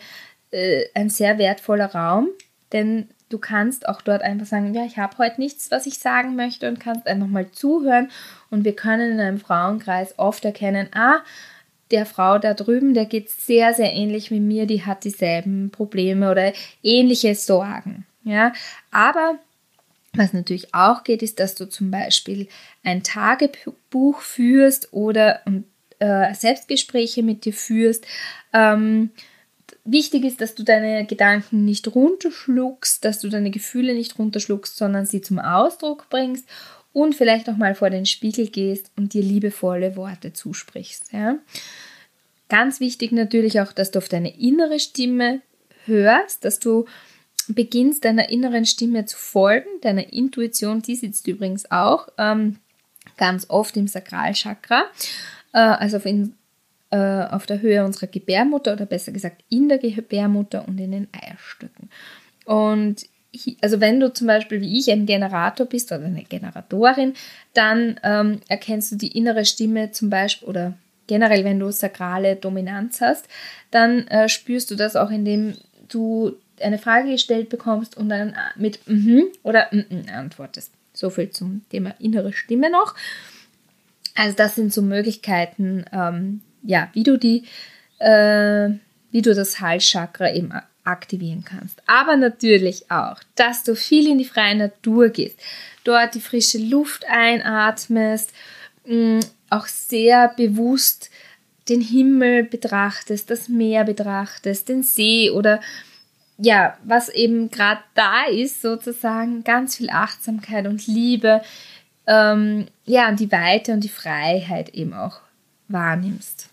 äh, 0.51 0.83
ein 0.93 1.09
sehr 1.09 1.37
wertvoller 1.37 1.93
Raum, 1.93 2.29
denn 2.71 3.09
Du 3.31 3.39
kannst 3.39 3.87
auch 3.87 4.01
dort 4.01 4.21
einfach 4.21 4.45
sagen, 4.45 4.73
ja, 4.73 4.85
ich 4.85 4.97
habe 4.97 5.17
heute 5.17 5.39
nichts, 5.39 5.71
was 5.71 5.85
ich 5.85 5.99
sagen 5.99 6.35
möchte 6.35 6.67
und 6.67 6.79
kannst 6.79 7.07
einfach 7.07 7.27
mal 7.27 7.49
zuhören. 7.51 8.11
Und 8.49 8.65
wir 8.65 8.75
können 8.75 9.13
in 9.13 9.19
einem 9.19 9.39
Frauenkreis 9.39 10.19
oft 10.19 10.43
erkennen, 10.43 10.89
ah, 10.93 11.21
der 11.91 12.05
Frau 12.05 12.37
da 12.39 12.53
drüben, 12.53 12.93
der 12.93 13.05
geht 13.05 13.29
sehr, 13.29 13.73
sehr 13.73 13.93
ähnlich 13.93 14.31
wie 14.31 14.39
mir, 14.39 14.65
die 14.65 14.85
hat 14.85 15.03
dieselben 15.03 15.71
Probleme 15.71 16.29
oder 16.29 16.53
ähnliche 16.83 17.35
Sorgen. 17.35 18.05
Ja, 18.23 18.53
aber 18.91 19.39
was 20.13 20.33
natürlich 20.33 20.73
auch 20.73 21.03
geht, 21.03 21.23
ist, 21.23 21.39
dass 21.39 21.55
du 21.55 21.69
zum 21.69 21.89
Beispiel 21.89 22.47
ein 22.83 23.01
Tagebuch 23.01 24.19
führst 24.19 24.91
oder 24.91 25.41
äh, 25.99 26.33
Selbstgespräche 26.33 27.23
mit 27.23 27.45
dir 27.45 27.53
führst. 27.53 28.05
Ähm, 28.51 29.11
wichtig 29.83 30.23
ist, 30.25 30.41
dass 30.41 30.55
du 30.55 30.63
deine 30.63 31.05
Gedanken 31.05 31.65
nicht 31.65 31.93
runterschluckst, 31.93 33.03
dass 33.03 33.19
du 33.19 33.29
deine 33.29 33.51
Gefühle 33.51 33.93
nicht 33.93 34.17
runterschluckst, 34.17 34.75
sondern 34.77 35.05
sie 35.05 35.21
zum 35.21 35.39
Ausdruck 35.39 36.07
bringst 36.09 36.47
und 36.93 37.15
vielleicht 37.15 37.49
auch 37.49 37.57
mal 37.57 37.75
vor 37.75 37.89
den 37.89 38.05
Spiegel 38.05 38.47
gehst 38.47 38.91
und 38.97 39.13
dir 39.13 39.23
liebevolle 39.23 39.95
Worte 39.95 40.33
zusprichst. 40.33 41.13
Ja? 41.13 41.37
Ganz 42.49 42.79
wichtig 42.79 43.11
natürlich 43.11 43.61
auch, 43.61 43.71
dass 43.71 43.91
du 43.91 43.99
auf 43.99 44.09
deine 44.09 44.37
innere 44.37 44.79
Stimme 44.79 45.41
hörst, 45.85 46.45
dass 46.45 46.59
du 46.59 46.85
beginnst 47.47 48.05
deiner 48.05 48.29
inneren 48.29 48.65
Stimme 48.65 49.05
zu 49.05 49.17
folgen, 49.17 49.69
deiner 49.81 50.11
Intuition, 50.13 50.81
die 50.81 50.95
sitzt 50.95 51.27
übrigens 51.27 51.69
auch 51.71 52.07
ähm, 52.17 52.57
ganz 53.17 53.49
oft 53.49 53.75
im 53.77 53.87
Sakralchakra, 53.87 54.83
äh, 55.53 55.59
also 55.59 55.97
auf, 55.97 56.05
in, 56.05 56.35
äh, 56.91 57.25
auf 57.25 57.45
der 57.45 57.61
Höhe 57.61 57.83
unserer 57.83 58.07
Gebärmutter 58.07 58.73
oder 58.73 58.85
besser 58.85 59.11
gesagt 59.11 59.43
in 59.49 59.69
der 59.69 59.79
Gebärmutter 59.79 60.67
und 60.67 60.79
in 60.79 60.91
den 60.91 61.07
Eierstöcken. 61.11 61.89
Und 62.45 63.05
also 63.61 63.79
wenn 63.79 63.99
du 63.99 64.13
zum 64.13 64.27
Beispiel 64.27 64.61
wie 64.61 64.77
ich 64.77 64.91
ein 64.91 65.05
Generator 65.05 65.65
bist 65.65 65.91
oder 65.91 66.05
eine 66.05 66.23
Generatorin, 66.23 67.13
dann 67.53 67.99
ähm, 68.03 68.41
erkennst 68.49 68.91
du 68.91 68.95
die 68.97 69.17
innere 69.17 69.45
Stimme 69.45 69.91
zum 69.91 70.09
Beispiel 70.09 70.47
oder 70.49 70.73
generell, 71.07 71.43
wenn 71.43 71.59
du 71.59 71.71
sakrale 71.71 72.35
Dominanz 72.35 73.01
hast, 73.01 73.27
dann 73.69 74.07
äh, 74.07 74.29
spürst 74.29 74.69
du 74.71 74.75
das 74.75 74.95
auch, 74.95 75.09
indem 75.09 75.55
du 75.87 76.33
eine 76.61 76.77
Frage 76.77 77.11
gestellt 77.11 77.49
bekommst 77.49 77.97
und 77.97 78.09
dann 78.09 78.35
mit 78.55 78.87
mhm 78.87 79.23
oder 79.43 79.67
mhm 79.71 80.05
antwortest. 80.13 80.71
So 80.93 81.09
viel 81.09 81.29
zum 81.29 81.61
Thema 81.69 81.95
innere 81.99 82.33
Stimme 82.33 82.69
noch. 82.69 82.95
Also 84.15 84.35
das 84.35 84.55
sind 84.55 84.73
so 84.73 84.81
Möglichkeiten, 84.81 85.85
ähm, 85.93 86.41
ja, 86.63 86.89
wie 86.93 87.03
du 87.03 87.17
die, 87.17 87.43
äh, 87.99 88.69
wie 89.11 89.21
du 89.21 89.33
das 89.33 89.59
Halschakra 89.59 90.33
eben 90.33 90.53
aktivieren 90.83 91.43
kannst. 91.45 91.81
Aber 91.85 92.15
natürlich 92.15 92.89
auch, 92.89 93.17
dass 93.35 93.63
du 93.63 93.75
viel 93.75 94.07
in 94.07 94.17
die 94.17 94.25
freie 94.25 94.55
Natur 94.55 95.09
gehst, 95.09 95.39
dort 95.83 96.15
die 96.15 96.21
frische 96.21 96.57
Luft 96.57 97.05
einatmest, 97.07 98.33
mh, 98.85 98.95
mm, 98.95 99.19
auch 99.49 99.67
sehr 99.67 100.29
bewusst 100.29 101.09
den 101.69 101.81
Himmel 101.81 102.43
betrachtest, 102.43 103.29
das 103.29 103.47
Meer 103.47 103.83
betrachtest, 103.83 104.69
den 104.69 104.83
See 104.83 105.29
oder 105.29 105.59
ja, 106.37 106.75
was 106.83 107.09
eben 107.09 107.51
gerade 107.51 107.81
da 107.93 108.23
ist, 108.25 108.61
sozusagen 108.61 109.43
ganz 109.43 109.77
viel 109.77 109.91
Achtsamkeit 109.91 110.65
und 110.65 110.87
Liebe, 110.87 111.41
ähm, 112.07 112.65
ja, 112.85 113.09
und 113.09 113.19
die 113.19 113.31
Weite 113.31 113.73
und 113.73 113.83
die 113.83 113.89
Freiheit 113.89 114.69
eben 114.69 114.93
auch 114.93 115.19
wahrnimmst. 115.67 116.50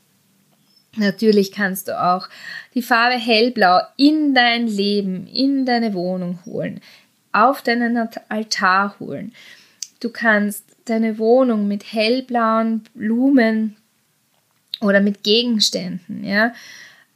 Natürlich 0.98 1.52
kannst 1.52 1.88
du 1.88 2.00
auch 2.00 2.28
die 2.74 2.82
Farbe 2.82 3.16
hellblau 3.16 3.80
in 3.96 4.34
dein 4.34 4.66
Leben, 4.66 5.26
in 5.26 5.64
deine 5.64 5.94
Wohnung 5.94 6.38
holen, 6.44 6.80
auf 7.32 7.62
deinen 7.62 8.08
Altar 8.28 8.96
holen. 8.98 9.32
Du 10.00 10.10
kannst 10.10 10.64
deine 10.84 11.18
Wohnung 11.18 11.68
mit 11.68 11.92
hellblauen 11.92 12.84
Blumen 12.94 13.76
oder 14.80 15.00
mit 15.00 15.22
Gegenständen, 15.22 16.24
ja, 16.24 16.52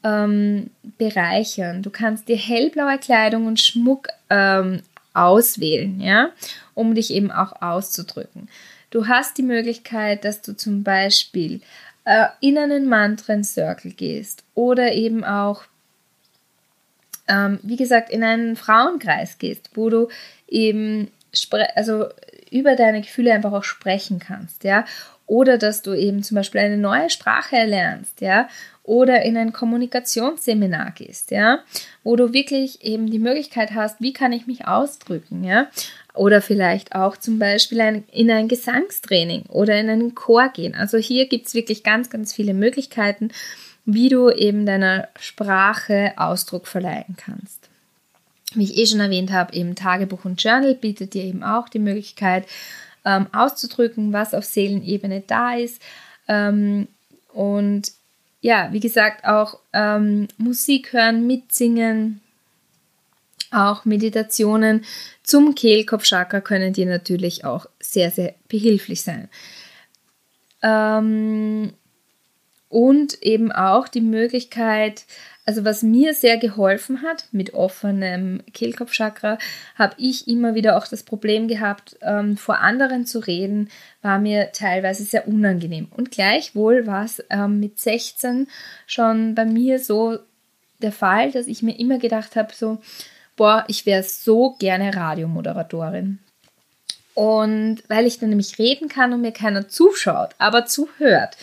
ähm, 0.04 0.70
bereichern. 0.98 1.82
Du 1.82 1.90
kannst 1.90 2.28
dir 2.28 2.36
hellblaue 2.36 2.98
Kleidung 2.98 3.46
und 3.46 3.60
Schmuck 3.60 4.08
ähm, 4.30 4.82
auswählen, 5.14 6.00
ja, 6.00 6.30
um 6.74 6.94
dich 6.94 7.12
eben 7.12 7.30
auch 7.30 7.60
auszudrücken. 7.62 8.48
Du 8.90 9.08
hast 9.08 9.38
die 9.38 9.42
Möglichkeit, 9.42 10.24
dass 10.24 10.42
du 10.42 10.54
zum 10.56 10.82
Beispiel 10.82 11.60
äh, 12.04 12.26
in 12.40 12.58
einen 12.58 12.88
Mantren-Circle 12.88 13.92
gehst 13.92 14.44
oder 14.54 14.92
eben 14.92 15.24
auch, 15.24 15.64
ähm, 17.28 17.60
wie 17.62 17.76
gesagt, 17.76 18.10
in 18.10 18.24
einen 18.24 18.56
Frauenkreis 18.56 19.38
gehst, 19.38 19.70
wo 19.74 19.90
du 19.90 20.08
eben 20.48 21.10
also 21.74 22.08
über 22.50 22.76
deine 22.76 23.00
Gefühle 23.00 23.32
einfach 23.32 23.52
auch 23.52 23.64
sprechen 23.64 24.18
kannst, 24.18 24.64
ja, 24.64 24.84
oder 25.26 25.56
dass 25.56 25.82
du 25.82 25.94
eben 25.94 26.22
zum 26.22 26.34
Beispiel 26.34 26.60
eine 26.60 26.76
neue 26.76 27.08
Sprache 27.08 27.56
erlernst, 27.56 28.20
ja, 28.20 28.48
oder 28.84 29.22
in 29.22 29.36
ein 29.36 29.52
Kommunikationsseminar 29.52 30.90
gehst, 30.92 31.30
ja, 31.30 31.60
wo 32.02 32.16
du 32.16 32.32
wirklich 32.32 32.82
eben 32.84 33.10
die 33.10 33.20
Möglichkeit 33.20 33.72
hast, 33.72 34.00
wie 34.00 34.12
kann 34.12 34.32
ich 34.32 34.46
mich 34.46 34.66
ausdrücken, 34.66 35.44
ja, 35.44 35.68
oder 36.14 36.42
vielleicht 36.42 36.94
auch 36.94 37.16
zum 37.16 37.38
Beispiel 37.38 37.80
ein, 37.80 38.04
in 38.10 38.30
ein 38.30 38.48
Gesangstraining 38.48 39.44
oder 39.48 39.78
in 39.78 39.88
einen 39.88 40.14
Chor 40.14 40.48
gehen. 40.48 40.74
Also 40.74 40.98
hier 40.98 41.26
gibt 41.28 41.46
es 41.46 41.54
wirklich 41.54 41.84
ganz, 41.84 42.10
ganz 42.10 42.34
viele 42.34 42.54
Möglichkeiten, 42.54 43.30
wie 43.84 44.08
du 44.08 44.30
eben 44.30 44.66
deiner 44.66 45.08
Sprache 45.18 46.12
Ausdruck 46.16 46.66
verleihen 46.66 47.16
kannst. 47.16 47.68
Wie 48.54 48.64
ich 48.64 48.76
eh 48.76 48.86
schon 48.86 49.00
erwähnt 49.00 49.32
habe, 49.32 49.54
eben 49.54 49.74
Tagebuch 49.74 50.24
und 50.24 50.42
Journal 50.42 50.74
bietet 50.74 51.14
dir 51.14 51.24
eben 51.24 51.42
auch 51.42 51.68
die 51.68 51.78
Möglichkeit, 51.78 52.46
ähm, 53.04 53.26
auszudrücken, 53.32 54.12
was 54.12 54.34
auf 54.34 54.44
Seelenebene 54.44 55.22
da 55.26 55.54
ist. 55.54 55.80
Ähm, 56.28 56.88
und 57.32 57.90
ja, 58.42 58.68
wie 58.72 58.80
gesagt, 58.80 59.24
auch 59.24 59.60
ähm, 59.72 60.26
Musik 60.36 60.92
hören, 60.92 61.26
mitsingen, 61.26 62.20
auch 63.52 63.84
Meditationen 63.84 64.84
zum 65.22 65.54
Kehlkopfchakra 65.54 66.40
können 66.40 66.72
dir 66.72 66.86
natürlich 66.86 67.44
auch 67.44 67.66
sehr, 67.78 68.10
sehr 68.10 68.34
behilflich 68.48 69.02
sein. 69.02 69.28
Ähm, 70.60 71.72
und 72.68 73.22
eben 73.22 73.52
auch 73.52 73.86
die 73.86 74.00
Möglichkeit, 74.00 75.04
also 75.44 75.64
was 75.64 75.82
mir 75.82 76.14
sehr 76.14 76.36
geholfen 76.38 77.02
hat 77.02 77.26
mit 77.32 77.54
offenem 77.54 78.42
Kehlkopfchakra, 78.52 79.38
habe 79.76 79.94
ich 79.98 80.28
immer 80.28 80.54
wieder 80.54 80.76
auch 80.76 80.86
das 80.86 81.02
Problem 81.02 81.48
gehabt, 81.48 81.96
ähm, 82.02 82.36
vor 82.36 82.60
anderen 82.60 83.06
zu 83.06 83.18
reden, 83.18 83.68
war 84.02 84.18
mir 84.18 84.52
teilweise 84.52 85.02
sehr 85.04 85.26
unangenehm. 85.26 85.88
Und 85.90 86.10
gleichwohl 86.12 86.86
war 86.86 87.04
es 87.04 87.24
ähm, 87.30 87.58
mit 87.58 87.80
16 87.80 88.46
schon 88.86 89.34
bei 89.34 89.44
mir 89.44 89.80
so 89.80 90.18
der 90.80 90.92
Fall, 90.92 91.32
dass 91.32 91.46
ich 91.46 91.62
mir 91.62 91.78
immer 91.78 91.98
gedacht 91.98 92.36
habe, 92.36 92.52
so, 92.54 92.78
boah, 93.36 93.64
ich 93.66 93.84
wäre 93.86 94.02
so 94.02 94.56
gerne 94.58 94.94
Radiomoderatorin. 94.94 96.18
Und 97.14 97.82
weil 97.88 98.06
ich 98.06 98.18
dann 98.20 98.30
nämlich 98.30 98.58
reden 98.58 98.88
kann 98.88 99.12
und 99.12 99.20
mir 99.20 99.32
keiner 99.32 99.68
zuschaut, 99.68 100.30
aber 100.38 100.66
zuhört. 100.66 101.36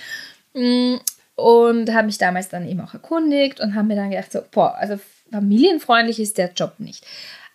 Und 1.40 1.94
habe 1.94 2.08
mich 2.08 2.18
damals 2.18 2.50
dann 2.50 2.68
eben 2.68 2.82
auch 2.82 2.94
erkundigt 2.94 3.60
und 3.60 3.76
habe 3.76 3.88
mir 3.88 3.96
dann 3.96 4.12
gedacht, 4.12 4.32
so, 4.32 4.42
boah, 4.52 4.76
also 4.76 5.00
familienfreundlich 5.32 6.20
ist 6.20 6.38
der 6.38 6.52
Job 6.54 6.76
nicht. 6.80 7.06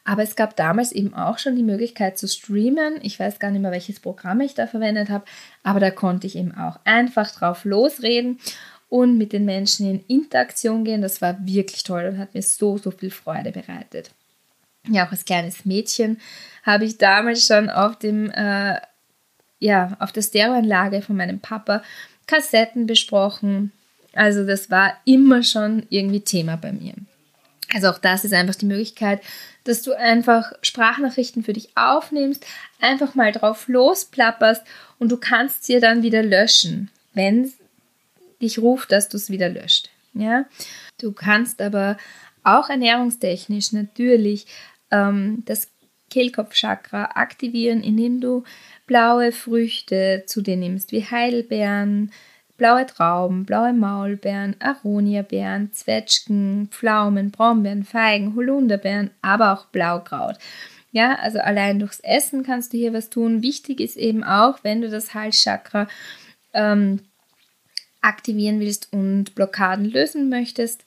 Aber 0.04 0.22
es 0.22 0.36
gab 0.36 0.54
damals 0.56 0.92
eben 0.92 1.14
auch 1.14 1.38
schon 1.38 1.56
die 1.56 1.62
Möglichkeit 1.62 2.18
zu 2.18 2.28
streamen. 2.28 2.98
Ich 3.02 3.18
weiß 3.18 3.38
gar 3.38 3.50
nicht 3.50 3.62
mehr, 3.62 3.70
welches 3.70 4.00
Programm 4.00 4.40
ich 4.40 4.54
da 4.54 4.66
verwendet 4.66 5.08
habe, 5.08 5.24
aber 5.62 5.80
da 5.80 5.90
konnte 5.90 6.26
ich 6.26 6.36
eben 6.36 6.54
auch 6.54 6.78
einfach 6.84 7.30
drauf 7.30 7.64
losreden 7.64 8.38
und 8.90 9.16
mit 9.16 9.32
den 9.32 9.46
Menschen 9.46 9.90
in 9.90 10.04
Interaktion 10.06 10.84
gehen. 10.84 11.00
Das 11.00 11.22
war 11.22 11.36
wirklich 11.46 11.82
toll 11.84 12.06
und 12.12 12.18
hat 12.18 12.34
mir 12.34 12.42
so, 12.42 12.76
so 12.76 12.90
viel 12.90 13.10
Freude 13.10 13.50
bereitet. 13.50 14.10
Ja, 14.88 15.06
auch 15.06 15.10
als 15.10 15.24
kleines 15.24 15.64
Mädchen 15.64 16.20
habe 16.62 16.84
ich 16.84 16.98
damals 16.98 17.46
schon 17.46 17.70
auf 17.70 17.98
dem, 17.98 18.30
äh, 18.30 18.78
ja, 19.58 19.96
auf 19.98 20.12
der 20.12 20.20
Stereoanlage 20.20 21.00
von 21.00 21.16
meinem 21.16 21.40
Papa 21.40 21.82
Kassetten 22.26 22.86
besprochen. 22.86 23.72
Also 24.12 24.46
das 24.46 24.70
war 24.70 24.94
immer 25.04 25.42
schon 25.42 25.86
irgendwie 25.90 26.20
Thema 26.20 26.56
bei 26.56 26.72
mir. 26.72 26.94
Also 27.72 27.88
auch 27.88 27.98
das 27.98 28.24
ist 28.24 28.32
einfach 28.32 28.54
die 28.54 28.66
Möglichkeit, 28.66 29.20
dass 29.64 29.82
du 29.82 29.92
einfach 29.94 30.52
Sprachnachrichten 30.62 31.42
für 31.42 31.54
dich 31.54 31.76
aufnimmst, 31.76 32.44
einfach 32.80 33.14
mal 33.14 33.32
drauf 33.32 33.66
losplapperst 33.66 34.62
und 34.98 35.10
du 35.10 35.16
kannst 35.16 35.64
sie 35.64 35.80
dann 35.80 36.02
wieder 36.02 36.22
löschen, 36.22 36.90
wenn 37.14 37.52
dich 38.40 38.58
ruft, 38.58 38.92
dass 38.92 39.08
du 39.08 39.16
es 39.16 39.30
wieder 39.30 39.48
löscht. 39.48 39.90
Ja? 40.12 40.44
Du 41.00 41.12
kannst 41.12 41.60
aber 41.60 41.96
auch 42.44 42.68
ernährungstechnisch 42.68 43.72
natürlich 43.72 44.46
ähm, 44.90 45.42
das 45.46 45.68
Kehlkopfchakra 46.14 47.10
aktivieren, 47.16 47.82
indem 47.82 48.20
du 48.20 48.44
blaue 48.86 49.32
Früchte 49.32 50.22
zu 50.26 50.42
dir 50.42 50.56
nimmst, 50.56 50.92
wie 50.92 51.04
Heidelbeeren, 51.04 52.12
blaue 52.56 52.86
Trauben, 52.86 53.44
blaue 53.44 53.72
Maulbeeren, 53.72 54.54
Aroniabeeren, 54.60 55.72
Zwetschgen, 55.72 56.68
Pflaumen, 56.70 57.32
Brombeeren, 57.32 57.82
Feigen, 57.82 58.36
Holunderbeeren, 58.36 59.10
aber 59.22 59.52
auch 59.52 59.66
Blaukraut. 59.66 60.36
Ja, 60.92 61.16
also 61.16 61.40
allein 61.40 61.80
durchs 61.80 61.98
Essen 61.98 62.44
kannst 62.44 62.72
du 62.72 62.76
hier 62.76 62.92
was 62.92 63.10
tun. 63.10 63.42
Wichtig 63.42 63.80
ist 63.80 63.96
eben 63.96 64.22
auch, 64.22 64.60
wenn 64.62 64.82
du 64.82 64.88
das 64.88 65.14
Halschakra 65.14 65.88
ähm, 66.52 67.00
aktivieren 68.02 68.60
willst 68.60 68.92
und 68.92 69.34
Blockaden 69.34 69.86
lösen 69.86 70.28
möchtest, 70.28 70.84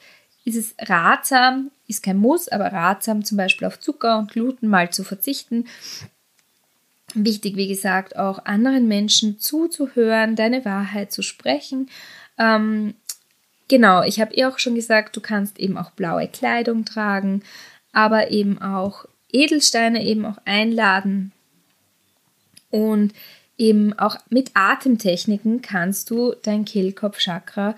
ist 0.48 0.56
es 0.56 0.90
ratsam, 0.90 1.72
ist 1.88 2.02
kein 2.02 2.18
Muss, 2.18 2.48
aber 2.48 2.72
ratsam, 2.72 3.26
zum 3.26 3.38
Beispiel 3.38 3.68
auf 3.68 3.82
Zucker 3.82 4.18
und 4.18 4.32
Gluten 4.32 4.70
mal 4.70 4.90
zu 4.90 5.04
verzichten. 5.04 5.66
Wichtig, 7.14 7.58
wie 7.58 7.68
gesagt, 7.68 8.16
auch 8.16 8.46
anderen 8.46 8.88
Menschen 8.88 9.40
zuzuhören, 9.40 10.38
deine 10.38 10.64
Wahrheit 10.64 11.12
zu 11.12 11.22
sprechen. 11.22 11.90
Ähm, 12.38 12.94
genau, 13.68 14.04
ich 14.04 14.22
habe 14.22 14.34
ihr 14.36 14.48
auch 14.48 14.58
schon 14.58 14.76
gesagt, 14.76 15.18
du 15.18 15.22
kannst 15.22 15.60
eben 15.60 15.78
auch 15.78 15.92
blaue 15.92 16.30
Kleidung 16.30 16.86
tragen, 16.86 17.44
aber 17.92 18.32
eben 18.32 18.62
auch 18.62 19.06
Edelsteine 19.30 20.06
eben 20.06 20.26
auch 20.26 20.38
einladen. 20.46 21.34
Und 22.70 23.14
eben 23.58 23.98
auch 24.00 24.16
mit 24.30 24.52
Atemtechniken 24.54 25.62
kannst 25.62 26.10
du 26.10 26.36
dein 26.42 26.64
Kehlkopfchakra 26.64 27.76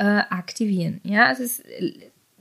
äh, 0.00 0.04
aktivieren. 0.30 1.00
Ja, 1.04 1.26
also 1.26 1.42
es 1.44 1.62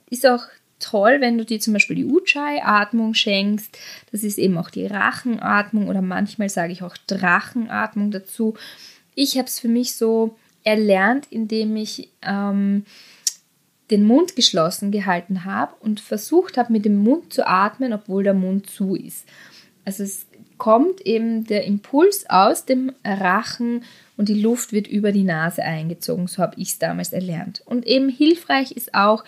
ist 0.10 0.26
auch 0.26 0.44
toll, 0.80 1.18
wenn 1.20 1.38
du 1.38 1.46
dir 1.46 1.60
zum 1.60 1.74
Beispiel 1.74 1.96
die 1.96 2.06
Ujjayi-Atmung 2.06 3.14
schenkst. 3.14 3.78
Das 4.12 4.24
ist 4.24 4.38
eben 4.38 4.58
auch 4.58 4.70
die 4.70 4.86
Rachenatmung 4.86 5.88
oder 5.90 6.02
manchmal 6.02 6.50
sage 6.50 6.72
ich 6.72 6.84
auch 6.84 6.96
Drachenatmung 7.08 8.12
dazu. 8.12 8.56
Ich 9.16 9.38
habe 9.38 9.48
es 9.48 9.60
für 9.60 9.68
mich 9.68 9.96
so 9.96 10.38
erlernt, 10.64 11.28
indem 11.30 11.76
ich 11.76 12.10
ähm, 12.22 12.86
den 13.92 14.04
Mund 14.04 14.36
geschlossen 14.36 14.92
gehalten 14.92 15.46
habe 15.46 15.74
und 15.80 16.00
versucht 16.00 16.58
habe, 16.58 16.72
mit 16.72 16.86
dem 16.86 16.98
Mund 16.98 17.34
zu 17.34 17.48
atmen, 17.48 17.94
obwohl 17.94 18.24
der 18.24 18.34
Mund 18.34 18.70
zu 18.70 18.96
ist. 18.96 19.26
Also 19.84 20.04
es 20.04 20.28
kommt 20.58 21.02
eben 21.02 21.46
der 21.46 21.64
Impuls 21.64 22.30
aus 22.30 22.66
dem 22.66 22.92
Rachen 23.04 23.84
und 24.18 24.30
die 24.30 24.40
Luft 24.40 24.74
wird 24.74 24.88
über 24.88 25.12
die 25.12 25.24
Nase 25.24 25.64
eingezogen. 25.64 26.28
So 26.28 26.44
habe 26.44 26.56
ich 26.58 26.70
es 26.70 26.80
damals 26.80 27.14
erlernt. 27.14 27.64
Und 27.66 27.88
eben 27.88 28.10
hilfreich 28.10 28.74
ist 28.74 28.94
auch, 28.94 29.24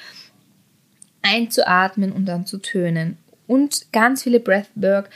einzuatmen 1.22 2.12
und 2.12 2.26
dann 2.26 2.46
zu 2.46 2.58
tönen. 2.58 3.18
Und 3.48 3.92
ganz 3.92 4.24
viele 4.24 4.40
Breathwork, 4.40 5.10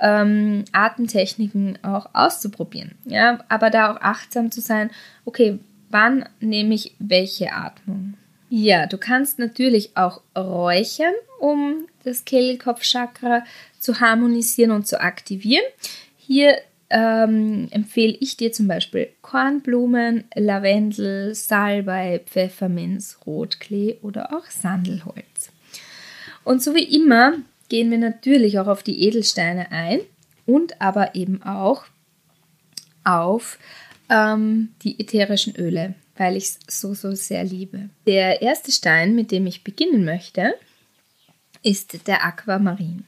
ähm, 0.00 0.64
Atemtechniken 0.72 1.78
auch 1.82 2.10
auszuprobieren. 2.14 2.92
Ja, 3.04 3.40
aber 3.48 3.70
da 3.70 3.92
auch 3.92 4.00
achtsam 4.00 4.50
zu 4.50 4.60
sein, 4.60 4.90
okay, 5.24 5.58
wann 5.90 6.28
nehme 6.40 6.74
ich 6.74 6.94
welche 6.98 7.52
Atmung? 7.52 8.14
Ja, 8.48 8.86
du 8.86 8.98
kannst 8.98 9.38
natürlich 9.38 9.96
auch 9.96 10.22
räuchern, 10.36 11.14
um 11.38 11.86
das 12.04 12.24
Kehlkopfchakra 12.24 13.44
zu 13.78 14.00
harmonisieren 14.00 14.72
und 14.72 14.86
zu 14.86 15.00
aktivieren. 15.00 15.64
Hier 16.16 16.58
ähm, 16.90 17.68
empfehle 17.70 18.16
ich 18.20 18.36
dir 18.36 18.52
zum 18.52 18.66
Beispiel 18.66 19.08
Kornblumen, 19.22 20.24
Lavendel, 20.34 21.34
Salbei, 21.34 22.20
Pfefferminz, 22.26 23.18
Rotklee 23.26 23.98
oder 24.02 24.36
auch 24.36 24.46
Sandelholz. 24.46 25.52
Und 26.44 26.62
so 26.62 26.74
wie 26.74 26.96
immer 26.96 27.34
gehen 27.68 27.90
wir 27.90 27.98
natürlich 27.98 28.58
auch 28.58 28.66
auf 28.66 28.82
die 28.82 29.04
Edelsteine 29.04 29.70
ein 29.70 30.00
und 30.46 30.80
aber 30.80 31.14
eben 31.14 31.42
auch 31.42 31.84
auf 33.04 33.58
ähm, 34.08 34.70
die 34.82 34.98
ätherischen 34.98 35.54
Öle, 35.56 35.94
weil 36.16 36.36
ich 36.36 36.44
es 36.44 36.80
so, 36.80 36.94
so 36.94 37.14
sehr 37.14 37.44
liebe. 37.44 37.88
Der 38.06 38.42
erste 38.42 38.72
Stein, 38.72 39.14
mit 39.14 39.30
dem 39.30 39.46
ich 39.46 39.62
beginnen 39.62 40.04
möchte, 40.04 40.54
ist 41.62 42.06
der 42.06 42.24
Aquamarin. 42.24 43.04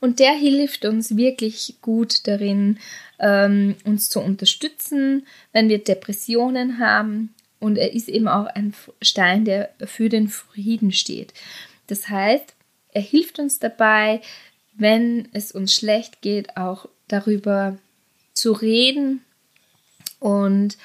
Und 0.00 0.18
der 0.18 0.32
hilft 0.32 0.84
uns 0.84 1.16
wirklich 1.16 1.76
gut 1.80 2.26
darin, 2.26 2.78
ähm, 3.22 3.76
uns 3.84 4.10
zu 4.10 4.20
unterstützen, 4.20 5.26
wenn 5.52 5.70
wir 5.70 5.82
Depressionen 5.82 6.78
haben 6.78 7.34
und 7.60 7.78
er 7.78 7.94
ist 7.94 8.08
eben 8.08 8.28
auch 8.28 8.46
ein 8.46 8.74
Stein, 9.00 9.44
der 9.44 9.70
für 9.84 10.08
den 10.08 10.28
Frieden 10.28 10.92
steht. 10.92 11.32
Das 11.86 12.08
heißt, 12.08 12.54
er 12.92 13.02
hilft 13.02 13.38
uns 13.38 13.60
dabei, 13.60 14.20
wenn 14.74 15.28
es 15.32 15.52
uns 15.52 15.74
schlecht 15.74 16.20
geht, 16.22 16.56
auch 16.56 16.88
darüber 17.06 17.78
zu 18.34 18.52
reden 18.52 19.22
und 20.18 20.76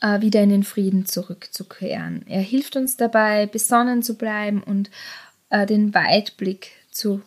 äh, 0.00 0.20
wieder 0.20 0.42
in 0.42 0.50
den 0.50 0.64
Frieden 0.64 1.06
zurückzukehren. 1.06 2.24
Er 2.28 2.42
hilft 2.42 2.76
uns 2.76 2.96
dabei, 2.96 3.46
besonnen 3.46 4.02
zu 4.02 4.14
bleiben 4.14 4.62
und 4.62 4.90
äh, 5.48 5.66
den 5.66 5.94
Weitblick 5.94 6.70
zu 6.90 7.22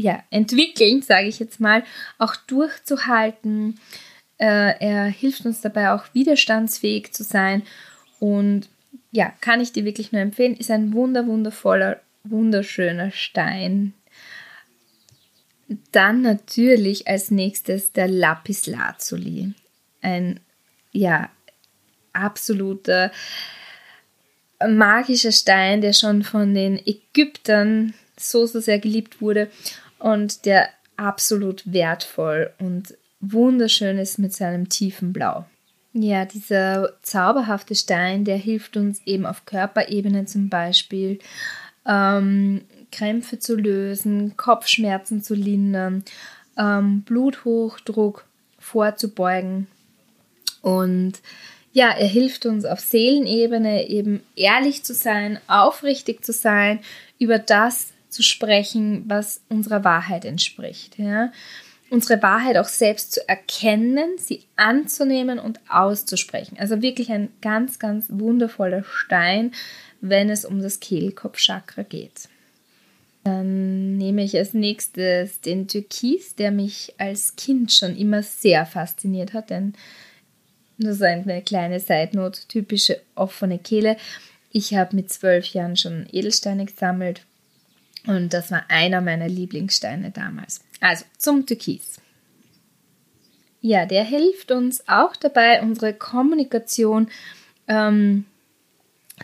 ja, 0.00 0.22
entwickeln, 0.30 1.02
sage 1.02 1.28
ich 1.28 1.38
jetzt 1.38 1.60
mal, 1.60 1.84
auch 2.18 2.34
durchzuhalten. 2.34 3.78
Äh, 4.38 4.78
er 4.80 5.04
hilft 5.06 5.44
uns 5.44 5.60
dabei 5.60 5.92
auch 5.92 6.04
widerstandsfähig 6.14 7.12
zu 7.12 7.22
sein 7.22 7.62
und 8.18 8.68
ja, 9.12 9.32
kann 9.40 9.60
ich 9.60 9.72
dir 9.72 9.84
wirklich 9.84 10.12
nur 10.12 10.22
empfehlen, 10.22 10.56
ist 10.56 10.70
ein 10.70 10.94
wunder 10.94 11.26
wundervoller, 11.26 12.00
wunderschöner 12.24 13.10
Stein. 13.10 13.92
Dann 15.92 16.22
natürlich 16.22 17.06
als 17.06 17.30
nächstes 17.30 17.92
der 17.92 18.08
Lapis 18.08 18.66
Lazuli. 18.66 19.52
Ein 20.00 20.40
ja, 20.92 21.28
absoluter 22.12 23.12
magischer 24.66 25.32
Stein, 25.32 25.80
der 25.80 25.92
schon 25.92 26.22
von 26.22 26.54
den 26.54 26.78
Ägyptern 26.86 27.94
so, 28.18 28.46
so 28.46 28.60
sehr 28.60 28.78
geliebt 28.78 29.20
wurde 29.20 29.50
und 30.00 30.44
der 30.46 30.68
absolut 30.96 31.72
wertvoll 31.72 32.52
und 32.58 32.94
wunderschön 33.20 33.98
ist 33.98 34.18
mit 34.18 34.32
seinem 34.32 34.68
tiefen 34.68 35.12
Blau. 35.12 35.46
Ja, 35.92 36.24
dieser 36.24 36.92
zauberhafte 37.02 37.74
Stein, 37.74 38.24
der 38.24 38.36
hilft 38.36 38.76
uns 38.76 39.00
eben 39.06 39.26
auf 39.26 39.44
Körperebene 39.44 40.24
zum 40.24 40.48
Beispiel, 40.48 41.18
ähm, 41.86 42.62
Krämpfe 42.92 43.38
zu 43.38 43.56
lösen, 43.56 44.36
Kopfschmerzen 44.36 45.22
zu 45.22 45.34
lindern, 45.34 46.04
ähm, 46.56 47.02
Bluthochdruck 47.02 48.24
vorzubeugen. 48.58 49.66
Und 50.62 51.14
ja, 51.72 51.90
er 51.90 52.06
hilft 52.06 52.46
uns 52.46 52.64
auf 52.64 52.80
Seelenebene 52.80 53.88
eben 53.88 54.22
ehrlich 54.36 54.84
zu 54.84 54.94
sein, 54.94 55.40
aufrichtig 55.46 56.24
zu 56.24 56.32
sein, 56.32 56.80
über 57.18 57.38
das 57.38 57.92
zu 58.10 58.22
sprechen, 58.22 59.04
was 59.06 59.40
unserer 59.48 59.84
Wahrheit 59.84 60.24
entspricht. 60.24 60.98
Ja? 60.98 61.32
Unsere 61.90 62.22
Wahrheit 62.22 62.56
auch 62.56 62.68
selbst 62.68 63.12
zu 63.12 63.28
erkennen, 63.28 64.16
sie 64.18 64.44
anzunehmen 64.56 65.38
und 65.38 65.60
auszusprechen. 65.68 66.56
Also 66.58 66.82
wirklich 66.82 67.10
ein 67.10 67.30
ganz, 67.40 67.78
ganz 67.78 68.06
wundervoller 68.08 68.84
Stein, 68.84 69.52
wenn 70.00 70.30
es 70.30 70.44
um 70.44 70.60
das 70.60 70.80
Kehlkopfchakra 70.80 71.82
geht. 71.82 72.28
Dann 73.24 73.96
nehme 73.98 74.22
ich 74.22 74.36
als 74.36 74.54
nächstes 74.54 75.40
den 75.40 75.68
Türkis, 75.68 76.36
der 76.36 76.50
mich 76.50 76.94
als 76.98 77.36
Kind 77.36 77.72
schon 77.72 77.96
immer 77.96 78.22
sehr 78.22 78.64
fasziniert 78.64 79.34
hat, 79.34 79.50
denn 79.50 79.74
das 80.78 80.96
ist 80.96 81.02
eine 81.02 81.42
kleine 81.42 81.78
Seitnot, 81.78 82.48
typische 82.48 83.02
offene 83.14 83.58
Kehle. 83.58 83.98
Ich 84.50 84.74
habe 84.74 84.96
mit 84.96 85.12
zwölf 85.12 85.52
Jahren 85.52 85.76
schon 85.76 86.06
Edelsteine 86.10 86.64
gesammelt 86.64 87.20
und 88.06 88.32
das 88.32 88.50
war 88.50 88.64
einer 88.68 89.00
meiner 89.00 89.28
Lieblingssteine 89.28 90.10
damals. 90.10 90.60
Also 90.80 91.04
zum 91.18 91.46
Türkis. 91.46 92.00
Ja, 93.60 93.84
der 93.84 94.04
hilft 94.04 94.52
uns 94.52 94.88
auch 94.88 95.16
dabei, 95.16 95.60
unsere 95.62 95.92
Kommunikation 95.92 97.08
ähm, 97.68 98.24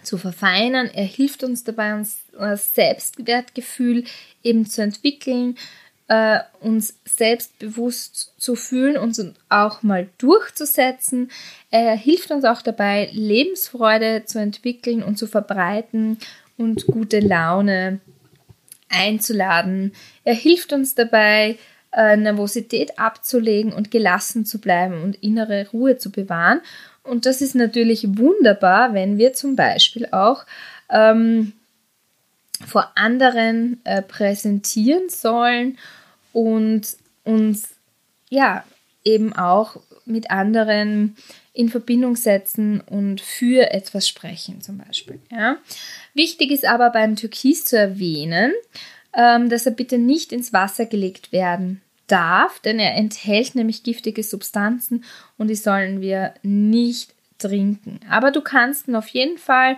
zu 0.03 0.19
verfeinern. 0.19 0.91
Er 0.93 1.05
hilft 1.05 1.43
uns 1.43 1.65
dabei, 1.65 1.95
unser 1.95 2.57
Selbstwertgefühl 2.57 4.05
eben 4.43 4.67
zu 4.67 4.83
entwickeln, 4.83 5.57
äh, 6.09 6.41
uns 6.61 6.99
selbstbewusst 7.05 8.35
zu 8.37 8.55
fühlen, 8.55 8.99
uns 8.99 9.25
auch 9.49 9.83
mal 9.83 10.09
durchzusetzen. 10.19 11.31
Er 11.71 11.97
hilft 11.97 12.31
uns 12.31 12.45
auch 12.45 12.63
dabei, 12.63 13.09
Lebensfreude 13.13 14.25
zu 14.27 14.39
entwickeln 14.39 15.03
und 15.03 15.17
zu 15.17 15.27
verbreiten 15.27 16.19
und 16.59 16.87
gute 16.87 17.21
Laune 17.21 18.01
einzuladen. 18.89 19.93
Er 20.25 20.35
hilft 20.35 20.73
uns 20.73 20.95
dabei, 20.95 21.59
äh, 21.93 22.17
Nervosität 22.17 22.99
abzulegen 22.99 23.73
und 23.73 23.91
gelassen 23.91 24.45
zu 24.45 24.61
bleiben 24.61 25.03
und 25.03 25.17
innere 25.23 25.69
Ruhe 25.73 25.99
zu 25.99 26.11
bewahren. 26.11 26.61
Und 27.03 27.27
das 27.27 27.41
ist 27.41 27.55
natürlich 27.55 28.19
wunderbar, 28.19 28.93
wenn 28.95 29.17
wir 29.17 29.33
zum 29.33 29.57
Beispiel 29.57 30.09
auch 30.11 30.45
ähm, 30.91 31.53
vor 32.67 32.93
anderen 32.97 33.81
äh, 33.85 34.03
präsentieren 34.03 35.09
sollen 35.09 35.79
und 36.33 36.87
uns 37.25 37.71
ja 38.29 38.65
eben 39.05 39.33
auch 39.33 39.77
mit 40.05 40.31
anderen 40.31 41.17
in 41.57 41.69
Verbindung 41.69 42.17
setzen 42.17 42.81
und 42.81 43.21
für 43.21 43.73
etwas 43.73 44.07
sprechen 44.07 44.61
zum 44.61 44.79
Beispiel. 44.79 45.19
Ja. 45.31 45.57
Wichtig 46.15 46.51
ist 46.51 46.67
aber 46.67 46.91
beim 46.91 47.17
Türkis 47.17 47.65
zu 47.65 47.79
erwähnen, 47.79 48.53
ähm, 49.17 49.49
dass 49.49 49.67
er 49.67 49.73
bitte 49.73 49.99
nicht 49.99 50.33
ins 50.33 50.53
Wasser 50.53 50.87
gelegt 50.87 51.33
werden 51.33 51.81
darf, 52.07 52.61
denn 52.61 52.79
er 52.79 52.95
enthält 52.95 53.55
nämlich 53.55 53.83
giftige 53.83 54.23
Substanzen 54.23 55.05
und 55.39 55.49
die 55.49 55.57
sollen 55.57 56.01
wir 56.01 56.35
nicht 56.43 57.15
trinken. 57.39 58.01
Aber 58.09 58.31
du 58.31 58.41
kannst 58.41 58.89
ihn 58.89 58.97
auf 58.97 59.09
jeden 59.09 59.39
Fall 59.39 59.77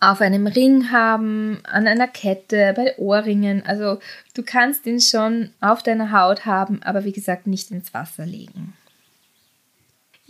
auf 0.00 0.22
einem 0.22 0.46
Ring 0.46 0.90
haben, 0.90 1.58
an 1.64 1.86
einer 1.86 2.08
Kette, 2.08 2.72
bei 2.74 2.96
Ohrringen. 2.96 3.62
Also 3.66 3.98
du 4.32 4.42
kannst 4.42 4.86
ihn 4.86 5.00
schon 5.00 5.50
auf 5.60 5.82
deiner 5.82 6.10
Haut 6.10 6.46
haben, 6.46 6.82
aber 6.82 7.04
wie 7.04 7.12
gesagt 7.12 7.46
nicht 7.46 7.70
ins 7.70 7.92
Wasser 7.92 8.24
legen. 8.24 8.72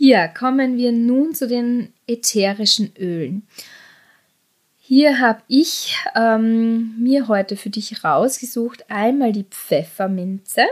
Ja, 0.03 0.27
kommen 0.27 0.77
wir 0.77 0.91
nun 0.91 1.35
zu 1.35 1.47
den 1.47 1.93
ätherischen 2.07 2.91
Ölen. 2.97 3.43
Hier 4.79 5.19
habe 5.19 5.43
ich 5.47 5.95
ähm, 6.15 6.95
mir 6.97 7.27
heute 7.27 7.55
für 7.55 7.69
dich 7.69 8.03
rausgesucht 8.03 8.89
einmal 8.89 9.31
die 9.31 9.43
Pfefferminze. 9.43 10.63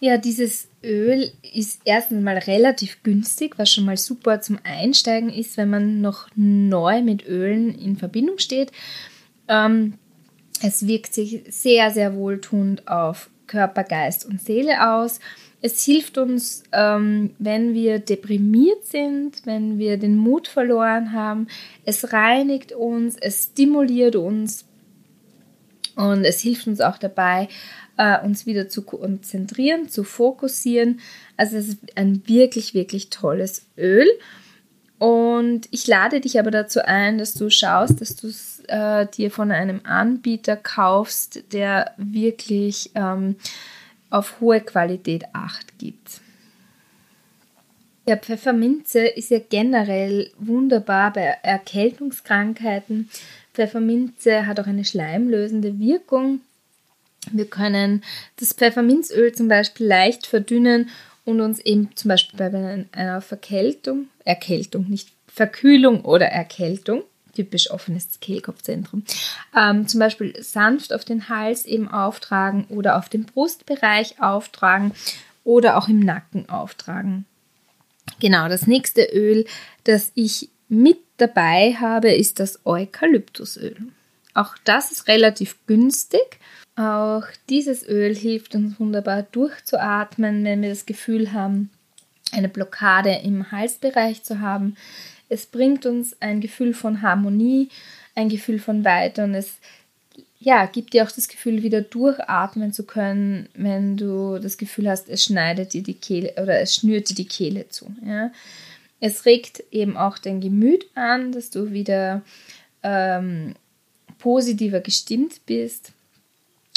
Ja, 0.00 0.18
dieses 0.18 0.68
Öl 0.82 1.32
ist 1.54 1.80
erstens 1.86 2.22
mal 2.22 2.36
relativ 2.36 3.02
günstig, 3.02 3.58
was 3.58 3.72
schon 3.72 3.86
mal 3.86 3.96
super 3.96 4.42
zum 4.42 4.58
Einsteigen 4.64 5.30
ist, 5.30 5.56
wenn 5.56 5.70
man 5.70 6.02
noch 6.02 6.28
neu 6.34 7.00
mit 7.00 7.26
Ölen 7.26 7.74
in 7.78 7.96
Verbindung 7.96 8.36
steht. 8.36 8.70
Ähm, 9.48 9.94
es 10.60 10.86
wirkt 10.86 11.14
sich 11.14 11.42
sehr, 11.48 11.90
sehr 11.90 12.14
wohltuend 12.16 12.86
auf 12.86 13.30
Körper, 13.46 13.84
Geist 13.84 14.26
und 14.26 14.42
Seele 14.42 14.92
aus. 14.92 15.20
Es 15.66 15.82
hilft 15.82 16.18
uns, 16.18 16.62
ähm, 16.72 17.30
wenn 17.38 17.72
wir 17.72 17.98
deprimiert 17.98 18.84
sind, 18.84 19.46
wenn 19.46 19.78
wir 19.78 19.96
den 19.96 20.14
Mut 20.14 20.46
verloren 20.46 21.12
haben. 21.12 21.46
Es 21.86 22.12
reinigt 22.12 22.72
uns, 22.72 23.16
es 23.18 23.44
stimuliert 23.44 24.14
uns 24.14 24.66
und 25.96 26.26
es 26.26 26.40
hilft 26.40 26.66
uns 26.66 26.82
auch 26.82 26.98
dabei, 26.98 27.48
äh, 27.96 28.22
uns 28.22 28.44
wieder 28.44 28.68
zu 28.68 28.82
konzentrieren, 28.82 29.88
zu 29.88 30.04
fokussieren. 30.04 31.00
Also 31.38 31.56
es 31.56 31.68
ist 31.68 31.96
ein 31.96 32.28
wirklich, 32.28 32.74
wirklich 32.74 33.08
tolles 33.08 33.64
Öl. 33.78 34.06
Und 34.98 35.66
ich 35.70 35.86
lade 35.86 36.20
dich 36.20 36.38
aber 36.38 36.50
dazu 36.50 36.84
ein, 36.84 37.16
dass 37.16 37.32
du 37.32 37.48
schaust, 37.48 38.02
dass 38.02 38.16
du 38.16 38.26
es 38.26 38.62
äh, 38.68 39.06
dir 39.06 39.30
von 39.30 39.50
einem 39.50 39.80
Anbieter 39.84 40.56
kaufst, 40.56 41.54
der 41.54 41.94
wirklich 41.96 42.90
ähm, 42.94 43.36
auf 44.14 44.40
hohe 44.40 44.60
Qualität 44.60 45.24
Acht 45.32 45.78
gibt. 45.78 46.20
Ja, 48.06 48.16
Pfefferminze 48.16 49.06
ist 49.06 49.30
ja 49.30 49.38
generell 49.38 50.30
wunderbar 50.38 51.12
bei 51.12 51.22
Erkältungskrankheiten. 51.42 53.08
Pfefferminze 53.54 54.46
hat 54.46 54.60
auch 54.60 54.66
eine 54.66 54.84
schleimlösende 54.84 55.78
Wirkung. 55.78 56.40
Wir 57.32 57.46
können 57.46 58.04
das 58.38 58.52
Pfefferminzöl 58.52 59.32
zum 59.32 59.48
Beispiel 59.48 59.86
leicht 59.86 60.26
verdünnen 60.26 60.90
und 61.24 61.40
uns 61.40 61.58
eben 61.60 61.90
zum 61.96 62.10
Beispiel 62.10 62.38
bei 62.38 62.86
einer 62.92 63.20
Verkältung, 63.22 64.08
Erkältung, 64.24 64.88
nicht 64.90 65.08
Verkühlung 65.26 66.04
oder 66.04 66.26
Erkältung, 66.26 67.02
typisch 67.34 67.70
offenes 67.70 68.20
Kehlkopfzentrum. 68.20 69.04
Ähm, 69.56 69.86
zum 69.86 70.00
Beispiel 70.00 70.34
sanft 70.42 70.92
auf 70.92 71.04
den 71.04 71.28
Hals 71.28 71.64
eben 71.64 71.88
auftragen 71.88 72.66
oder 72.68 72.96
auf 72.96 73.08
den 73.08 73.24
Brustbereich 73.24 74.20
auftragen 74.20 74.92
oder 75.44 75.76
auch 75.76 75.88
im 75.88 76.00
Nacken 76.00 76.48
auftragen. 76.48 77.26
Genau, 78.20 78.48
das 78.48 78.66
nächste 78.66 79.02
Öl, 79.12 79.46
das 79.84 80.12
ich 80.14 80.48
mit 80.68 80.98
dabei 81.16 81.76
habe, 81.78 82.12
ist 82.12 82.40
das 82.40 82.60
Eukalyptusöl. 82.64 83.76
Auch 84.34 84.56
das 84.64 84.90
ist 84.90 85.08
relativ 85.08 85.56
günstig. 85.66 86.40
Auch 86.76 87.24
dieses 87.48 87.86
Öl 87.86 88.14
hilft 88.14 88.54
uns 88.54 88.80
wunderbar 88.80 89.22
durchzuatmen, 89.22 90.44
wenn 90.44 90.62
wir 90.62 90.70
das 90.70 90.86
Gefühl 90.86 91.32
haben, 91.32 91.70
eine 92.32 92.48
Blockade 92.48 93.20
im 93.22 93.52
Halsbereich 93.52 94.24
zu 94.24 94.40
haben. 94.40 94.76
Es 95.34 95.46
bringt 95.46 95.84
uns 95.84 96.16
ein 96.20 96.40
Gefühl 96.40 96.74
von 96.74 97.02
Harmonie, 97.02 97.68
ein 98.14 98.28
Gefühl 98.28 98.60
von 98.60 98.84
Weite 98.84 99.24
und 99.24 99.34
es 99.34 99.56
ja, 100.38 100.66
gibt 100.66 100.92
dir 100.92 101.04
auch 101.04 101.10
das 101.10 101.26
Gefühl, 101.26 101.62
wieder 101.62 101.80
durchatmen 101.80 102.72
zu 102.72 102.84
können, 102.84 103.48
wenn 103.54 103.96
du 103.96 104.38
das 104.38 104.58
Gefühl 104.58 104.88
hast, 104.88 105.08
es 105.08 105.24
schneidet 105.24 105.72
dir 105.72 105.82
die 105.82 105.94
Kehle 105.94 106.34
oder 106.40 106.60
es 106.60 106.74
schnürt 106.74 107.10
dir 107.10 107.14
die 107.14 107.26
Kehle 107.26 107.68
zu. 107.68 107.86
Ja. 108.06 108.30
Es 109.00 109.24
regt 109.24 109.64
eben 109.70 109.96
auch 109.96 110.18
dein 110.18 110.40
Gemüt 110.40 110.86
an, 110.94 111.32
dass 111.32 111.50
du 111.50 111.72
wieder 111.72 112.22
ähm, 112.82 113.54
positiver 114.18 114.80
gestimmt 114.80 115.40
bist. 115.46 115.92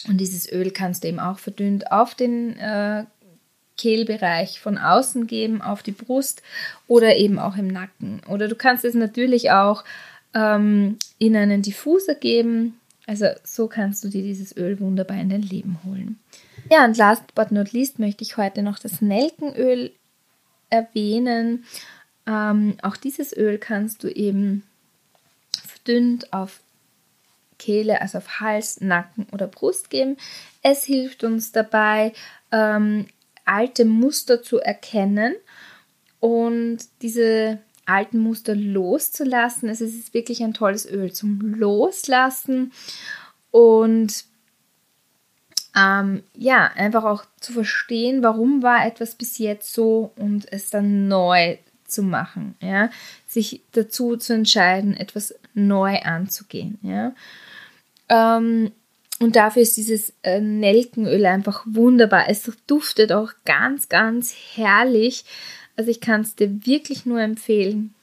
Und 0.07 0.17
dieses 0.17 0.51
Öl 0.51 0.71
kannst 0.71 1.03
du 1.03 1.09
eben 1.09 1.19
auch 1.19 1.37
verdünnt 1.37 1.91
auf 1.91 2.15
den 2.15 2.57
äh, 2.57 3.03
Kehlbereich 3.77 4.59
von 4.59 4.77
außen 4.77 5.27
geben, 5.27 5.61
auf 5.61 5.83
die 5.83 5.91
Brust 5.91 6.41
oder 6.87 7.15
eben 7.15 7.39
auch 7.39 7.55
im 7.55 7.67
Nacken. 7.67 8.21
Oder 8.27 8.47
du 8.47 8.55
kannst 8.55 8.83
es 8.83 8.95
natürlich 8.95 9.51
auch 9.51 9.83
ähm, 10.33 10.97
in 11.19 11.35
einen 11.35 11.61
Diffuser 11.61 12.15
geben. 12.15 12.79
Also 13.05 13.27
so 13.43 13.67
kannst 13.67 14.03
du 14.03 14.09
dir 14.09 14.23
dieses 14.23 14.55
Öl 14.57 14.79
wunderbar 14.79 15.17
in 15.17 15.29
dein 15.29 15.41
Leben 15.41 15.79
holen. 15.85 16.19
Ja, 16.69 16.83
und 16.83 16.97
last 16.97 17.33
but 17.35 17.51
not 17.51 17.71
least 17.71 17.99
möchte 17.99 18.23
ich 18.23 18.35
heute 18.35 18.61
noch 18.61 18.79
das 18.79 19.01
Nelkenöl 19.01 19.91
erwähnen. 20.69 21.63
Ähm, 22.25 22.77
auch 22.81 22.97
dieses 22.97 23.35
Öl 23.35 23.57
kannst 23.57 24.03
du 24.03 24.09
eben 24.09 24.63
verdünnt 25.65 26.33
auf 26.33 26.59
Kehle, 27.57 28.01
also 28.01 28.17
auf 28.19 28.39
Hals, 28.39 28.81
Nacken 28.81 29.27
oder 29.31 29.47
Brust 29.47 29.89
geben. 29.89 30.17
Es 30.61 30.83
hilft 30.83 31.23
uns 31.23 31.51
dabei, 31.51 32.13
ähm, 32.51 33.07
alte 33.47 33.85
Muster 33.85 34.41
zu 34.41 34.59
erkennen 34.59 35.35
und 36.19 36.79
diese 37.01 37.59
alten 37.85 38.19
Muster 38.19 38.55
loszulassen. 38.55 39.69
Es 39.69 39.81
ist 39.81 40.13
wirklich 40.13 40.43
ein 40.43 40.53
tolles 40.53 40.85
Öl 40.85 41.13
zum 41.13 41.39
Loslassen 41.39 42.73
und 43.51 44.25
ähm, 45.75 46.23
ja, 46.35 46.71
einfach 46.75 47.03
auch 47.03 47.25
zu 47.39 47.53
verstehen, 47.53 48.23
warum 48.23 48.63
war 48.63 48.85
etwas 48.85 49.15
bis 49.15 49.37
jetzt 49.37 49.73
so 49.73 50.11
und 50.15 50.51
es 50.51 50.69
dann 50.69 51.07
neu 51.07 51.57
zu 51.85 52.03
machen, 52.03 52.55
ja, 52.61 52.89
sich 53.27 53.61
dazu 53.71 54.17
zu 54.17 54.33
entscheiden, 54.33 54.97
etwas 54.97 55.35
neu 55.53 55.99
anzugehen, 56.01 56.79
ja. 56.81 57.13
Ähm, 58.09 58.71
und 59.19 59.35
dafür 59.35 59.63
ist 59.63 59.77
dieses 59.77 60.13
äh, 60.23 60.39
Nelkenöl 60.39 61.25
einfach 61.25 61.63
wunderbar. 61.65 62.29
Es 62.29 62.49
duftet 62.67 63.11
auch 63.11 63.31
ganz, 63.45 63.89
ganz 63.89 64.35
herrlich. 64.55 65.25
Also 65.75 65.89
ich 65.89 66.01
kann 66.01 66.21
es 66.21 66.35
dir 66.35 66.65
wirklich 66.65 67.05
nur 67.05 67.19
empfehlen. 67.21 67.93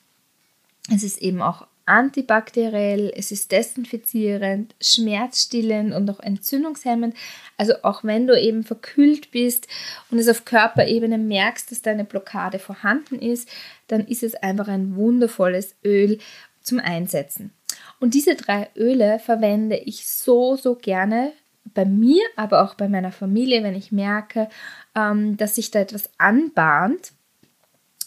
Es 0.92 1.02
ist 1.02 1.22
eben 1.22 1.40
auch 1.40 1.66
antibakteriell, 1.86 3.12
es 3.14 3.30
ist 3.30 3.52
desinfizierend, 3.52 4.74
schmerzstillend 4.80 5.94
und 5.94 6.10
auch 6.10 6.20
entzündungshemmend. 6.20 7.14
Also 7.58 7.74
auch 7.82 8.04
wenn 8.04 8.26
du 8.26 8.40
eben 8.40 8.64
verkühlt 8.64 9.30
bist 9.30 9.68
und 10.10 10.18
es 10.18 10.28
auf 10.28 10.44
Körperebene 10.44 11.18
merkst, 11.18 11.70
dass 11.70 11.82
deine 11.82 12.04
Blockade 12.04 12.58
vorhanden 12.58 13.18
ist, 13.18 13.48
dann 13.86 14.06
ist 14.06 14.22
es 14.22 14.34
einfach 14.34 14.68
ein 14.68 14.96
wundervolles 14.96 15.74
Öl 15.84 16.18
zum 16.62 16.80
Einsetzen. 16.80 17.52
Und 18.00 18.14
diese 18.14 18.34
drei 18.34 18.68
Öle 18.76 19.18
verwende 19.18 19.76
ich 19.76 20.06
so, 20.08 20.56
so 20.56 20.74
gerne 20.74 21.32
bei 21.72 21.84
mir, 21.84 22.22
aber 22.36 22.62
auch 22.62 22.74
bei 22.74 22.88
meiner 22.88 23.12
Familie, 23.12 23.62
wenn 23.62 23.74
ich 23.74 23.92
merke, 23.92 24.48
ähm, 24.94 25.36
dass 25.36 25.54
sich 25.54 25.70
da 25.70 25.80
etwas 25.80 26.10
anbahnt. 26.18 27.12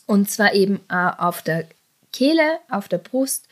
Und 0.06 0.30
zwar 0.30 0.54
eben 0.54 0.80
äh, 0.90 1.12
auf 1.18 1.42
der 1.42 1.66
Kehle, 2.14 2.60
auf 2.70 2.88
der 2.88 3.00
Brust, 3.00 3.48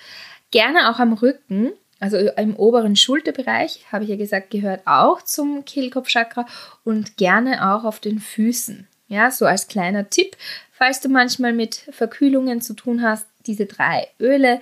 gerne 0.52 0.90
auch 0.90 1.00
am 1.00 1.14
Rücken, 1.14 1.72
also 2.00 2.18
im 2.18 2.56
oberen 2.56 2.96
Schulterbereich, 2.96 3.86
habe 3.92 4.04
ich 4.04 4.10
ja 4.10 4.16
gesagt, 4.16 4.52
gehört 4.52 4.82
auch 4.86 5.22
zum 5.22 5.66
Kehlkopfchakra 5.66 6.46
und 6.84 7.18
gerne 7.18 7.74
auch 7.74 7.84
auf 7.84 8.00
den 8.00 8.20
Füßen. 8.20 8.88
Ja, 9.08 9.32
so 9.32 9.46
als 9.46 9.68
kleiner 9.68 10.10
Tipp, 10.10 10.36
falls 10.72 11.00
du 11.00 11.10
manchmal 11.10 11.54
mit 11.54 11.76
Verkühlungen 11.92 12.62
zu 12.62 12.74
tun 12.74 13.02
hast, 13.02 13.28
diese 13.46 13.66
drei 13.66 14.08
Öle 14.20 14.60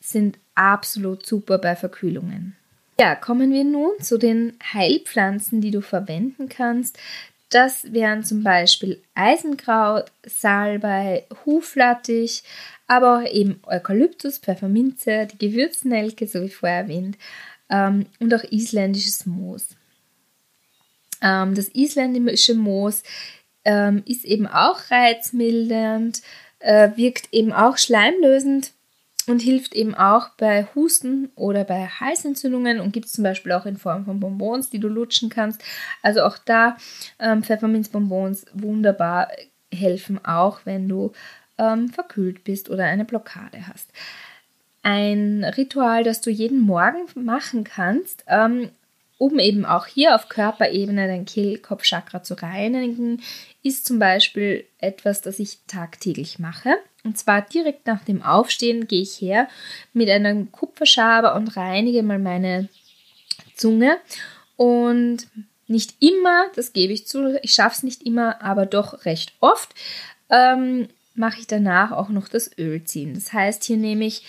sind 0.00 0.38
absolut 0.60 1.24
super 1.24 1.58
bei 1.58 1.74
Verkühlungen. 1.74 2.54
Ja, 3.00 3.14
kommen 3.14 3.50
wir 3.52 3.64
nun 3.64 3.92
zu 4.00 4.18
den 4.18 4.52
Heilpflanzen, 4.74 5.62
die 5.62 5.70
du 5.70 5.80
verwenden 5.80 6.50
kannst. 6.50 6.98
Das 7.48 7.92
wären 7.92 8.22
zum 8.24 8.42
Beispiel 8.42 9.02
Eisenkraut, 9.14 10.12
Salbei, 10.24 11.24
Huflattich, 11.46 12.42
aber 12.86 13.18
auch 13.18 13.32
eben 13.32 13.60
Eukalyptus, 13.66 14.38
Pfefferminze, 14.38 15.26
die 15.32 15.38
Gewürznelke, 15.38 16.26
so 16.26 16.42
wie 16.42 16.50
vorher 16.50 16.80
erwähnt, 16.80 17.16
ähm, 17.70 18.06
und 18.18 18.34
auch 18.34 18.44
isländisches 18.44 19.24
Moos. 19.24 19.68
Ähm, 21.22 21.54
das 21.54 21.68
isländische 21.68 22.54
Moos 22.54 23.02
ähm, 23.64 24.02
ist 24.06 24.24
eben 24.24 24.46
auch 24.46 24.90
reizmildernd, 24.90 26.20
äh, 26.58 26.90
wirkt 26.96 27.32
eben 27.32 27.52
auch 27.52 27.78
schleimlösend 27.78 28.72
und 29.30 29.40
hilft 29.40 29.74
eben 29.74 29.94
auch 29.94 30.30
bei 30.30 30.66
Husten 30.74 31.30
oder 31.36 31.64
bei 31.64 31.86
Halsentzündungen 31.86 32.80
und 32.80 32.92
gibt 32.92 33.06
es 33.06 33.12
zum 33.12 33.24
Beispiel 33.24 33.52
auch 33.52 33.64
in 33.64 33.76
Form 33.76 34.04
von 34.04 34.18
Bonbons, 34.18 34.70
die 34.70 34.80
du 34.80 34.88
lutschen 34.88 35.28
kannst. 35.28 35.62
Also 36.02 36.22
auch 36.22 36.36
da 36.38 36.76
ähm, 37.18 37.42
Pfefferminzbonbons 37.42 38.46
wunderbar 38.52 39.28
helfen, 39.72 40.22
auch 40.24 40.60
wenn 40.64 40.88
du 40.88 41.12
ähm, 41.58 41.88
verkühlt 41.88 42.42
bist 42.44 42.70
oder 42.70 42.84
eine 42.84 43.04
Blockade 43.04 43.68
hast. 43.68 43.90
Ein 44.82 45.44
Ritual, 45.44 46.02
das 46.04 46.20
du 46.20 46.30
jeden 46.30 46.60
Morgen 46.60 47.06
machen 47.14 47.64
kannst, 47.64 48.24
ähm, 48.26 48.70
um 49.18 49.38
eben 49.38 49.66
auch 49.66 49.86
hier 49.86 50.14
auf 50.14 50.28
Körperebene 50.28 51.06
dein 51.06 51.26
Kehlkopfchakra 51.26 52.22
zu 52.22 52.34
reinigen, 52.34 53.20
ist 53.62 53.84
zum 53.84 53.98
Beispiel 53.98 54.64
etwas, 54.78 55.20
das 55.20 55.38
ich 55.38 55.58
tagtäglich 55.66 56.38
mache. 56.38 56.70
Und 57.04 57.18
zwar 57.18 57.42
direkt 57.42 57.86
nach 57.86 58.04
dem 58.04 58.22
Aufstehen 58.22 58.86
gehe 58.86 59.02
ich 59.02 59.20
her 59.20 59.48
mit 59.92 60.10
einem 60.10 60.52
Kupferschaber 60.52 61.34
und 61.34 61.56
reinige 61.56 62.02
mal 62.02 62.18
meine 62.18 62.68
Zunge. 63.54 63.96
Und 64.56 65.26
nicht 65.66 65.94
immer, 66.00 66.46
das 66.56 66.72
gebe 66.72 66.92
ich 66.92 67.06
zu, 67.06 67.38
ich 67.42 67.52
schaffe 67.52 67.76
es 67.76 67.82
nicht 67.82 68.02
immer, 68.02 68.42
aber 68.42 68.66
doch 68.66 69.04
recht 69.04 69.32
oft, 69.40 69.70
ähm, 70.28 70.88
mache 71.14 71.40
ich 71.40 71.46
danach 71.46 71.92
auch 71.92 72.08
noch 72.08 72.28
das 72.28 72.50
Öl 72.58 72.84
ziehen. 72.84 73.14
Das 73.14 73.32
heißt, 73.32 73.64
hier 73.64 73.76
nehme 73.76 74.04
ich 74.04 74.24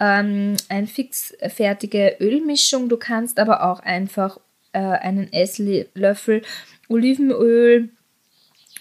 ähm, 0.00 0.56
eine 0.68 0.86
fixfertige 0.86 2.16
Ölmischung. 2.20 2.88
Du 2.88 2.96
kannst 2.96 3.38
aber 3.38 3.64
auch 3.64 3.80
einfach 3.80 4.38
äh, 4.72 4.78
einen 4.78 5.32
Esslöffel 5.32 6.42
Olivenöl 6.88 7.90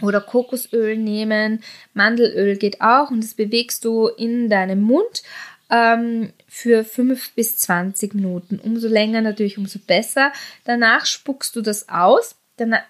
oder 0.01 0.21
Kokosöl 0.21 0.97
nehmen. 0.97 1.61
Mandelöl 1.93 2.57
geht 2.57 2.81
auch 2.81 3.11
und 3.11 3.23
das 3.23 3.33
bewegst 3.33 3.85
du 3.85 4.07
in 4.07 4.49
deinem 4.49 4.81
Mund 4.81 5.23
ähm, 5.69 6.33
für 6.47 6.83
5 6.83 7.33
bis 7.33 7.57
20 7.57 8.13
Minuten. 8.13 8.59
Umso 8.59 8.87
länger 8.87 9.21
natürlich, 9.21 9.57
umso 9.57 9.79
besser. 9.79 10.31
Danach 10.63 11.05
spuckst 11.05 11.55
du 11.55 11.61
das 11.61 11.89
aus. 11.89 12.35
Danach, 12.57 12.83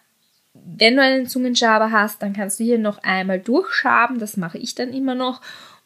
wenn 0.54 0.96
du 0.96 1.02
einen 1.02 1.28
Zungenschaber 1.28 1.92
hast, 1.92 2.22
dann 2.22 2.34
kannst 2.34 2.60
du 2.60 2.64
hier 2.64 2.80
noch 2.80 3.00
einmal 3.04 3.40
durchschaben. 3.40 4.20
Das 4.20 4.38
mache 4.38 4.58
ich 4.58 4.76
dann 4.76 4.94
immer 4.94 5.16
noch. 5.16 5.42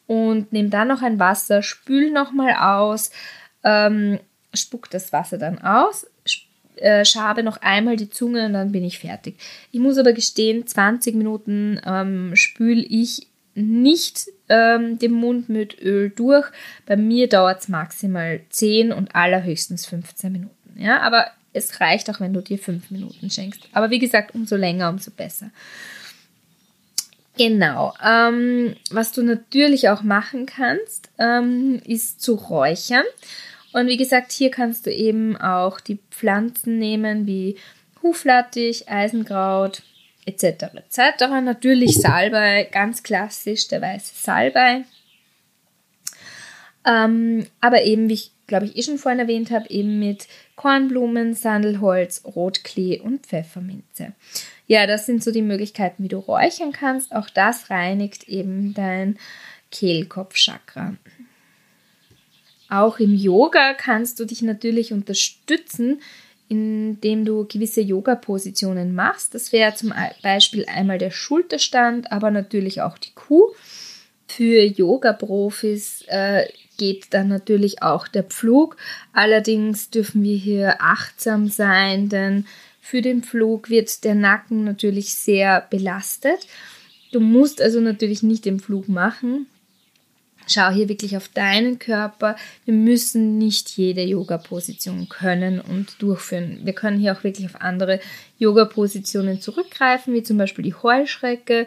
Und 0.06 0.52
nimm 0.52 0.70
dann 0.70 0.88
noch 0.88 1.02
ein 1.02 1.20
Wasser, 1.20 1.62
spül 1.62 2.10
nochmal 2.10 2.54
aus, 2.54 3.12
ähm, 3.62 4.18
spuck 4.52 4.90
das 4.90 5.12
Wasser 5.12 5.38
dann 5.38 5.60
aus, 5.60 6.04
äh, 6.80 7.04
schabe 7.04 7.42
noch 7.42 7.58
einmal 7.58 7.96
die 7.96 8.10
Zunge 8.10 8.46
und 8.46 8.52
dann 8.54 8.72
bin 8.72 8.84
ich 8.84 8.98
fertig. 8.98 9.36
Ich 9.72 9.80
muss 9.80 9.98
aber 9.98 10.12
gestehen, 10.12 10.66
20 10.66 11.14
Minuten 11.14 11.80
ähm, 11.84 12.32
spüle 12.34 12.82
ich 12.82 13.26
nicht 13.54 14.28
ähm, 14.48 14.98
den 14.98 15.12
Mund 15.12 15.48
mit 15.48 15.80
Öl 15.80 16.10
durch. 16.10 16.46
Bei 16.86 16.96
mir 16.96 17.28
dauert 17.28 17.60
es 17.60 17.68
maximal 17.68 18.40
10 18.50 18.92
und 18.92 19.14
allerhöchstens 19.14 19.86
15 19.86 20.32
Minuten. 20.32 20.54
Ja, 20.76 21.00
aber 21.00 21.26
es 21.52 21.80
reicht 21.80 22.08
auch, 22.10 22.20
wenn 22.20 22.32
du 22.32 22.40
dir 22.40 22.58
5 22.58 22.90
Minuten 22.90 23.30
schenkst. 23.30 23.68
Aber 23.72 23.90
wie 23.90 23.98
gesagt, 23.98 24.34
umso 24.34 24.56
länger, 24.56 24.88
umso 24.88 25.10
besser. 25.10 25.50
Genau. 27.36 27.94
Ähm, 28.04 28.76
was 28.90 29.12
du 29.12 29.22
natürlich 29.22 29.88
auch 29.88 30.02
machen 30.02 30.46
kannst, 30.46 31.10
ähm, 31.18 31.80
ist 31.84 32.20
zu 32.20 32.34
räuchern. 32.34 33.04
Und 33.72 33.86
wie 33.86 33.96
gesagt, 33.96 34.32
hier 34.32 34.50
kannst 34.50 34.86
du 34.86 34.92
eben 34.92 35.36
auch 35.36 35.80
die 35.80 35.98
Pflanzen 36.10 36.78
nehmen 36.78 37.26
wie 37.26 37.56
Huflattich, 38.02 38.88
Eisenkraut 38.88 39.82
etc. 40.26 40.74
etc. 40.74 41.26
Natürlich 41.42 42.00
Salbei, 42.00 42.68
ganz 42.70 43.02
klassisch 43.02 43.68
der 43.68 43.80
weiße 43.80 44.14
Salbei. 44.14 44.84
Ähm, 46.86 47.46
aber 47.60 47.82
eben, 47.82 48.08
wie 48.08 48.14
ich 48.14 48.32
glaube 48.50 48.66
ich, 48.66 48.76
eh 48.76 48.82
schon 48.82 48.98
vorhin 48.98 49.20
erwähnt 49.20 49.50
habe, 49.52 49.70
eben 49.70 50.00
mit 50.00 50.26
Kornblumen, 50.56 51.34
Sandelholz, 51.34 52.22
Rotklee 52.24 53.00
und 53.00 53.24
Pfefferminze. 53.24 54.12
Ja, 54.66 54.86
das 54.86 55.06
sind 55.06 55.22
so 55.22 55.30
die 55.30 55.40
Möglichkeiten, 55.40 56.02
wie 56.02 56.08
du 56.08 56.18
räuchern 56.18 56.72
kannst. 56.72 57.14
Auch 57.14 57.30
das 57.30 57.70
reinigt 57.70 58.24
eben 58.24 58.74
dein 58.74 59.18
Kehlkopfchakra. 59.70 60.96
Auch 62.70 63.00
im 63.00 63.14
Yoga 63.14 63.74
kannst 63.74 64.20
du 64.20 64.24
dich 64.24 64.42
natürlich 64.42 64.92
unterstützen, 64.92 66.00
indem 66.48 67.24
du 67.24 67.46
gewisse 67.46 67.80
Yoga-Positionen 67.80 68.94
machst. 68.94 69.34
Das 69.34 69.52
wäre 69.52 69.74
zum 69.74 69.92
Beispiel 70.22 70.64
einmal 70.66 70.98
der 70.98 71.10
Schulterstand, 71.10 72.10
aber 72.10 72.30
natürlich 72.30 72.80
auch 72.80 72.96
die 72.98 73.12
Kuh. 73.14 73.52
Für 74.26 74.62
Yoga-Profis 74.62 76.04
äh, 76.06 76.46
geht 76.76 77.12
dann 77.12 77.28
natürlich 77.28 77.82
auch 77.82 78.08
der 78.08 78.22
Pflug. 78.22 78.76
Allerdings 79.12 79.90
dürfen 79.90 80.22
wir 80.22 80.36
hier 80.36 80.76
achtsam 80.80 81.48
sein, 81.48 82.08
denn 82.08 82.46
für 82.80 83.02
den 83.02 83.22
Flug 83.22 83.68
wird 83.68 84.04
der 84.04 84.14
Nacken 84.14 84.64
natürlich 84.64 85.14
sehr 85.14 85.66
belastet. 85.70 86.46
Du 87.12 87.20
musst 87.20 87.60
also 87.60 87.80
natürlich 87.80 88.22
nicht 88.22 88.44
den 88.44 88.60
Flug 88.60 88.88
machen. 88.88 89.46
Schau 90.46 90.70
hier 90.70 90.88
wirklich 90.88 91.16
auf 91.16 91.28
deinen 91.28 91.78
Körper. 91.78 92.36
Wir 92.64 92.74
müssen 92.74 93.38
nicht 93.38 93.70
jede 93.76 94.02
Yoga-Position 94.02 95.08
können 95.08 95.60
und 95.60 96.02
durchführen. 96.02 96.60
Wir 96.64 96.72
können 96.72 96.98
hier 96.98 97.12
auch 97.12 97.22
wirklich 97.22 97.46
auf 97.46 97.60
andere 97.60 98.00
Yoga-Positionen 98.38 99.40
zurückgreifen, 99.40 100.12
wie 100.12 100.22
zum 100.22 100.38
Beispiel 100.38 100.64
die 100.64 100.74
Heuschrecke. 100.74 101.66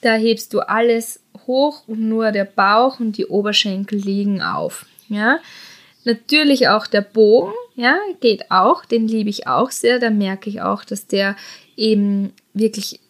Da 0.00 0.14
hebst 0.14 0.54
du 0.54 0.60
alles 0.60 1.20
hoch 1.46 1.82
und 1.86 2.00
nur 2.00 2.30
der 2.32 2.44
Bauch 2.44 3.00
und 3.00 3.16
die 3.16 3.26
Oberschenkel 3.26 3.98
liegen 3.98 4.42
auf. 4.42 4.86
Ja, 5.08 5.38
natürlich 6.04 6.68
auch 6.68 6.86
der 6.86 7.02
Bogen, 7.02 7.52
ja, 7.74 7.98
geht 8.20 8.50
auch. 8.50 8.84
Den 8.84 9.08
liebe 9.08 9.30
ich 9.30 9.46
auch 9.46 9.70
sehr. 9.70 9.98
Da 9.98 10.10
merke 10.10 10.48
ich 10.48 10.62
auch, 10.62 10.84
dass 10.84 11.06
der 11.06 11.36
eben 11.76 12.32
wirklich 12.52 13.00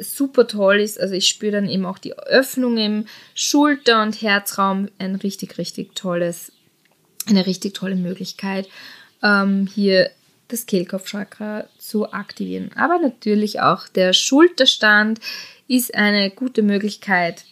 super 0.00 0.46
toll 0.46 0.80
ist. 0.80 0.98
Also 1.00 1.14
ich 1.14 1.28
spüre 1.28 1.52
dann 1.52 1.68
eben 1.68 1.86
auch 1.86 1.98
die 1.98 2.18
Öffnung 2.18 2.78
im 2.78 3.06
Schulter- 3.34 4.02
und 4.02 4.20
Herzraum. 4.20 4.88
Ein 4.98 5.16
richtig, 5.16 5.58
richtig 5.58 5.94
tolles, 5.94 6.52
eine 7.26 7.46
richtig 7.46 7.74
tolle 7.74 7.96
Möglichkeit, 7.96 8.68
ähm, 9.22 9.68
hier 9.72 10.10
das 10.48 10.66
Kehlkopfchakra 10.66 11.66
zu 11.78 12.12
aktivieren. 12.12 12.70
Aber 12.76 12.98
natürlich 12.98 13.60
auch 13.60 13.88
der 13.88 14.12
Schulterstand 14.12 15.20
ist 15.68 15.94
eine 15.94 16.30
gute 16.30 16.62
Möglichkeit, 16.62 17.44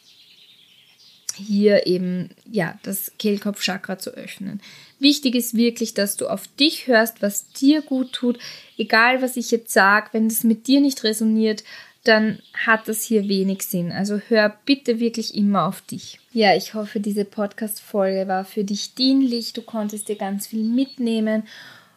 hier 1.36 1.88
eben 1.88 2.30
ja 2.48 2.78
das 2.84 3.10
Kehlkopfchakra 3.18 3.98
zu 3.98 4.10
öffnen. 4.10 4.60
Wichtig 5.00 5.34
ist 5.34 5.56
wirklich, 5.56 5.94
dass 5.94 6.16
du 6.16 6.28
auf 6.28 6.46
dich 6.60 6.86
hörst, 6.86 7.22
was 7.22 7.50
dir 7.50 7.82
gut 7.82 8.12
tut. 8.12 8.38
Egal, 8.78 9.20
was 9.20 9.36
ich 9.36 9.50
jetzt 9.50 9.72
sage, 9.72 10.10
wenn 10.12 10.28
das 10.28 10.44
mit 10.44 10.68
dir 10.68 10.80
nicht 10.80 11.02
resoniert, 11.02 11.64
dann 12.04 12.38
hat 12.52 12.86
das 12.86 13.02
hier 13.02 13.28
wenig 13.28 13.62
Sinn. 13.62 13.90
Also 13.90 14.20
hör 14.28 14.54
bitte 14.66 15.00
wirklich 15.00 15.34
immer 15.34 15.66
auf 15.66 15.80
dich. 15.80 16.20
Ja, 16.32 16.54
ich 16.54 16.74
hoffe, 16.74 17.00
diese 17.00 17.24
Podcast-Folge 17.24 18.28
war 18.28 18.44
für 18.44 18.62
dich 18.62 18.94
dienlich. 18.94 19.54
Du 19.54 19.62
konntest 19.62 20.08
dir 20.08 20.16
ganz 20.16 20.46
viel 20.46 20.64
mitnehmen. 20.64 21.44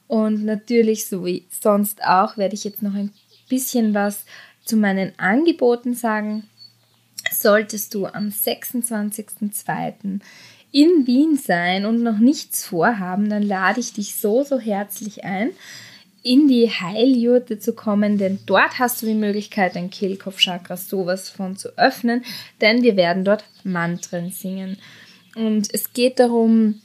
Und 0.08 0.46
natürlich, 0.46 1.08
so 1.08 1.26
wie 1.26 1.46
sonst 1.50 2.02
auch, 2.04 2.38
werde 2.38 2.56
ich 2.56 2.64
jetzt 2.64 2.82
noch 2.82 2.94
ein 2.94 3.12
bisschen 3.50 3.94
was 3.94 4.26
zu 4.64 4.78
meinen 4.78 5.12
Angeboten 5.18 5.94
sagen. 5.94 6.48
Solltest 7.30 7.94
du 7.94 8.06
am 8.06 8.30
26.02. 8.30 10.22
in 10.72 11.06
Wien 11.06 11.36
sein 11.36 11.86
und 11.86 12.02
noch 12.02 12.20
nichts 12.20 12.66
vorhaben, 12.66 13.30
dann 13.30 13.44
lade 13.44 13.82
ich 13.82 13.92
dich 13.92 14.16
so, 14.16 14.44
so 14.44 14.58
herzlich 14.58 15.26
ein 15.26 15.52
in 16.28 16.50
die 16.50 16.70
Heiljurte 16.70 17.58
zu 17.58 17.74
kommen, 17.74 18.18
denn 18.18 18.40
dort 18.46 18.80
hast 18.80 19.02
du 19.02 19.06
die 19.06 19.14
Möglichkeit, 19.14 19.76
dein 19.76 19.90
Kehlkopfchakra 19.90 20.76
sowas 20.76 21.30
von 21.30 21.56
zu 21.56 21.70
öffnen, 21.78 22.26
denn 22.60 22.84
wir 22.84 22.98
werden 22.98 23.24
dort 23.24 23.46
Mantren 23.64 24.32
singen. 24.32 24.78
Und 25.36 25.74
es 25.74 25.94
geht 25.94 26.20
darum, 26.20 26.82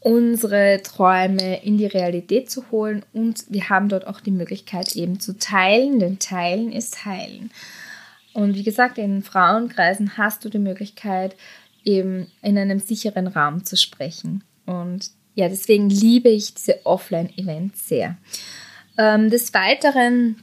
unsere 0.00 0.80
Träume 0.82 1.62
in 1.62 1.76
die 1.76 1.86
Realität 1.86 2.50
zu 2.50 2.70
holen 2.70 3.04
und 3.12 3.44
wir 3.50 3.68
haben 3.68 3.90
dort 3.90 4.06
auch 4.06 4.20
die 4.20 4.30
Möglichkeit 4.30 4.96
eben 4.96 5.20
zu 5.20 5.36
teilen, 5.36 5.98
denn 5.98 6.18
teilen 6.18 6.72
ist 6.72 7.04
heilen. 7.04 7.50
Und 8.32 8.54
wie 8.54 8.62
gesagt, 8.62 8.96
in 8.96 9.22
Frauenkreisen 9.22 10.16
hast 10.16 10.46
du 10.46 10.48
die 10.48 10.58
Möglichkeit, 10.58 11.36
eben 11.84 12.28
in 12.40 12.56
einem 12.56 12.78
sicheren 12.78 13.26
Raum 13.26 13.64
zu 13.64 13.76
sprechen. 13.76 14.44
Und 14.64 15.10
ja, 15.34 15.48
deswegen 15.48 15.90
liebe 15.90 16.28
ich 16.28 16.54
diese 16.54 16.84
Offline-Events 16.84 17.88
sehr. 17.88 18.16
Ähm, 18.98 19.30
des 19.30 19.54
Weiteren 19.54 20.36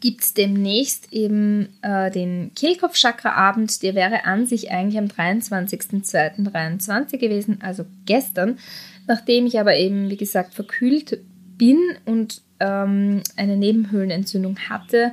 gibt 0.00 0.22
es 0.22 0.32
demnächst 0.34 1.12
eben 1.12 1.68
äh, 1.82 2.10
den 2.10 2.52
Kehlkopf-Chakra-Abend. 2.54 3.82
Der 3.82 3.94
wäre 3.94 4.24
an 4.24 4.46
sich 4.46 4.70
eigentlich 4.70 4.98
am 4.98 5.06
23.02.23 5.06 7.18
gewesen, 7.18 7.58
also 7.60 7.84
gestern. 8.06 8.58
Nachdem 9.06 9.44
ich 9.46 9.60
aber 9.60 9.76
eben, 9.76 10.08
wie 10.10 10.16
gesagt, 10.16 10.54
verkühlt 10.54 11.20
bin 11.58 11.78
und 12.04 12.42
ähm, 12.60 13.22
eine 13.36 13.56
Nebenhöhlenentzündung 13.56 14.58
hatte 14.68 15.12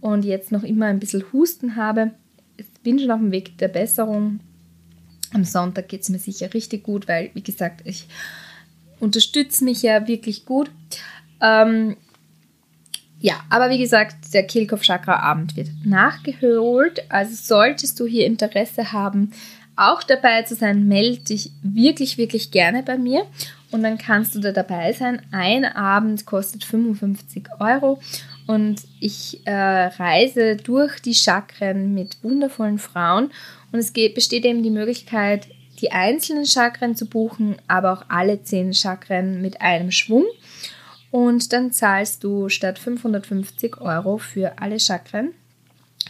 und 0.00 0.24
jetzt 0.24 0.52
noch 0.52 0.62
immer 0.62 0.86
ein 0.86 1.00
bisschen 1.00 1.24
Husten 1.32 1.76
habe, 1.76 2.12
bin 2.82 2.98
schon 2.98 3.10
auf 3.10 3.20
dem 3.20 3.32
Weg 3.32 3.58
der 3.58 3.68
Besserung. 3.68 4.40
Am 5.32 5.44
Sonntag 5.44 5.88
geht 5.88 6.02
es 6.02 6.08
mir 6.08 6.18
sicher 6.18 6.52
richtig 6.54 6.82
gut, 6.84 7.08
weil, 7.08 7.30
wie 7.34 7.42
gesagt, 7.42 7.82
ich 7.84 8.06
unterstütze 9.00 9.64
mich 9.64 9.82
ja 9.82 10.06
wirklich 10.06 10.44
gut. 10.44 10.70
Ähm, 11.40 11.96
ja, 13.20 13.34
aber 13.50 13.70
wie 13.70 13.78
gesagt, 13.78 14.34
der 14.34 14.46
Kehlkopf-Chakra-Abend 14.46 15.56
wird 15.56 15.68
nachgeholt. 15.84 17.04
Also 17.08 17.34
solltest 17.34 17.98
du 18.00 18.06
hier 18.06 18.26
Interesse 18.26 18.92
haben, 18.92 19.32
auch 19.76 20.02
dabei 20.02 20.42
zu 20.42 20.54
sein, 20.54 20.86
melde 20.86 21.22
dich 21.22 21.50
wirklich, 21.62 22.18
wirklich 22.18 22.50
gerne 22.50 22.82
bei 22.82 22.98
mir 22.98 23.24
und 23.70 23.82
dann 23.82 23.96
kannst 23.96 24.34
du 24.34 24.40
da 24.40 24.52
dabei 24.52 24.92
sein. 24.92 25.22
Ein 25.30 25.64
Abend 25.64 26.26
kostet 26.26 26.64
55 26.64 27.44
Euro 27.58 28.00
und 28.46 28.82
ich 29.00 29.40
äh, 29.46 29.52
reise 29.52 30.56
durch 30.56 31.00
die 31.00 31.14
Chakren 31.14 31.94
mit 31.94 32.22
wundervollen 32.22 32.78
Frauen 32.78 33.30
und 33.72 33.78
es 33.78 33.92
geht, 33.92 34.14
besteht 34.14 34.44
eben 34.44 34.62
die 34.62 34.70
Möglichkeit, 34.70 35.48
die 35.80 35.90
einzelnen 35.90 36.46
Chakren 36.46 36.94
zu 36.94 37.06
buchen, 37.06 37.56
aber 37.66 37.92
auch 37.92 38.04
alle 38.08 38.42
zehn 38.42 38.72
Chakren 38.72 39.42
mit 39.42 39.60
einem 39.60 39.90
Schwung. 39.90 40.24
Und 41.10 41.52
dann 41.52 41.72
zahlst 41.72 42.24
du 42.24 42.48
statt 42.48 42.78
550 42.78 43.80
Euro 43.80 44.18
für 44.18 44.58
alle 44.58 44.78
Chakren, 44.78 45.32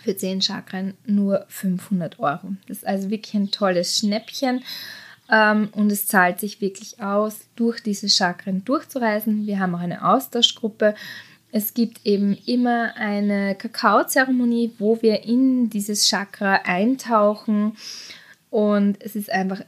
für 0.05 0.17
10 0.17 0.43
Chakren 0.43 0.95
nur 1.07 1.45
500 1.49 2.19
Euro. 2.21 2.53
Das 2.69 2.79
ist 2.79 2.87
also 2.87 3.11
wirklich 3.11 3.35
ein 3.35 3.51
tolles 3.51 3.99
Schnäppchen 3.99 4.63
ähm, 5.31 5.71
und 5.73 5.91
es 5.91 6.07
zahlt 6.07 6.39
sich 6.39 6.61
wirklich 6.61 7.01
aus, 7.01 7.41
durch 7.57 7.83
diese 7.83 8.09
Chakren 8.09 8.65
durchzureisen. 8.65 9.47
Wir 9.47 9.59
haben 9.59 9.75
auch 9.75 9.81
eine 9.81 10.07
Austauschgruppe. 10.07 10.95
Es 11.53 11.75
gibt 11.75 12.05
eben 12.05 12.37
immer 12.47 12.97
eine 12.97 13.55
Kakaozeremonie, 13.55 14.73
wo 14.79 15.01
wir 15.03 15.25
in 15.25 15.69
dieses 15.69 16.09
Chakra 16.09 16.63
eintauchen 16.65 17.77
und 18.51 19.01
es 19.03 19.15
ist 19.15 19.31
einfach 19.31 19.61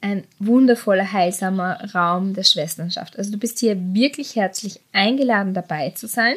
ein 0.00 0.24
wundervoller, 0.38 1.12
heilsamer 1.12 1.92
Raum 1.94 2.34
der 2.34 2.42
Schwesternschaft. 2.42 3.16
Also 3.16 3.32
du 3.32 3.38
bist 3.38 3.60
hier 3.60 3.76
wirklich 3.94 4.36
herzlich 4.36 4.80
eingeladen, 4.92 5.54
dabei 5.54 5.90
zu 5.90 6.06
sein. 6.08 6.34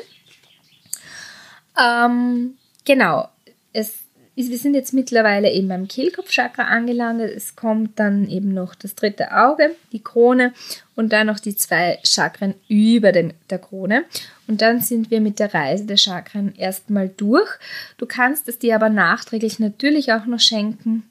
Ähm, 1.79 2.57
genau, 2.85 3.27
es 3.73 4.00
ist, 4.35 4.49
wir 4.49 4.57
sind 4.57 4.73
jetzt 4.73 4.93
mittlerweile 4.93 5.51
eben 5.51 5.67
beim 5.67 5.87
Kehlkopfchakra 5.87 6.63
angelandet. 6.63 7.35
Es 7.35 7.55
kommt 7.55 7.99
dann 7.99 8.29
eben 8.29 8.53
noch 8.53 8.75
das 8.75 8.95
dritte 8.95 9.35
Auge, 9.35 9.75
die 9.91 10.03
Krone 10.03 10.53
und 10.95 11.11
dann 11.11 11.27
noch 11.27 11.39
die 11.39 11.55
zwei 11.55 11.99
Chakren 12.03 12.55
über 12.67 13.11
dem, 13.11 13.33
der 13.49 13.59
Krone. 13.59 14.05
Und 14.47 14.61
dann 14.61 14.81
sind 14.81 15.11
wir 15.11 15.21
mit 15.21 15.39
der 15.39 15.53
Reise 15.53 15.85
der 15.85 15.97
Chakren 15.97 16.53
erstmal 16.55 17.09
durch. 17.09 17.49
Du 17.97 18.05
kannst 18.05 18.47
es 18.47 18.59
dir 18.59 18.75
aber 18.75 18.89
nachträglich 18.89 19.59
natürlich 19.59 20.13
auch 20.13 20.25
noch 20.25 20.39
schenken 20.39 21.03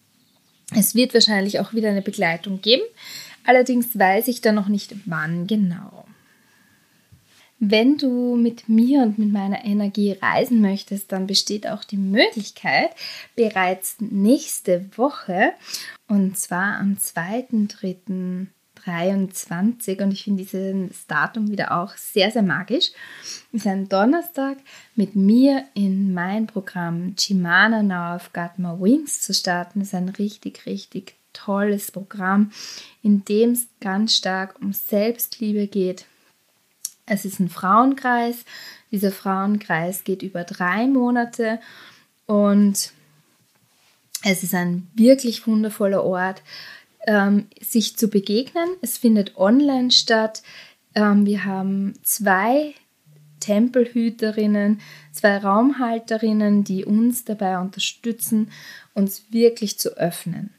es 0.74 0.94
wird 0.94 1.14
wahrscheinlich 1.14 1.58
auch 1.60 1.72
wieder 1.72 1.88
eine 1.88 2.02
Begleitung 2.02 2.60
geben, 2.60 2.82
allerdings 3.44 3.98
weiß 3.98 4.28
ich 4.28 4.40
da 4.40 4.52
noch 4.52 4.68
nicht 4.68 4.94
wann 5.06 5.46
genau. 5.46 6.06
Wenn 7.62 7.98
du 7.98 8.36
mit 8.36 8.70
mir 8.70 9.02
und 9.02 9.18
mit 9.18 9.30
meiner 9.30 9.66
Energie 9.66 10.12
reisen 10.12 10.62
möchtest, 10.62 11.12
dann 11.12 11.26
besteht 11.26 11.66
auch 11.66 11.84
die 11.84 11.98
Möglichkeit, 11.98 12.90
bereits 13.36 13.96
nächste 14.00 14.86
Woche, 14.96 15.52
und 16.08 16.38
zwar 16.38 16.78
am 16.78 16.94
2.3. 16.94 18.46
23 18.84 20.00
und 20.00 20.12
ich 20.12 20.24
finde 20.24 20.42
dieses 20.42 21.06
Datum 21.06 21.50
wieder 21.50 21.78
auch 21.78 21.94
sehr, 21.96 22.30
sehr 22.30 22.42
magisch. 22.42 22.92
Ist 23.52 23.66
ein 23.66 23.90
Donnerstag 23.90 24.56
mit 24.94 25.16
mir 25.16 25.64
in 25.74 26.14
mein 26.14 26.46
Programm 26.46 27.14
Chimana 27.14 27.82
Now 27.82 28.16
I've 28.16 28.32
Got 28.32 28.58
My 28.58 28.80
Wings 28.80 29.20
zu 29.20 29.34
starten. 29.34 29.82
Ist 29.82 29.94
ein 29.94 30.08
richtig, 30.08 30.64
richtig 30.64 31.16
tolles 31.34 31.92
Programm, 31.92 32.52
in 33.02 33.24
dem 33.24 33.50
es 33.50 33.68
ganz 33.80 34.16
stark 34.16 34.60
um 34.62 34.72
Selbstliebe 34.72 35.66
geht. 35.66 36.06
Es 37.10 37.24
ist 37.24 37.40
ein 37.40 37.48
Frauenkreis. 37.48 38.44
Dieser 38.92 39.10
Frauenkreis 39.10 40.04
geht 40.04 40.22
über 40.22 40.44
drei 40.44 40.86
Monate 40.86 41.58
und 42.26 42.92
es 44.22 44.42
ist 44.42 44.54
ein 44.54 44.86
wirklich 44.94 45.46
wundervoller 45.46 46.04
Ort, 46.04 46.42
ähm, 47.06 47.48
sich 47.60 47.96
zu 47.96 48.08
begegnen. 48.08 48.68
Es 48.80 48.96
findet 48.96 49.36
online 49.36 49.90
statt. 49.90 50.42
Ähm, 50.94 51.26
wir 51.26 51.44
haben 51.44 51.94
zwei 52.02 52.74
Tempelhüterinnen, 53.40 54.80
zwei 55.10 55.38
Raumhalterinnen, 55.38 56.62
die 56.62 56.84
uns 56.84 57.24
dabei 57.24 57.58
unterstützen, 57.58 58.52
uns 58.94 59.32
wirklich 59.32 59.80
zu 59.80 59.96
öffnen. 59.96 60.50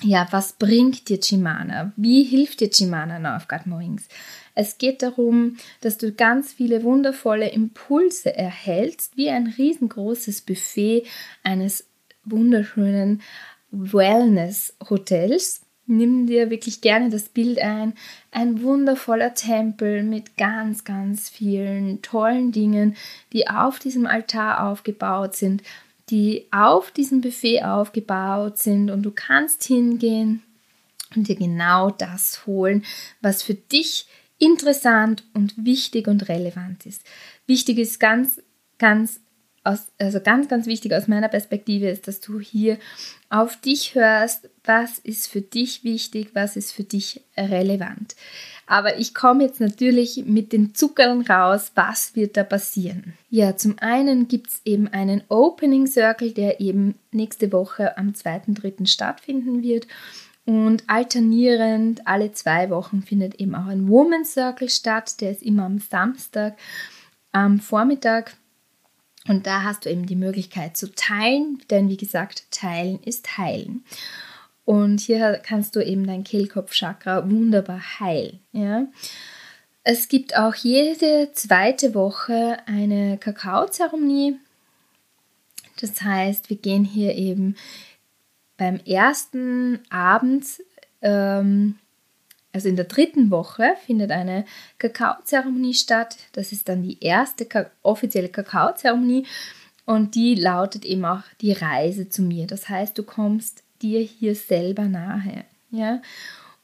Ja, 0.00 0.26
was 0.30 0.54
bringt 0.54 1.08
dir 1.08 1.20
Chimana? 1.20 1.92
Wie 1.96 2.24
hilft 2.24 2.60
dir 2.60 2.70
Chimana 2.70 3.18
now 3.18 3.36
auf 3.36 3.48
God 3.48 3.66
Mornings? 3.66 4.08
Es 4.54 4.78
geht 4.78 5.02
darum, 5.02 5.56
dass 5.80 5.98
du 5.98 6.12
ganz 6.12 6.52
viele 6.52 6.82
wundervolle 6.82 7.48
Impulse 7.48 8.36
erhältst, 8.36 9.16
wie 9.16 9.30
ein 9.30 9.46
riesengroßes 9.46 10.42
Buffet 10.42 11.04
eines 11.42 11.86
wunderschönen 12.24 13.22
Wellness-Hotels. 13.70 15.62
Nimm 15.86 16.26
dir 16.26 16.50
wirklich 16.50 16.80
gerne 16.80 17.10
das 17.10 17.28
Bild 17.28 17.58
ein. 17.58 17.94
Ein 18.30 18.62
wundervoller 18.62 19.34
Tempel 19.34 20.02
mit 20.02 20.36
ganz, 20.36 20.84
ganz 20.84 21.28
vielen 21.28 22.02
tollen 22.02 22.52
Dingen, 22.52 22.96
die 23.32 23.48
auf 23.48 23.78
diesem 23.78 24.06
Altar 24.06 24.68
aufgebaut 24.68 25.34
sind, 25.34 25.62
die 26.08 26.46
auf 26.50 26.90
diesem 26.90 27.20
Buffet 27.20 27.62
aufgebaut 27.64 28.58
sind. 28.58 28.90
Und 28.90 29.02
du 29.02 29.10
kannst 29.10 29.64
hingehen 29.64 30.42
und 31.16 31.28
dir 31.28 31.36
genau 31.36 31.90
das 31.90 32.46
holen, 32.46 32.84
was 33.20 33.42
für 33.42 33.54
dich 33.54 34.06
interessant 34.42 35.22
und 35.34 35.54
wichtig 35.56 36.08
und 36.08 36.28
relevant 36.28 36.84
ist. 36.84 37.02
Wichtig 37.46 37.78
ist 37.78 38.00
ganz, 38.00 38.42
ganz 38.76 39.20
aus, 39.64 39.86
also 39.98 40.20
ganz, 40.20 40.48
ganz 40.48 40.66
wichtig 40.66 40.92
aus 40.92 41.06
meiner 41.06 41.28
Perspektive 41.28 41.88
ist, 41.88 42.08
dass 42.08 42.18
du 42.20 42.40
hier 42.40 42.78
auf 43.30 43.60
dich 43.60 43.94
hörst, 43.94 44.50
was 44.64 44.98
ist 44.98 45.28
für 45.28 45.40
dich 45.40 45.84
wichtig, 45.84 46.30
was 46.34 46.56
ist 46.56 46.72
für 46.72 46.82
dich 46.82 47.20
relevant. 47.36 48.16
Aber 48.66 48.98
ich 48.98 49.14
komme 49.14 49.44
jetzt 49.44 49.60
natürlich 49.60 50.24
mit 50.26 50.52
den 50.52 50.74
Zuckern 50.74 51.22
raus, 51.22 51.70
was 51.76 52.16
wird 52.16 52.36
da 52.36 52.42
passieren? 52.42 53.14
Ja, 53.30 53.56
zum 53.56 53.78
einen 53.78 54.26
gibt 54.26 54.48
es 54.48 54.60
eben 54.64 54.88
einen 54.88 55.22
Opening 55.28 55.86
Circle, 55.86 56.32
der 56.32 56.58
eben 56.60 56.96
nächste 57.12 57.52
Woche 57.52 57.96
am 57.96 58.10
2.3. 58.10 58.86
stattfinden 58.88 59.62
wird. 59.62 59.86
Und 60.44 60.84
alternierend 60.88 62.06
alle 62.06 62.32
zwei 62.32 62.70
Wochen 62.70 63.02
findet 63.02 63.36
eben 63.36 63.54
auch 63.54 63.66
ein 63.66 63.88
Woman 63.88 64.24
Circle 64.24 64.68
statt, 64.68 65.20
der 65.20 65.30
ist 65.30 65.42
immer 65.42 65.64
am 65.64 65.78
Samstag 65.78 66.56
am 67.30 67.60
Vormittag 67.60 68.36
und 69.28 69.46
da 69.46 69.62
hast 69.62 69.84
du 69.84 69.90
eben 69.90 70.06
die 70.06 70.16
Möglichkeit 70.16 70.76
zu 70.76 70.92
teilen, 70.94 71.62
denn 71.70 71.88
wie 71.88 71.96
gesagt, 71.96 72.50
teilen 72.50 73.00
ist 73.04 73.38
heilen. 73.38 73.84
Und 74.64 75.00
hier 75.00 75.40
kannst 75.44 75.76
du 75.76 75.84
eben 75.84 76.06
dein 76.06 76.24
Kehlkopfchakra 76.24 77.28
wunderbar 77.30 78.00
heilen. 78.00 78.40
Ja? 78.52 78.86
Es 79.84 80.08
gibt 80.08 80.36
auch 80.36 80.54
jede 80.54 81.30
zweite 81.32 81.94
Woche 81.94 82.58
eine 82.66 83.18
Kakaozeremonie. 83.18 84.36
Das 85.80 86.02
heißt, 86.02 86.50
wir 86.50 86.56
gehen 86.56 86.84
hier 86.84 87.14
eben 87.14 87.56
beim 88.62 88.78
ersten 88.86 89.80
Abend 89.90 90.46
ähm, 91.00 91.74
also 92.52 92.68
in 92.68 92.76
der 92.76 92.84
dritten 92.84 93.32
Woche 93.32 93.74
findet 93.86 94.12
eine 94.12 94.44
Kakaozeremonie 94.78 95.74
statt. 95.74 96.16
Das 96.32 96.52
ist 96.52 96.68
dann 96.68 96.84
die 96.84 97.02
erste 97.02 97.48
offizielle 97.82 98.28
Kakaozeremonie 98.28 99.26
und 99.84 100.14
die 100.14 100.36
lautet 100.36 100.84
eben 100.84 101.04
auch 101.04 101.22
die 101.40 101.50
Reise 101.50 102.08
zu 102.08 102.22
mir. 102.22 102.46
Das 102.46 102.68
heißt, 102.68 102.96
du 102.96 103.02
kommst 103.02 103.64
dir 103.80 104.00
hier 104.00 104.36
selber 104.36 104.84
nahe. 104.84 105.44
Ja? 105.72 106.00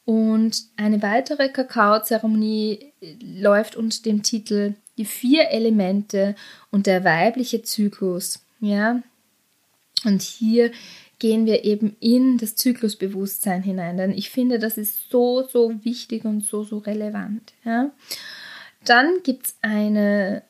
Und 0.05 0.66
eine 0.76 1.03
weitere 1.03 1.49
Kakaozeremonie 1.49 2.92
läuft 3.20 3.74
unter 3.74 4.03
dem 4.03 4.22
Titel 4.22 4.74
Die 4.99 5.05
vier 5.05 5.49
Elemente 5.49 6.36
und 6.70 6.86
der 6.86 7.03
weibliche 7.03 7.62
Zyklus. 7.62 8.44
Ja? 8.61 9.03
Und 10.05 10.22
hier 10.22 10.70
gehen 11.19 11.47
wir 11.47 11.64
eben 11.64 11.97
in 12.01 12.39
das 12.39 12.55
Zyklusbewusstsein 12.55 13.62
hinein. 13.62 13.97
Denn 13.97 14.12
ich 14.12 14.31
finde, 14.31 14.59
das 14.59 14.79
ist 14.79 15.11
so, 15.11 15.47
so 15.47 15.85
wichtig 15.85 16.25
und 16.25 16.45
so, 16.45 16.62
so 16.62 16.79
relevant. 16.79 17.53
Ja? 17.64 17.91
Dann 18.85 19.23
gibt 19.23 19.47
es 19.47 19.57
eine 19.62 20.43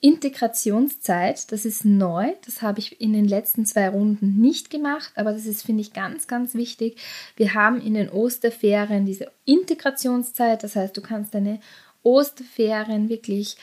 Integrationszeit, 0.00 1.50
das 1.50 1.64
ist 1.64 1.84
neu, 1.84 2.32
das 2.44 2.60
habe 2.60 2.80
ich 2.80 3.00
in 3.00 3.12
den 3.12 3.26
letzten 3.26 3.64
zwei 3.64 3.88
Runden 3.88 4.40
nicht 4.40 4.70
gemacht, 4.70 5.10
aber 5.16 5.32
das 5.32 5.46
ist, 5.46 5.62
finde 5.62 5.80
ich, 5.80 5.94
ganz, 5.94 6.26
ganz 6.26 6.54
wichtig. 6.54 6.98
Wir 7.36 7.54
haben 7.54 7.80
in 7.80 7.94
den 7.94 8.10
Osterferien 8.10 9.06
diese 9.06 9.30
Integrationszeit, 9.46 10.62
das 10.62 10.76
heißt, 10.76 10.96
du 10.96 11.00
kannst 11.00 11.34
deine 11.34 11.60
Osterferien 12.02 13.08
wirklich 13.08 13.56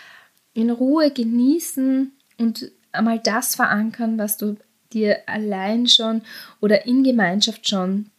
in 0.53 0.69
Ruhe 0.71 1.11
genießen 1.11 2.11
und 2.39 2.71
einmal 2.91 3.19
das 3.19 3.55
verankern, 3.55 4.17
was 4.17 4.37
du 4.37 4.57
dir 4.93 5.17
allein 5.27 5.87
schon 5.87 6.21
oder 6.61 6.85
in 6.85 7.03
Gemeinschaft 7.03 7.67
schon 7.67 8.09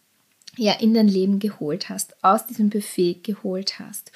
ja 0.56 0.74
in 0.74 0.94
dein 0.94 1.08
Leben 1.08 1.38
geholt 1.38 1.88
hast, 1.88 2.16
aus 2.22 2.46
diesem 2.46 2.70
Buffet 2.70 3.20
geholt 3.22 3.78
hast. 3.78 4.12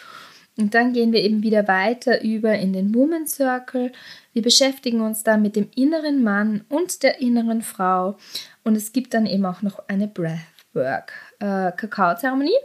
Und 0.56 0.74
dann 0.74 0.92
gehen 0.92 1.12
wir 1.12 1.22
eben 1.22 1.44
wieder 1.44 1.68
weiter 1.68 2.20
über 2.22 2.54
in 2.54 2.72
den 2.72 2.92
Woman 2.92 3.28
Circle. 3.28 3.92
Wir 4.32 4.42
beschäftigen 4.42 5.00
uns 5.00 5.22
dann 5.22 5.40
mit 5.40 5.54
dem 5.54 5.68
inneren 5.76 6.24
Mann 6.24 6.64
und 6.68 7.04
der 7.04 7.20
inneren 7.20 7.62
Frau. 7.62 8.16
Und 8.64 8.76
es 8.76 8.92
gibt 8.92 9.14
dann 9.14 9.26
eben 9.26 9.46
auch 9.46 9.62
noch 9.62 9.78
eine 9.88 10.08
Breathwork 10.08 11.12
äh, 11.38 11.70
Kakaozeremonie. 11.70 12.58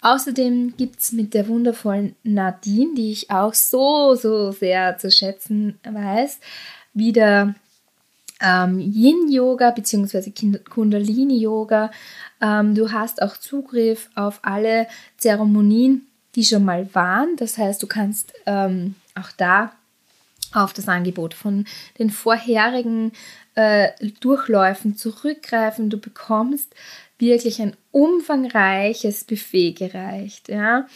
Außerdem 0.00 0.78
gibt 0.78 1.00
es 1.00 1.12
mit 1.12 1.34
der 1.34 1.46
wundervollen 1.46 2.16
Nadine, 2.22 2.94
die 2.94 3.12
ich 3.12 3.30
auch 3.30 3.52
so, 3.52 4.14
so 4.14 4.50
sehr 4.52 4.96
zu 4.96 5.10
schätzen 5.10 5.78
weiß, 5.84 6.40
wieder 6.94 7.54
ähm, 8.40 8.78
Yin-Yoga 8.78 9.70
bzw. 9.70 10.58
Kundalini-Yoga. 10.68 11.90
Ähm, 12.40 12.74
du 12.74 12.92
hast 12.92 13.22
auch 13.22 13.36
Zugriff 13.36 14.10
auf 14.14 14.40
alle 14.42 14.86
Zeremonien, 15.16 16.06
die 16.34 16.44
schon 16.44 16.64
mal 16.64 16.88
waren. 16.94 17.36
Das 17.36 17.58
heißt, 17.58 17.82
du 17.82 17.86
kannst 17.86 18.32
ähm, 18.46 18.94
auch 19.14 19.32
da 19.36 19.72
auf 20.52 20.72
das 20.72 20.88
Angebot 20.88 21.34
von 21.34 21.66
den 21.98 22.10
vorherigen 22.10 23.12
äh, 23.54 23.88
Durchläufen 24.20 24.96
zurückgreifen. 24.96 25.90
Du 25.90 25.98
bekommst 25.98 26.74
wirklich 27.18 27.60
ein 27.60 27.76
umfangreiches 27.90 29.24
Buffet 29.24 29.72
gereicht. 29.72 30.48
Ja? 30.48 30.86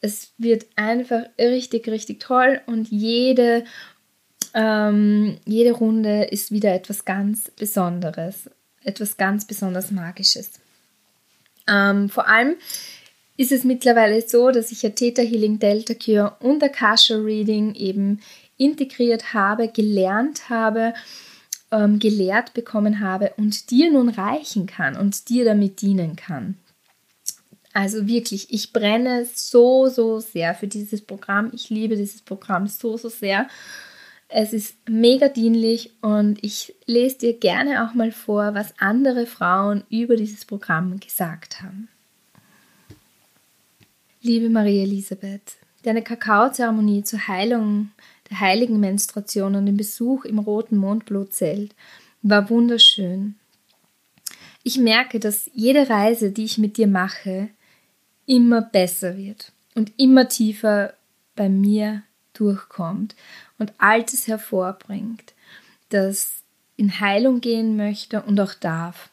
Es 0.00 0.32
wird 0.38 0.66
einfach 0.76 1.22
richtig, 1.38 1.88
richtig 1.88 2.20
toll 2.20 2.60
und 2.66 2.88
jede 2.88 3.64
ähm, 4.54 5.38
jede 5.44 5.72
Runde 5.72 6.24
ist 6.24 6.50
wieder 6.50 6.74
etwas 6.74 7.04
ganz 7.04 7.50
Besonderes, 7.50 8.50
etwas 8.84 9.16
ganz 9.16 9.46
besonders 9.46 9.90
Magisches. 9.90 10.50
Ähm, 11.68 12.08
vor 12.08 12.28
allem 12.28 12.56
ist 13.36 13.52
es 13.52 13.64
mittlerweile 13.64 14.26
so, 14.26 14.50
dass 14.50 14.72
ich 14.72 14.82
ja 14.82 14.90
Theta 14.90 15.22
Healing, 15.22 15.58
Delta 15.58 15.94
Cure 15.94 16.36
und 16.40 16.62
Akasha 16.62 17.16
Reading 17.16 17.74
eben 17.74 18.20
integriert 18.56 19.34
habe, 19.34 19.68
gelernt 19.68 20.48
habe, 20.48 20.94
ähm, 21.70 21.98
gelehrt 21.98 22.54
bekommen 22.54 23.00
habe 23.00 23.32
und 23.36 23.70
dir 23.70 23.92
nun 23.92 24.08
reichen 24.08 24.66
kann 24.66 24.96
und 24.96 25.28
dir 25.28 25.44
damit 25.44 25.82
dienen 25.82 26.16
kann. 26.16 26.56
Also 27.74 28.06
wirklich, 28.06 28.50
ich 28.50 28.72
brenne 28.72 29.26
so, 29.34 29.88
so 29.88 30.18
sehr 30.20 30.54
für 30.54 30.66
dieses 30.66 31.02
Programm. 31.02 31.50
Ich 31.52 31.68
liebe 31.68 31.96
dieses 31.96 32.22
Programm 32.22 32.68
so, 32.68 32.96
so 32.96 33.10
sehr. 33.10 33.48
Es 34.28 34.52
ist 34.52 34.76
mega 34.88 35.28
dienlich 35.28 35.92
und 36.00 36.42
ich 36.42 36.74
lese 36.86 37.18
dir 37.18 37.38
gerne 37.38 37.84
auch 37.84 37.94
mal 37.94 38.10
vor, 38.10 38.54
was 38.54 38.74
andere 38.78 39.26
Frauen 39.26 39.84
über 39.88 40.16
dieses 40.16 40.44
Programm 40.44 40.98
gesagt 40.98 41.62
haben. 41.62 41.88
Liebe 44.22 44.50
Marie 44.50 44.80
Elisabeth, 44.80 45.56
deine 45.84 46.02
Kakaozeremonie 46.02 47.04
zur 47.04 47.28
Heilung 47.28 47.90
der 48.28 48.40
heiligen 48.40 48.80
Menstruation 48.80 49.54
und 49.54 49.66
den 49.66 49.76
Besuch 49.76 50.24
im 50.24 50.40
roten 50.40 50.76
Mondblutzelt 50.76 51.72
war 52.22 52.50
wunderschön. 52.50 53.36
Ich 54.64 54.78
merke, 54.78 55.20
dass 55.20 55.48
jede 55.54 55.88
Reise, 55.88 56.32
die 56.32 56.44
ich 56.44 56.58
mit 56.58 56.76
dir 56.76 56.88
mache, 56.88 57.50
immer 58.26 58.62
besser 58.62 59.16
wird 59.16 59.52
und 59.76 59.92
immer 59.96 60.28
tiefer 60.28 60.94
bei 61.36 61.48
mir 61.48 62.02
durchkommt 62.32 63.14
und 63.58 63.72
Altes 63.78 64.26
hervorbringt, 64.26 65.34
das 65.88 66.42
in 66.76 67.00
Heilung 67.00 67.40
gehen 67.40 67.76
möchte 67.76 68.22
und 68.22 68.38
auch 68.40 68.54
darf. 68.54 69.10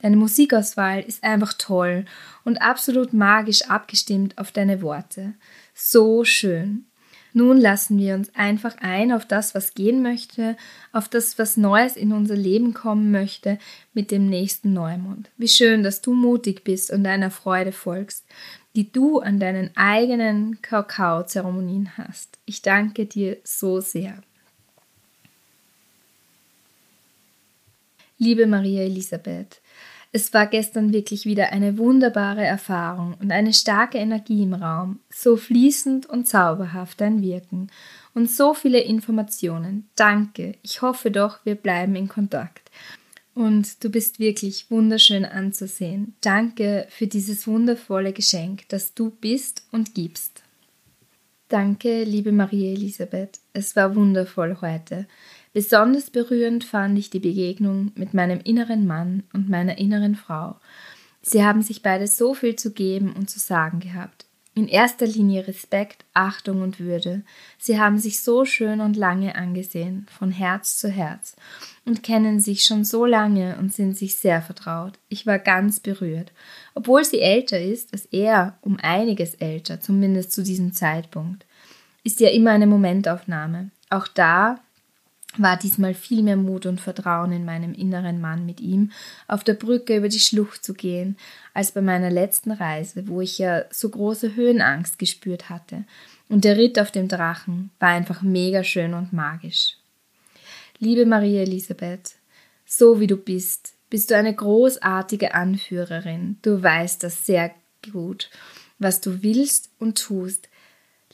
Deine 0.00 0.16
Musikauswahl 0.16 1.00
ist 1.00 1.22
einfach 1.22 1.52
toll 1.52 2.04
und 2.44 2.60
absolut 2.60 3.12
magisch 3.12 3.62
abgestimmt 3.62 4.36
auf 4.36 4.50
deine 4.50 4.82
Worte. 4.82 5.34
So 5.74 6.24
schön. 6.24 6.86
Nun 7.34 7.56
lassen 7.56 7.98
wir 7.98 8.14
uns 8.14 8.34
einfach 8.34 8.76
ein 8.80 9.10
auf 9.10 9.24
das, 9.24 9.54
was 9.54 9.74
gehen 9.74 10.02
möchte, 10.02 10.56
auf 10.92 11.08
das, 11.08 11.38
was 11.38 11.56
Neues 11.56 11.96
in 11.96 12.12
unser 12.12 12.36
Leben 12.36 12.74
kommen 12.74 13.10
möchte 13.10 13.58
mit 13.94 14.10
dem 14.10 14.28
nächsten 14.28 14.74
Neumond. 14.74 15.30
Wie 15.38 15.48
schön, 15.48 15.82
dass 15.82 16.02
du 16.02 16.12
mutig 16.12 16.62
bist 16.62 16.90
und 16.90 17.04
deiner 17.04 17.30
Freude 17.30 17.72
folgst, 17.72 18.26
die 18.74 18.90
du 18.90 19.20
an 19.20 19.38
deinen 19.38 19.76
eigenen 19.76 20.62
Kakao-Zeremonien 20.62 21.96
hast. 21.96 22.38
Ich 22.46 22.62
danke 22.62 23.06
dir 23.06 23.38
so 23.44 23.80
sehr. 23.80 24.22
Liebe 28.18 28.46
Maria 28.46 28.82
Elisabeth, 28.82 29.60
es 30.12 30.32
war 30.34 30.46
gestern 30.46 30.92
wirklich 30.92 31.24
wieder 31.24 31.52
eine 31.52 31.78
wunderbare 31.78 32.44
Erfahrung 32.44 33.16
und 33.20 33.32
eine 33.32 33.54
starke 33.54 33.98
Energie 33.98 34.42
im 34.42 34.54
Raum, 34.54 35.00
so 35.10 35.36
fließend 35.36 36.06
und 36.06 36.28
zauberhaft 36.28 37.00
dein 37.00 37.22
Wirken 37.22 37.70
und 38.14 38.30
so 38.30 38.52
viele 38.52 38.80
Informationen. 38.80 39.88
Danke. 39.96 40.56
Ich 40.62 40.82
hoffe 40.82 41.10
doch, 41.10 41.44
wir 41.44 41.54
bleiben 41.54 41.96
in 41.96 42.08
Kontakt. 42.08 42.70
Und 43.34 43.82
du 43.82 43.90
bist 43.90 44.18
wirklich 44.18 44.70
wunderschön 44.70 45.24
anzusehen. 45.24 46.14
Danke 46.20 46.86
für 46.90 47.06
dieses 47.06 47.46
wundervolle 47.46 48.12
Geschenk, 48.12 48.68
das 48.68 48.94
du 48.94 49.10
bist 49.10 49.64
und 49.72 49.94
gibst. 49.94 50.42
Danke, 51.48 52.04
liebe 52.04 52.32
Marie 52.32 52.72
Elisabeth. 52.72 53.38
Es 53.52 53.76
war 53.76 53.94
wundervoll 53.94 54.58
heute. 54.60 55.06
Besonders 55.52 56.10
berührend 56.10 56.64
fand 56.64 56.98
ich 56.98 57.10
die 57.10 57.20
Begegnung 57.20 57.92
mit 57.94 58.14
meinem 58.14 58.40
inneren 58.40 58.86
Mann 58.86 59.24
und 59.32 59.50
meiner 59.50 59.76
inneren 59.76 60.14
Frau. 60.14 60.56
Sie 61.20 61.44
haben 61.44 61.62
sich 61.62 61.82
beide 61.82 62.06
so 62.06 62.34
viel 62.34 62.56
zu 62.56 62.72
geben 62.72 63.12
und 63.12 63.28
zu 63.28 63.38
sagen 63.38 63.80
gehabt. 63.80 64.24
In 64.54 64.68
erster 64.68 65.06
Linie 65.06 65.48
Respekt, 65.48 66.04
Achtung 66.12 66.60
und 66.60 66.78
Würde. 66.78 67.22
Sie 67.58 67.80
haben 67.80 67.96
sich 67.96 68.20
so 68.20 68.44
schön 68.44 68.82
und 68.82 68.98
lange 68.98 69.34
angesehen, 69.34 70.06
von 70.10 70.30
Herz 70.30 70.76
zu 70.76 70.90
Herz, 70.90 71.36
und 71.86 72.02
kennen 72.02 72.38
sich 72.38 72.64
schon 72.64 72.84
so 72.84 73.06
lange 73.06 73.56
und 73.56 73.72
sind 73.72 73.96
sich 73.96 74.16
sehr 74.16 74.42
vertraut. 74.42 74.98
Ich 75.08 75.26
war 75.26 75.38
ganz 75.38 75.80
berührt. 75.80 76.32
Obwohl 76.74 77.02
sie 77.02 77.20
älter 77.20 77.58
ist 77.58 77.94
als 77.94 78.04
er, 78.06 78.58
um 78.60 78.76
einiges 78.82 79.34
älter, 79.36 79.80
zumindest 79.80 80.32
zu 80.32 80.42
diesem 80.42 80.74
Zeitpunkt, 80.74 81.46
ist 82.04 82.20
ja 82.20 82.28
immer 82.28 82.50
eine 82.50 82.66
Momentaufnahme. 82.66 83.70
Auch 83.88 84.06
da 84.06 84.60
war 85.38 85.56
diesmal 85.56 85.94
viel 85.94 86.22
mehr 86.22 86.36
Mut 86.36 86.66
und 86.66 86.80
Vertrauen 86.80 87.32
in 87.32 87.44
meinem 87.44 87.72
inneren 87.72 88.20
Mann 88.20 88.44
mit 88.44 88.60
ihm 88.60 88.90
auf 89.28 89.44
der 89.44 89.54
Brücke 89.54 89.96
über 89.96 90.08
die 90.08 90.20
Schlucht 90.20 90.64
zu 90.64 90.74
gehen, 90.74 91.16
als 91.54 91.72
bei 91.72 91.80
meiner 91.80 92.10
letzten 92.10 92.50
Reise, 92.50 93.08
wo 93.08 93.20
ich 93.20 93.38
ja 93.38 93.64
so 93.70 93.88
große 93.88 94.34
Höhenangst 94.34 94.98
gespürt 94.98 95.48
hatte. 95.48 95.84
Und 96.28 96.44
der 96.44 96.56
Ritt 96.56 96.78
auf 96.78 96.90
dem 96.90 97.08
Drachen 97.08 97.70
war 97.78 97.90
einfach 97.90 98.22
mega 98.22 98.62
schön 98.62 98.94
und 98.94 99.12
magisch. 99.12 99.76
Liebe 100.78 101.06
Maria 101.06 101.42
Elisabeth, 101.42 102.16
so 102.66 103.00
wie 103.00 103.06
du 103.06 103.16
bist, 103.16 103.74
bist 103.88 104.10
du 104.10 104.16
eine 104.16 104.34
großartige 104.34 105.34
Anführerin. 105.34 106.38
Du 106.42 106.62
weißt 106.62 107.02
das 107.02 107.26
sehr 107.26 107.52
gut, 107.92 108.30
was 108.78 109.00
du 109.00 109.22
willst 109.22 109.70
und 109.78 109.98
tust. 109.98 110.48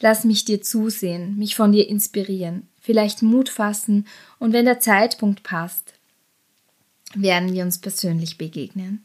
Lass 0.00 0.24
mich 0.24 0.44
dir 0.44 0.62
zusehen, 0.62 1.36
mich 1.36 1.56
von 1.56 1.72
dir 1.72 1.88
inspirieren 1.88 2.68
vielleicht 2.88 3.20
Mut 3.20 3.50
fassen 3.50 4.06
und 4.38 4.54
wenn 4.54 4.64
der 4.64 4.80
Zeitpunkt 4.80 5.42
passt, 5.42 5.92
werden 7.14 7.52
wir 7.52 7.62
uns 7.62 7.76
persönlich 7.76 8.38
begegnen. 8.38 9.04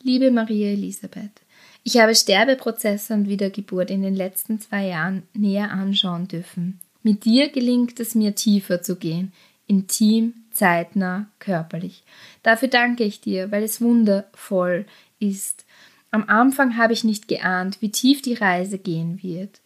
Liebe 0.00 0.30
Maria 0.30 0.68
Elisabeth, 0.68 1.42
ich 1.82 1.98
habe 1.98 2.14
Sterbeprozesse 2.14 3.12
und 3.12 3.28
Wiedergeburt 3.28 3.90
in 3.90 4.00
den 4.00 4.14
letzten 4.14 4.60
zwei 4.60 4.86
Jahren 4.86 5.24
näher 5.34 5.72
anschauen 5.72 6.26
dürfen. 6.26 6.80
Mit 7.02 7.26
dir 7.26 7.50
gelingt 7.50 8.00
es 8.00 8.14
mir 8.14 8.34
tiefer 8.34 8.80
zu 8.80 8.96
gehen, 8.96 9.30
intim, 9.66 10.32
zeitnah, 10.50 11.26
körperlich. 11.38 12.02
Dafür 12.42 12.68
danke 12.68 13.04
ich 13.04 13.20
dir, 13.20 13.50
weil 13.50 13.62
es 13.62 13.82
wundervoll 13.82 14.86
ist. 15.18 15.66
Am 16.10 16.24
Anfang 16.30 16.78
habe 16.78 16.94
ich 16.94 17.04
nicht 17.04 17.28
geahnt, 17.28 17.82
wie 17.82 17.90
tief 17.90 18.22
die 18.22 18.32
Reise 18.32 18.78
gehen 18.78 19.22
wird. 19.22 19.60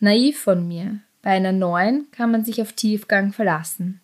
Naiv 0.00 0.40
von 0.40 0.66
mir, 0.66 0.98
bei 1.24 1.30
einer 1.30 1.52
neuen 1.52 2.06
kann 2.12 2.30
man 2.30 2.44
sich 2.44 2.60
auf 2.60 2.74
Tiefgang 2.74 3.32
verlassen. 3.32 4.00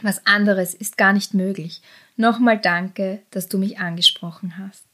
Was 0.00 0.26
anderes 0.26 0.72
ist 0.72 0.96
gar 0.96 1.12
nicht 1.12 1.34
möglich. 1.34 1.82
Nochmal 2.16 2.58
danke, 2.58 3.20
dass 3.30 3.48
du 3.48 3.58
mich 3.58 3.78
angesprochen 3.78 4.56
hast. 4.56 4.86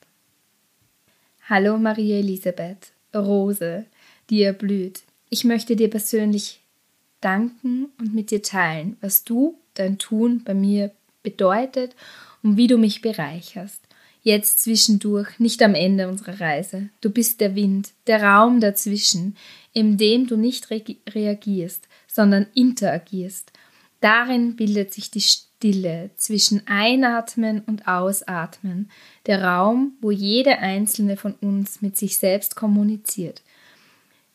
Hallo 1.48 1.78
Maria 1.78 2.18
Elisabeth, 2.18 2.90
Rose, 3.14 3.86
die 4.30 4.42
erblüht. 4.42 5.02
Ich 5.28 5.44
möchte 5.44 5.76
dir 5.76 5.88
persönlich 5.88 6.60
danken 7.20 7.86
und 8.00 8.16
mit 8.16 8.32
dir 8.32 8.42
teilen, 8.42 8.96
was 9.00 9.22
du, 9.22 9.56
dein 9.74 9.96
Tun 9.96 10.42
bei 10.42 10.54
mir 10.54 10.90
bedeutet 11.22 11.94
und 12.42 12.56
wie 12.56 12.66
du 12.66 12.78
mich 12.78 13.00
bereicherst. 13.00 13.80
Jetzt 14.22 14.60
zwischendurch, 14.60 15.38
nicht 15.38 15.62
am 15.62 15.74
Ende 15.74 16.08
unserer 16.08 16.40
Reise. 16.40 16.90
Du 17.00 17.10
bist 17.10 17.40
der 17.40 17.54
Wind, 17.54 17.92
der 18.06 18.22
Raum 18.22 18.60
dazwischen, 18.60 19.36
in 19.72 19.96
dem 19.96 20.26
du 20.26 20.36
nicht 20.36 20.70
re 20.70 20.82
reagierst, 21.08 21.88
sondern 22.06 22.46
interagierst. 22.54 23.52
Darin 24.00 24.56
bildet 24.56 24.92
sich 24.92 25.10
die 25.10 25.20
Stille 25.22 26.10
zwischen 26.16 26.66
Einatmen 26.66 27.60
und 27.60 27.86
Ausatmen, 27.86 28.90
der 29.26 29.42
Raum, 29.42 29.92
wo 30.00 30.10
jede 30.10 30.58
einzelne 30.58 31.16
von 31.16 31.34
uns 31.34 31.80
mit 31.80 31.96
sich 31.96 32.18
selbst 32.18 32.56
kommuniziert. 32.56 33.42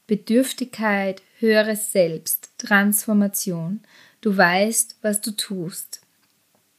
Bedürftigkeit, 0.07 1.21
höheres 1.39 1.91
Selbst, 1.91 2.49
Transformation. 2.59 3.81
Du 4.21 4.35
weißt, 4.35 4.97
was 5.01 5.21
du 5.21 5.31
tust. 5.31 6.01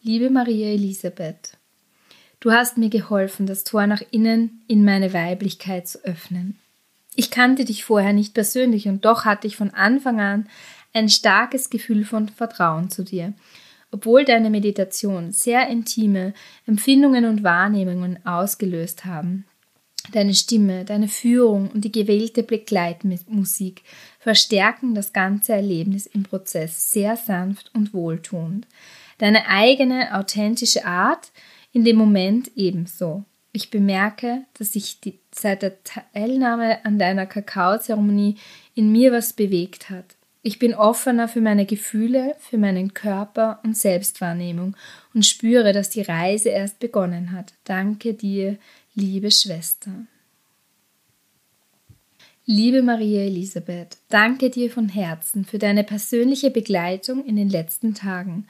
Liebe 0.02 0.30
Maria 0.30 0.68
Elisabeth, 0.68 1.55
du 2.40 2.52
hast 2.52 2.78
mir 2.78 2.90
geholfen, 2.90 3.46
das 3.46 3.64
Tor 3.64 3.86
nach 3.86 4.02
innen 4.10 4.62
in 4.68 4.84
meine 4.84 5.12
Weiblichkeit 5.12 5.88
zu 5.88 6.04
öffnen. 6.04 6.58
Ich 7.14 7.30
kannte 7.30 7.64
dich 7.64 7.84
vorher 7.84 8.12
nicht 8.12 8.34
persönlich 8.34 8.88
und 8.88 9.04
doch 9.04 9.24
hatte 9.24 9.46
ich 9.46 9.56
von 9.56 9.70
Anfang 9.70 10.20
an 10.20 10.48
ein 10.92 11.08
starkes 11.08 11.70
Gefühl 11.70 12.04
von 12.04 12.28
Vertrauen 12.28 12.90
zu 12.90 13.02
dir. 13.04 13.32
Obwohl 13.90 14.24
deine 14.24 14.50
Meditation 14.50 15.32
sehr 15.32 15.68
intime 15.68 16.34
Empfindungen 16.66 17.24
und 17.24 17.44
Wahrnehmungen 17.44 18.24
ausgelöst 18.26 19.04
haben. 19.04 19.44
Deine 20.12 20.34
Stimme, 20.34 20.84
deine 20.84 21.08
Führung 21.08 21.70
und 21.70 21.84
die 21.84 21.92
gewählte 21.92 22.42
Begleitmusik 22.42 23.82
verstärken 24.18 24.94
das 24.94 25.12
ganze 25.12 25.52
Erlebnis 25.52 26.06
im 26.06 26.22
Prozess 26.22 26.92
sehr 26.92 27.16
sanft 27.16 27.70
und 27.74 27.92
wohltuend. 27.92 28.66
Deine 29.18 29.48
eigene 29.48 30.14
authentische 30.14 30.84
Art 30.84 31.32
in 31.76 31.84
dem 31.84 31.96
Moment 31.96 32.50
ebenso. 32.56 33.24
Ich 33.52 33.68
bemerke, 33.68 34.46
dass 34.58 34.72
sich 34.72 34.98
die, 35.02 35.18
seit 35.30 35.60
der 35.60 35.74
Teilnahme 35.84 36.82
an 36.86 36.98
deiner 36.98 37.26
Kakaozeremonie 37.26 38.36
in 38.74 38.90
mir 38.90 39.12
was 39.12 39.34
bewegt 39.34 39.90
hat. 39.90 40.16
Ich 40.42 40.58
bin 40.58 40.72
offener 40.72 41.28
für 41.28 41.42
meine 41.42 41.66
Gefühle, 41.66 42.34
für 42.38 42.56
meinen 42.56 42.94
Körper 42.94 43.60
und 43.62 43.76
Selbstwahrnehmung 43.76 44.74
und 45.12 45.26
spüre, 45.26 45.74
dass 45.74 45.90
die 45.90 46.00
Reise 46.00 46.48
erst 46.48 46.78
begonnen 46.78 47.32
hat. 47.32 47.52
Danke 47.64 48.14
dir, 48.14 48.56
liebe 48.94 49.30
Schwester. 49.30 49.90
Liebe 52.46 52.80
Maria 52.80 53.22
Elisabeth, 53.22 53.98
danke 54.08 54.48
dir 54.48 54.70
von 54.70 54.88
Herzen 54.88 55.44
für 55.44 55.58
deine 55.58 55.84
persönliche 55.84 56.50
Begleitung 56.50 57.22
in 57.26 57.36
den 57.36 57.50
letzten 57.50 57.92
Tagen 57.92 58.46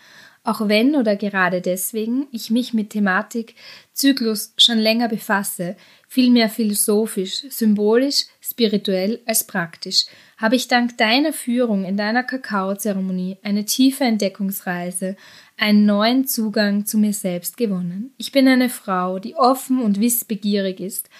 auch 0.47 0.69
wenn 0.69 0.95
oder 0.95 1.17
gerade 1.17 1.61
deswegen 1.61 2.29
ich 2.31 2.51
mich 2.51 2.73
mit 2.73 2.91
Thematik 2.91 3.57
Zyklus 3.93 4.55
schon 4.57 4.79
länger 4.79 5.09
befasse, 5.09 5.77
viel 6.07 6.31
mehr 6.31 6.49
philosophisch, 6.49 7.45
symbolisch, 7.51 8.27
spirituell 8.41 9.21
als 9.27 9.45
praktisch, 9.45 10.07
habe 10.37 10.55
ich 10.55 10.69
dank 10.69 10.97
deiner 10.99 11.33
Führung 11.33 11.85
in 11.85 11.97
deiner 11.97 12.23
Kakaozeremonie 12.23 13.39
eine 13.43 13.65
tiefe 13.65 14.05
Entdeckungsreise, 14.05 15.17
einen 15.57 15.85
neuen 15.85 16.27
Zugang 16.27 16.87
zu 16.87 16.99
mir 16.99 17.13
selbst 17.13 17.57
gewonnen. 17.57 18.13
Ich 18.17 18.31
bin 18.31 18.47
eine 18.47 18.69
Frau, 18.69 19.19
die 19.19 19.35
offen 19.35 19.83
und 19.83 20.01
wissbegierig 20.01 20.79
ist. 20.79 21.11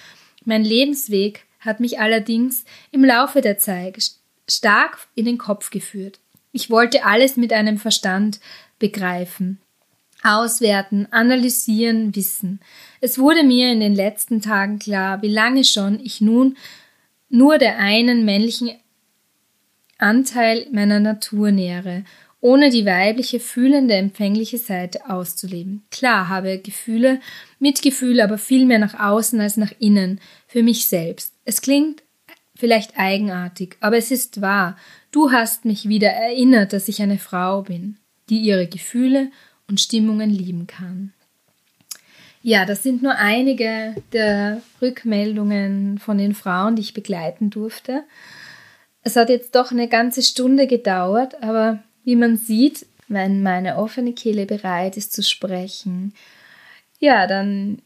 Mein 0.45 0.63
Lebensweg 0.63 1.45
hat 1.59 1.79
mich 1.81 1.99
allerdings 1.99 2.63
im 2.91 3.03
Laufe 3.03 3.41
der 3.41 3.57
Zeit 3.57 3.97
stark 4.49 4.99
in 5.15 5.25
den 5.25 5.37
Kopf 5.37 5.69
geführt. 5.69 6.19
Ich 6.53 6.69
wollte 6.69 7.03
alles 7.03 7.35
mit 7.37 7.51
einem 7.51 7.77
Verstand 7.77 8.39
begreifen, 8.79 9.59
auswerten, 10.23 11.07
analysieren, 11.11 12.15
wissen. 12.15 12.59
Es 13.01 13.17
wurde 13.19 13.43
mir 13.43 13.71
in 13.71 13.79
den 13.79 13.95
letzten 13.95 14.41
Tagen 14.41 14.79
klar, 14.79 15.21
wie 15.21 15.29
lange 15.29 15.63
schon 15.63 15.99
ich 15.99 16.21
nun 16.21 16.57
nur 17.29 17.57
der 17.57 17.77
einen 17.77 18.25
männlichen 18.25 18.71
Anteil 19.97 20.67
meiner 20.71 20.99
Natur 20.99 21.51
nähere, 21.51 22.03
ohne 22.39 22.69
die 22.69 22.85
weibliche, 22.85 23.39
fühlende, 23.39 23.95
empfängliche 23.95 24.57
Seite 24.57 25.09
auszuleben. 25.09 25.83
Klar 25.89 26.29
habe 26.29 26.59
Gefühle 26.59 27.19
Mitgefühl 27.59 28.21
aber 28.21 28.37
viel 28.37 28.65
mehr 28.65 28.79
nach 28.79 28.99
außen 28.99 29.39
als 29.41 29.57
nach 29.57 29.73
innen, 29.79 30.21
für 30.47 30.61
mich 30.61 30.87
selbst. 30.87 31.33
Es 31.45 31.61
klingt 31.61 32.03
vielleicht 32.55 32.97
eigenartig, 32.97 33.75
aber 33.79 33.97
es 33.97 34.11
ist 34.11 34.41
wahr. 34.41 34.77
Du 35.11 35.31
hast 35.31 35.65
mich 35.65 35.89
wieder 35.89 36.09
erinnert, 36.09 36.73
dass 36.73 36.87
ich 36.87 37.01
eine 37.01 37.17
Frau 37.17 37.63
bin, 37.63 37.97
die 38.29 38.39
ihre 38.39 38.67
Gefühle 38.67 39.31
und 39.67 39.81
Stimmungen 39.81 40.29
lieben 40.29 40.67
kann. 40.67 41.13
Ja, 42.41 42.65
das 42.65 42.83
sind 42.83 43.03
nur 43.03 43.15
einige 43.15 43.95
der 44.13 44.61
Rückmeldungen 44.81 45.97
von 45.97 46.17
den 46.17 46.33
Frauen, 46.33 46.75
die 46.75 46.81
ich 46.81 46.93
begleiten 46.93 47.49
durfte. 47.49 48.03
Es 49.03 49.15
hat 49.15 49.29
jetzt 49.29 49.55
doch 49.55 49.71
eine 49.71 49.87
ganze 49.87 50.21
Stunde 50.21 50.67
gedauert, 50.67 51.41
aber 51.43 51.83
wie 52.03 52.15
man 52.15 52.37
sieht, 52.37 52.85
wenn 53.07 53.43
meine 53.43 53.77
offene 53.77 54.13
Kehle 54.13 54.45
bereit 54.45 54.97
ist 54.97 55.13
zu 55.13 55.23
sprechen, 55.23 56.13
ja, 56.99 57.27
dann 57.27 57.81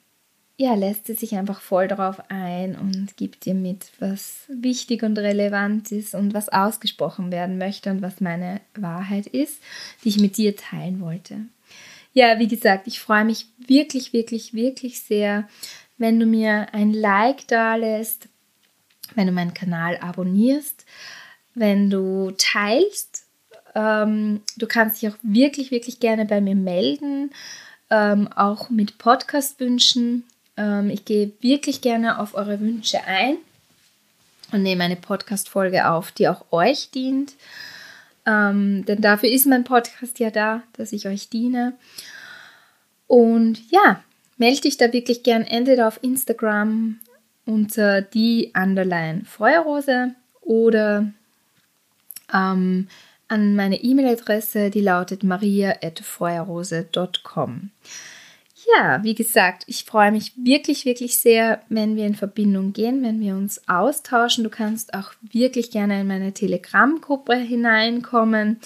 ja, 0.58 0.76
lässt 0.76 1.08
sie 1.08 1.14
sich 1.14 1.36
einfach 1.36 1.60
voll 1.60 1.88
darauf 1.88 2.22
ein 2.30 2.76
und 2.76 3.18
gibt 3.18 3.45
dir 3.45 3.54
mit, 3.54 3.91
was 3.99 4.43
wichtig 4.47 5.04
und 5.04 5.18
relevant 5.18 5.91
ist 5.91 6.14
und 6.14 6.34
was 6.34 6.49
ausgesprochen 6.49 7.32
werden 7.32 7.58
möchte 7.58 7.89
und 7.89 8.02
was 8.02 8.22
meine 8.22 8.62
Wahrheit 8.76 9.28
ist, 9.28 9.60
die 10.04 10.10
ich 10.10 10.20
mit 10.20 10.38
dir 10.38 10.56
teilen 10.56 11.02
wollte. 11.02 11.38
Ja, 12.14 12.39
wie 12.39 12.47
gesagt, 12.47 12.88
ich 12.88 12.99
freue 12.99 13.26
mich 13.26 13.47
wirklich, 13.58 14.14
wirklich, 14.14 14.54
wirklich 14.54 15.02
sehr, 15.02 15.47
wenn 15.97 16.20
du 16.20 16.26
mir 16.26 16.74
ein 16.74 16.93
Like 16.93 17.47
da 17.47 17.76
lässt, 17.76 18.28
wenn 19.16 19.28
du 19.28 19.34
meinen 19.34 19.54
Kanal 19.54 19.97
abonnierst, 19.97 20.86
wenn 21.56 21.89
du 21.89 22.32
teilst. 22.38 23.26
Ähm, 23.74 24.41
du 24.58 24.68
kannst 24.68 25.02
dich 25.02 25.10
auch 25.10 25.18
wirklich, 25.22 25.72
wirklich 25.72 25.99
gerne 25.99 26.26
bei 26.26 26.41
mir 26.41 26.56
melden, 26.56 27.32
ähm, 27.89 28.28
auch 28.34 28.70
mit 28.70 28.97
Podcast-Wünschen. 28.97 30.26
Ähm, 30.58 30.89
ich 30.89 31.06
gehe 31.06 31.32
wirklich 31.41 31.82
gerne 31.82 32.20
auf 32.20 32.36
eure 32.36 32.60
Wünsche 32.60 33.04
ein 33.06 33.38
und 34.52 34.64
nehme 34.64 34.84
eine 34.84 34.95
Podcast-Folge 34.95 35.89
auf, 35.89 36.12
die 36.12 36.28
auch 36.28 36.45
euch 36.52 36.89
dient. 36.91 37.34
Ähm, 38.26 38.86
denn 38.86 39.02
dafür 39.02 39.30
ist 39.30 39.47
mein 39.47 39.64
Podcast 39.64 40.20
ja 40.20 40.30
da, 40.30 40.62
dass 40.74 40.93
ich 40.93 41.08
euch 41.08 41.30
diene. 41.30 41.74
Und 43.08 43.60
ja, 43.72 44.04
melde 44.38 44.62
dich 44.62 44.78
da 44.78 44.93
wirklich 44.93 45.24
gern 45.24 45.43
entweder 45.43 45.88
auf 45.88 46.04
Instagram 46.04 46.99
unter 47.45 48.02
die 48.02 48.52
Underline 48.56 49.26
Feuerrose 49.26 50.14
oder 50.41 51.12
ähm, 52.34 52.88
an 53.28 53.56
meine 53.56 53.82
E-Mail-Adresse, 53.82 54.70
die 54.70 54.82
lautet 54.82 55.24
maria.feuerrose.com. 55.24 57.72
Ja, 58.76 59.03
wie 59.03 59.16
gesagt, 59.16 59.64
ich 59.68 59.86
freue 59.86 60.12
mich 60.12 60.34
wirklich, 60.36 60.86
wirklich 60.86 61.18
sehr, 61.18 61.62
wenn 61.70 61.95
wir 61.95 62.05
in 62.05 62.16
Verbindung 62.16 62.74
gehen, 62.74 63.01
wenn 63.03 63.20
wir 63.20 63.36
uns 63.36 63.68
austauschen. 63.68 64.43
Du 64.43 64.49
kannst 64.49 64.93
auch 64.93 65.14
wirklich 65.22 65.72
gerne 65.72 66.01
in 66.01 66.07
meine 66.07 66.34
Telegram-Gruppe 66.34 67.36
hineinkommen. 67.36 68.59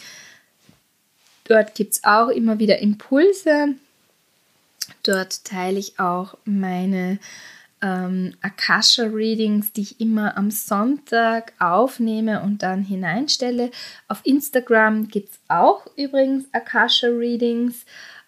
Dort 1.45 1.75
gibt 1.75 1.93
es 1.93 2.03
auch 2.03 2.29
immer 2.29 2.59
wieder 2.59 2.79
Impulse. 2.79 3.75
Dort 5.03 5.45
teile 5.45 5.79
ich 5.79 5.99
auch 5.99 6.37
meine 6.43 7.19
ähm, 7.81 8.33
Akasha-Readings, 8.41 9.71
die 9.71 9.81
ich 9.81 10.01
immer 10.01 10.37
am 10.37 10.51
Sonntag 10.51 11.53
aufnehme 11.59 12.41
und 12.41 12.63
dann 12.63 12.83
hineinstelle. 12.83 13.71
Auf 14.07 14.21
Instagram 14.23 15.07
gibt 15.07 15.31
es 15.31 15.39
auch 15.47 15.85
übrigens 15.95 16.45
Akasha-Readings. 16.51 17.85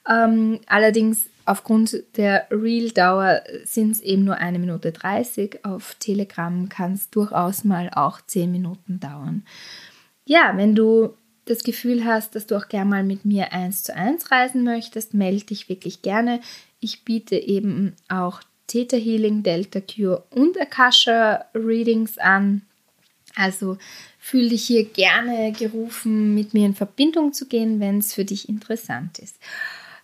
Ähm, 0.08 0.62
allerdings 0.68 1.26
aufgrund 1.48 2.04
der 2.18 2.48
Real-Dauer 2.52 3.42
sind 3.64 3.92
es 3.92 4.02
eben 4.02 4.26
nur 4.26 4.36
eine 4.36 4.60
Minute 4.60 4.92
30. 4.92 5.64
Auf 5.64 5.96
Telegram 6.00 6.68
kann 6.70 6.94
es 6.94 7.10
durchaus 7.10 7.64
mal 7.64 7.90
auch 7.94 8.20
10 8.22 8.52
Minuten 8.52 9.00
dauern. 9.00 9.46
Ja, 10.26 10.54
wenn 10.56 10.76
du 10.76 11.14
das 11.46 11.64
Gefühl 11.64 12.04
hast, 12.04 12.36
dass 12.36 12.48
du 12.48 12.58
auch 12.58 12.68
gerne 12.68 12.90
mal 12.90 13.04
mit 13.04 13.24
mir 13.24 13.54
eins 13.54 13.84
zu 13.84 13.96
eins 13.96 14.32
reisen 14.32 14.64
möchtest, 14.64 15.14
melde 15.14 15.46
dich 15.46 15.70
wirklich 15.70 16.02
gerne. 16.02 16.42
Ich 16.82 17.06
biete 17.06 17.38
eben 17.38 17.96
auch 18.10 18.42
Theta 18.68 18.98
Healing, 18.98 19.44
Delta 19.44 19.80
Cure 19.80 20.26
und 20.32 20.60
Akasha 20.60 21.46
Readings 21.56 22.18
an. 22.18 22.64
Also 23.36 23.78
fühl 24.20 24.50
dich 24.50 24.66
hier 24.66 24.84
gerne 24.84 25.54
gerufen, 25.54 26.36
mit 26.36 26.54
mir 26.54 26.66
in 26.66 26.76
Verbindung 26.76 27.32
zu 27.32 27.48
gehen, 27.48 27.80
wenn 27.80 28.00
es 28.00 28.14
für 28.14 28.26
dich 28.26 28.50
interessant 28.50 29.20
ist. 29.20 29.38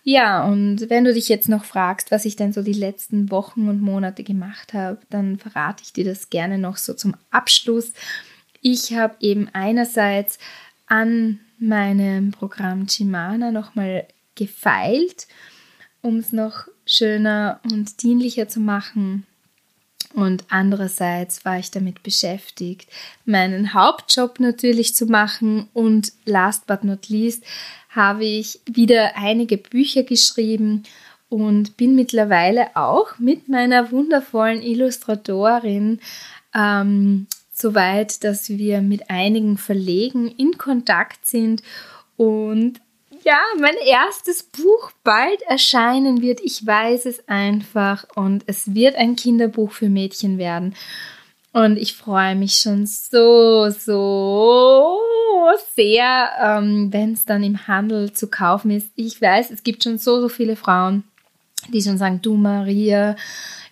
Ja, 0.06 0.44
und 0.44 0.90
wenn 0.90 1.04
du 1.04 1.14
dich 1.14 1.30
jetzt 1.30 1.48
noch 1.48 1.64
fragst, 1.64 2.10
was 2.10 2.26
ich 2.26 2.36
denn 2.36 2.52
so 2.52 2.62
die 2.62 2.74
letzten 2.74 3.30
Wochen 3.30 3.70
und 3.70 3.80
Monate 3.80 4.22
gemacht 4.22 4.74
habe, 4.74 4.98
dann 5.08 5.38
verrate 5.38 5.82
ich 5.82 5.94
dir 5.94 6.04
das 6.04 6.28
gerne 6.28 6.58
noch 6.58 6.76
so 6.76 6.92
zum 6.92 7.16
Abschluss. 7.30 7.94
Ich 8.60 8.94
habe 8.94 9.16
eben 9.20 9.48
einerseits 9.54 10.38
an 10.86 11.40
meinem 11.58 12.32
Programm 12.32 12.86
Chimana 12.86 13.50
nochmal 13.50 14.06
gefeilt, 14.34 15.26
um 16.02 16.18
es 16.18 16.32
noch 16.32 16.68
schöner 16.84 17.60
und 17.72 18.02
dienlicher 18.02 18.46
zu 18.46 18.60
machen. 18.60 19.26
Und 20.14 20.44
andererseits 20.48 21.44
war 21.44 21.58
ich 21.58 21.72
damit 21.72 22.02
beschäftigt, 22.04 22.88
meinen 23.24 23.74
Hauptjob 23.74 24.38
natürlich 24.38 24.94
zu 24.94 25.06
machen. 25.06 25.68
Und 25.74 26.12
last 26.24 26.66
but 26.66 26.84
not 26.84 27.08
least 27.08 27.44
habe 27.90 28.24
ich 28.24 28.60
wieder 28.64 29.16
einige 29.16 29.58
Bücher 29.58 30.04
geschrieben 30.04 30.84
und 31.28 31.76
bin 31.76 31.96
mittlerweile 31.96 32.76
auch 32.76 33.18
mit 33.18 33.48
meiner 33.48 33.90
wundervollen 33.90 34.62
Illustratorin 34.62 35.98
ähm, 36.54 37.26
so 37.52 37.74
weit, 37.74 38.22
dass 38.22 38.48
wir 38.50 38.82
mit 38.82 39.10
einigen 39.10 39.56
Verlegen 39.56 40.28
in 40.28 40.58
Kontakt 40.58 41.26
sind 41.26 41.62
und 42.16 42.80
ja, 43.24 43.38
mein 43.58 43.76
erstes 43.86 44.42
Buch 44.42 44.92
bald 45.02 45.40
erscheinen 45.42 46.20
wird. 46.20 46.40
Ich 46.42 46.66
weiß 46.66 47.06
es 47.06 47.28
einfach 47.28 48.04
und 48.14 48.44
es 48.46 48.74
wird 48.74 48.96
ein 48.96 49.16
Kinderbuch 49.16 49.72
für 49.72 49.88
Mädchen 49.88 50.38
werden. 50.38 50.74
Und 51.52 51.76
ich 51.76 51.94
freue 51.94 52.34
mich 52.34 52.54
schon 52.54 52.86
so, 52.86 53.70
so 53.70 54.98
sehr, 55.74 56.30
ähm, 56.42 56.92
wenn 56.92 57.12
es 57.12 57.24
dann 57.24 57.42
im 57.42 57.66
Handel 57.66 58.12
zu 58.12 58.28
kaufen 58.28 58.70
ist. 58.70 58.88
Ich 58.96 59.20
weiß, 59.22 59.50
es 59.50 59.62
gibt 59.62 59.84
schon 59.84 59.98
so, 59.98 60.20
so 60.20 60.28
viele 60.28 60.56
Frauen, 60.56 61.04
die 61.68 61.80
schon 61.80 61.96
sagen, 61.96 62.20
du 62.22 62.34
Maria, 62.34 63.16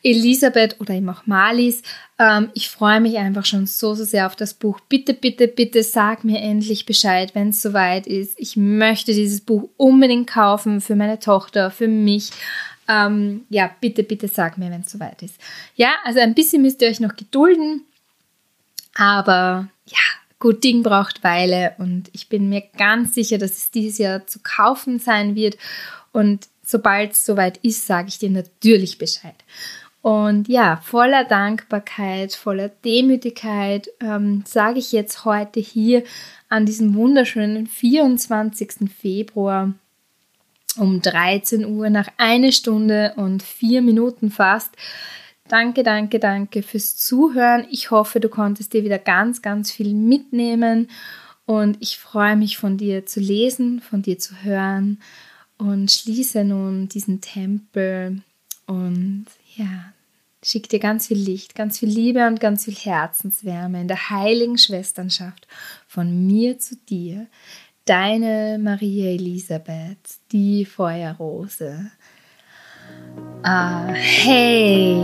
Elisabeth 0.03 0.81
oder 0.81 0.95
eben 0.95 1.09
auch 1.09 1.27
Malis, 1.27 1.83
ähm, 2.19 2.51
ich 2.55 2.69
freue 2.69 3.01
mich 3.01 3.19
einfach 3.19 3.45
schon 3.45 3.67
so, 3.67 3.95
so 3.95 4.05
sehr 4.05 4.27
auf 4.27 4.37
das 4.37 4.55
Buch. 4.55 4.81
Bitte, 4.89 5.15
bitte, 5.15 5.49
bitte 5.49 5.83
sag 5.83 6.25
mir 6.25 6.41
endlich 6.41 6.87
Bescheid, 6.87 7.35
wenn 7.35 7.51
es 7.51 7.63
soweit 7.63 8.07
ist. 8.07 8.39
Ich 8.39 8.57
möchte 8.57 9.13
dieses 9.13 9.41
Buch 9.41 9.69
unbedingt 9.77 10.29
kaufen 10.29 10.81
für 10.81 10.97
meine 10.97 11.19
Tochter, 11.19 11.71
für 11.71 11.89
mich. 11.89 12.31
Ähm, 12.89 13.47
ja, 13.49 13.71
bitte, 13.81 14.03
bitte 14.03 14.29
sag 14.29 14.59
mir, 14.59 14.71
wenn 14.71 14.83
es 14.83 14.91
soweit 14.91 15.23
ist. 15.23 15.37
Ja, 15.77 15.95
also 16.05 16.21
ein 16.21 16.35
bisschen 16.35 16.63
müsst 16.63 16.83
ihr 16.83 16.89
euch 16.89 17.01
noch 17.01 17.17
gedulden. 17.17 17.83
Aber 18.95 19.69
ja, 19.87 19.99
gut 20.39 20.65
Ding 20.65 20.83
braucht 20.83 21.25
Weile 21.25 21.75
und 21.79 22.11
ich 22.13 22.29
bin 22.29 22.49
mir 22.49 22.63
ganz 22.77 23.15
sicher, 23.15 23.39
dass 23.39 23.53
es 23.53 23.71
dieses 23.71 23.99
Jahr 23.99 24.27
zu 24.27 24.41
kaufen 24.43 24.99
sein 24.99 25.35
wird. 25.35 25.57
Und 26.13 26.49
sobald 26.65 27.13
es 27.13 27.25
soweit 27.25 27.59
ist, 27.59 27.87
sage 27.87 28.09
ich 28.09 28.19
dir 28.19 28.31
natürlich 28.31 28.99
Bescheid. 28.99 29.37
Und 30.03 30.49
ja, 30.49 30.81
voller 30.83 31.25
Dankbarkeit, 31.25 32.35
voller 32.35 32.69
Demütigkeit 32.69 33.89
ähm, 34.01 34.43
sage 34.45 34.81
ich 34.81 34.91
jetzt 34.91 35.25
heute 35.25 35.61
hier 35.61 36.03
an 36.49 36.67
diesem 36.67 36.95
wunderschönen 36.97 37.69
24. 37.69 38.91
Februar 39.01 39.73
um 40.77 41.01
13 41.03 41.65
Uhr 41.65 41.89
nach 41.89 42.09
einer 42.17 42.51
Stunde 42.51 43.13
und 43.17 43.45
vier 43.45 43.81
Minuten 43.81 44.31
fast. 44.31 44.75
Danke, 45.47 45.85
danke, 45.85 46.19
danke 46.19 46.63
fürs 46.63 46.97
Zuhören. 46.97 47.67
Ich 47.71 47.91
hoffe, 47.93 48.19
du 48.19 48.29
konntest 48.29 48.73
dir 48.73 48.83
wieder 48.83 48.99
ganz, 48.99 49.41
ganz 49.41 49.71
viel 49.71 49.95
mitnehmen 49.95 50.89
und 51.47 51.77
ich 51.81 51.99
freue 51.99 52.37
mich 52.37 52.57
von 52.57 52.77
dir 52.77 53.07
zu 53.07 53.21
lesen, 53.21 53.81
von 53.81 54.03
dir 54.03 54.19
zu 54.19 54.43
hören 54.43 55.01
und 55.59 55.93
schließe 55.93 56.43
nun 56.43 56.89
diesen 56.89 57.21
Tempel 57.21 58.23
und 58.67 59.27
ja, 59.57 59.93
schick 60.43 60.69
dir 60.69 60.79
ganz 60.79 61.07
viel 61.07 61.19
Licht, 61.19 61.55
ganz 61.55 61.79
viel 61.79 61.89
Liebe 61.89 62.27
und 62.27 62.41
ganz 62.41 62.65
viel 62.65 62.75
Herzenswärme 62.75 63.81
in 63.81 63.89
der 63.89 64.11
heiligen 64.11 64.59
Schwesternschaft 64.59 65.47
von 65.87 66.27
mir 66.27 66.59
zu 66.59 66.77
dir. 66.77 67.27
Deine 67.85 68.59
Maria 68.61 69.11
Elisabeth, 69.11 70.21
die 70.31 70.65
Feuerrose. 70.65 71.91
Ah, 73.43 73.93
hey! 73.93 74.97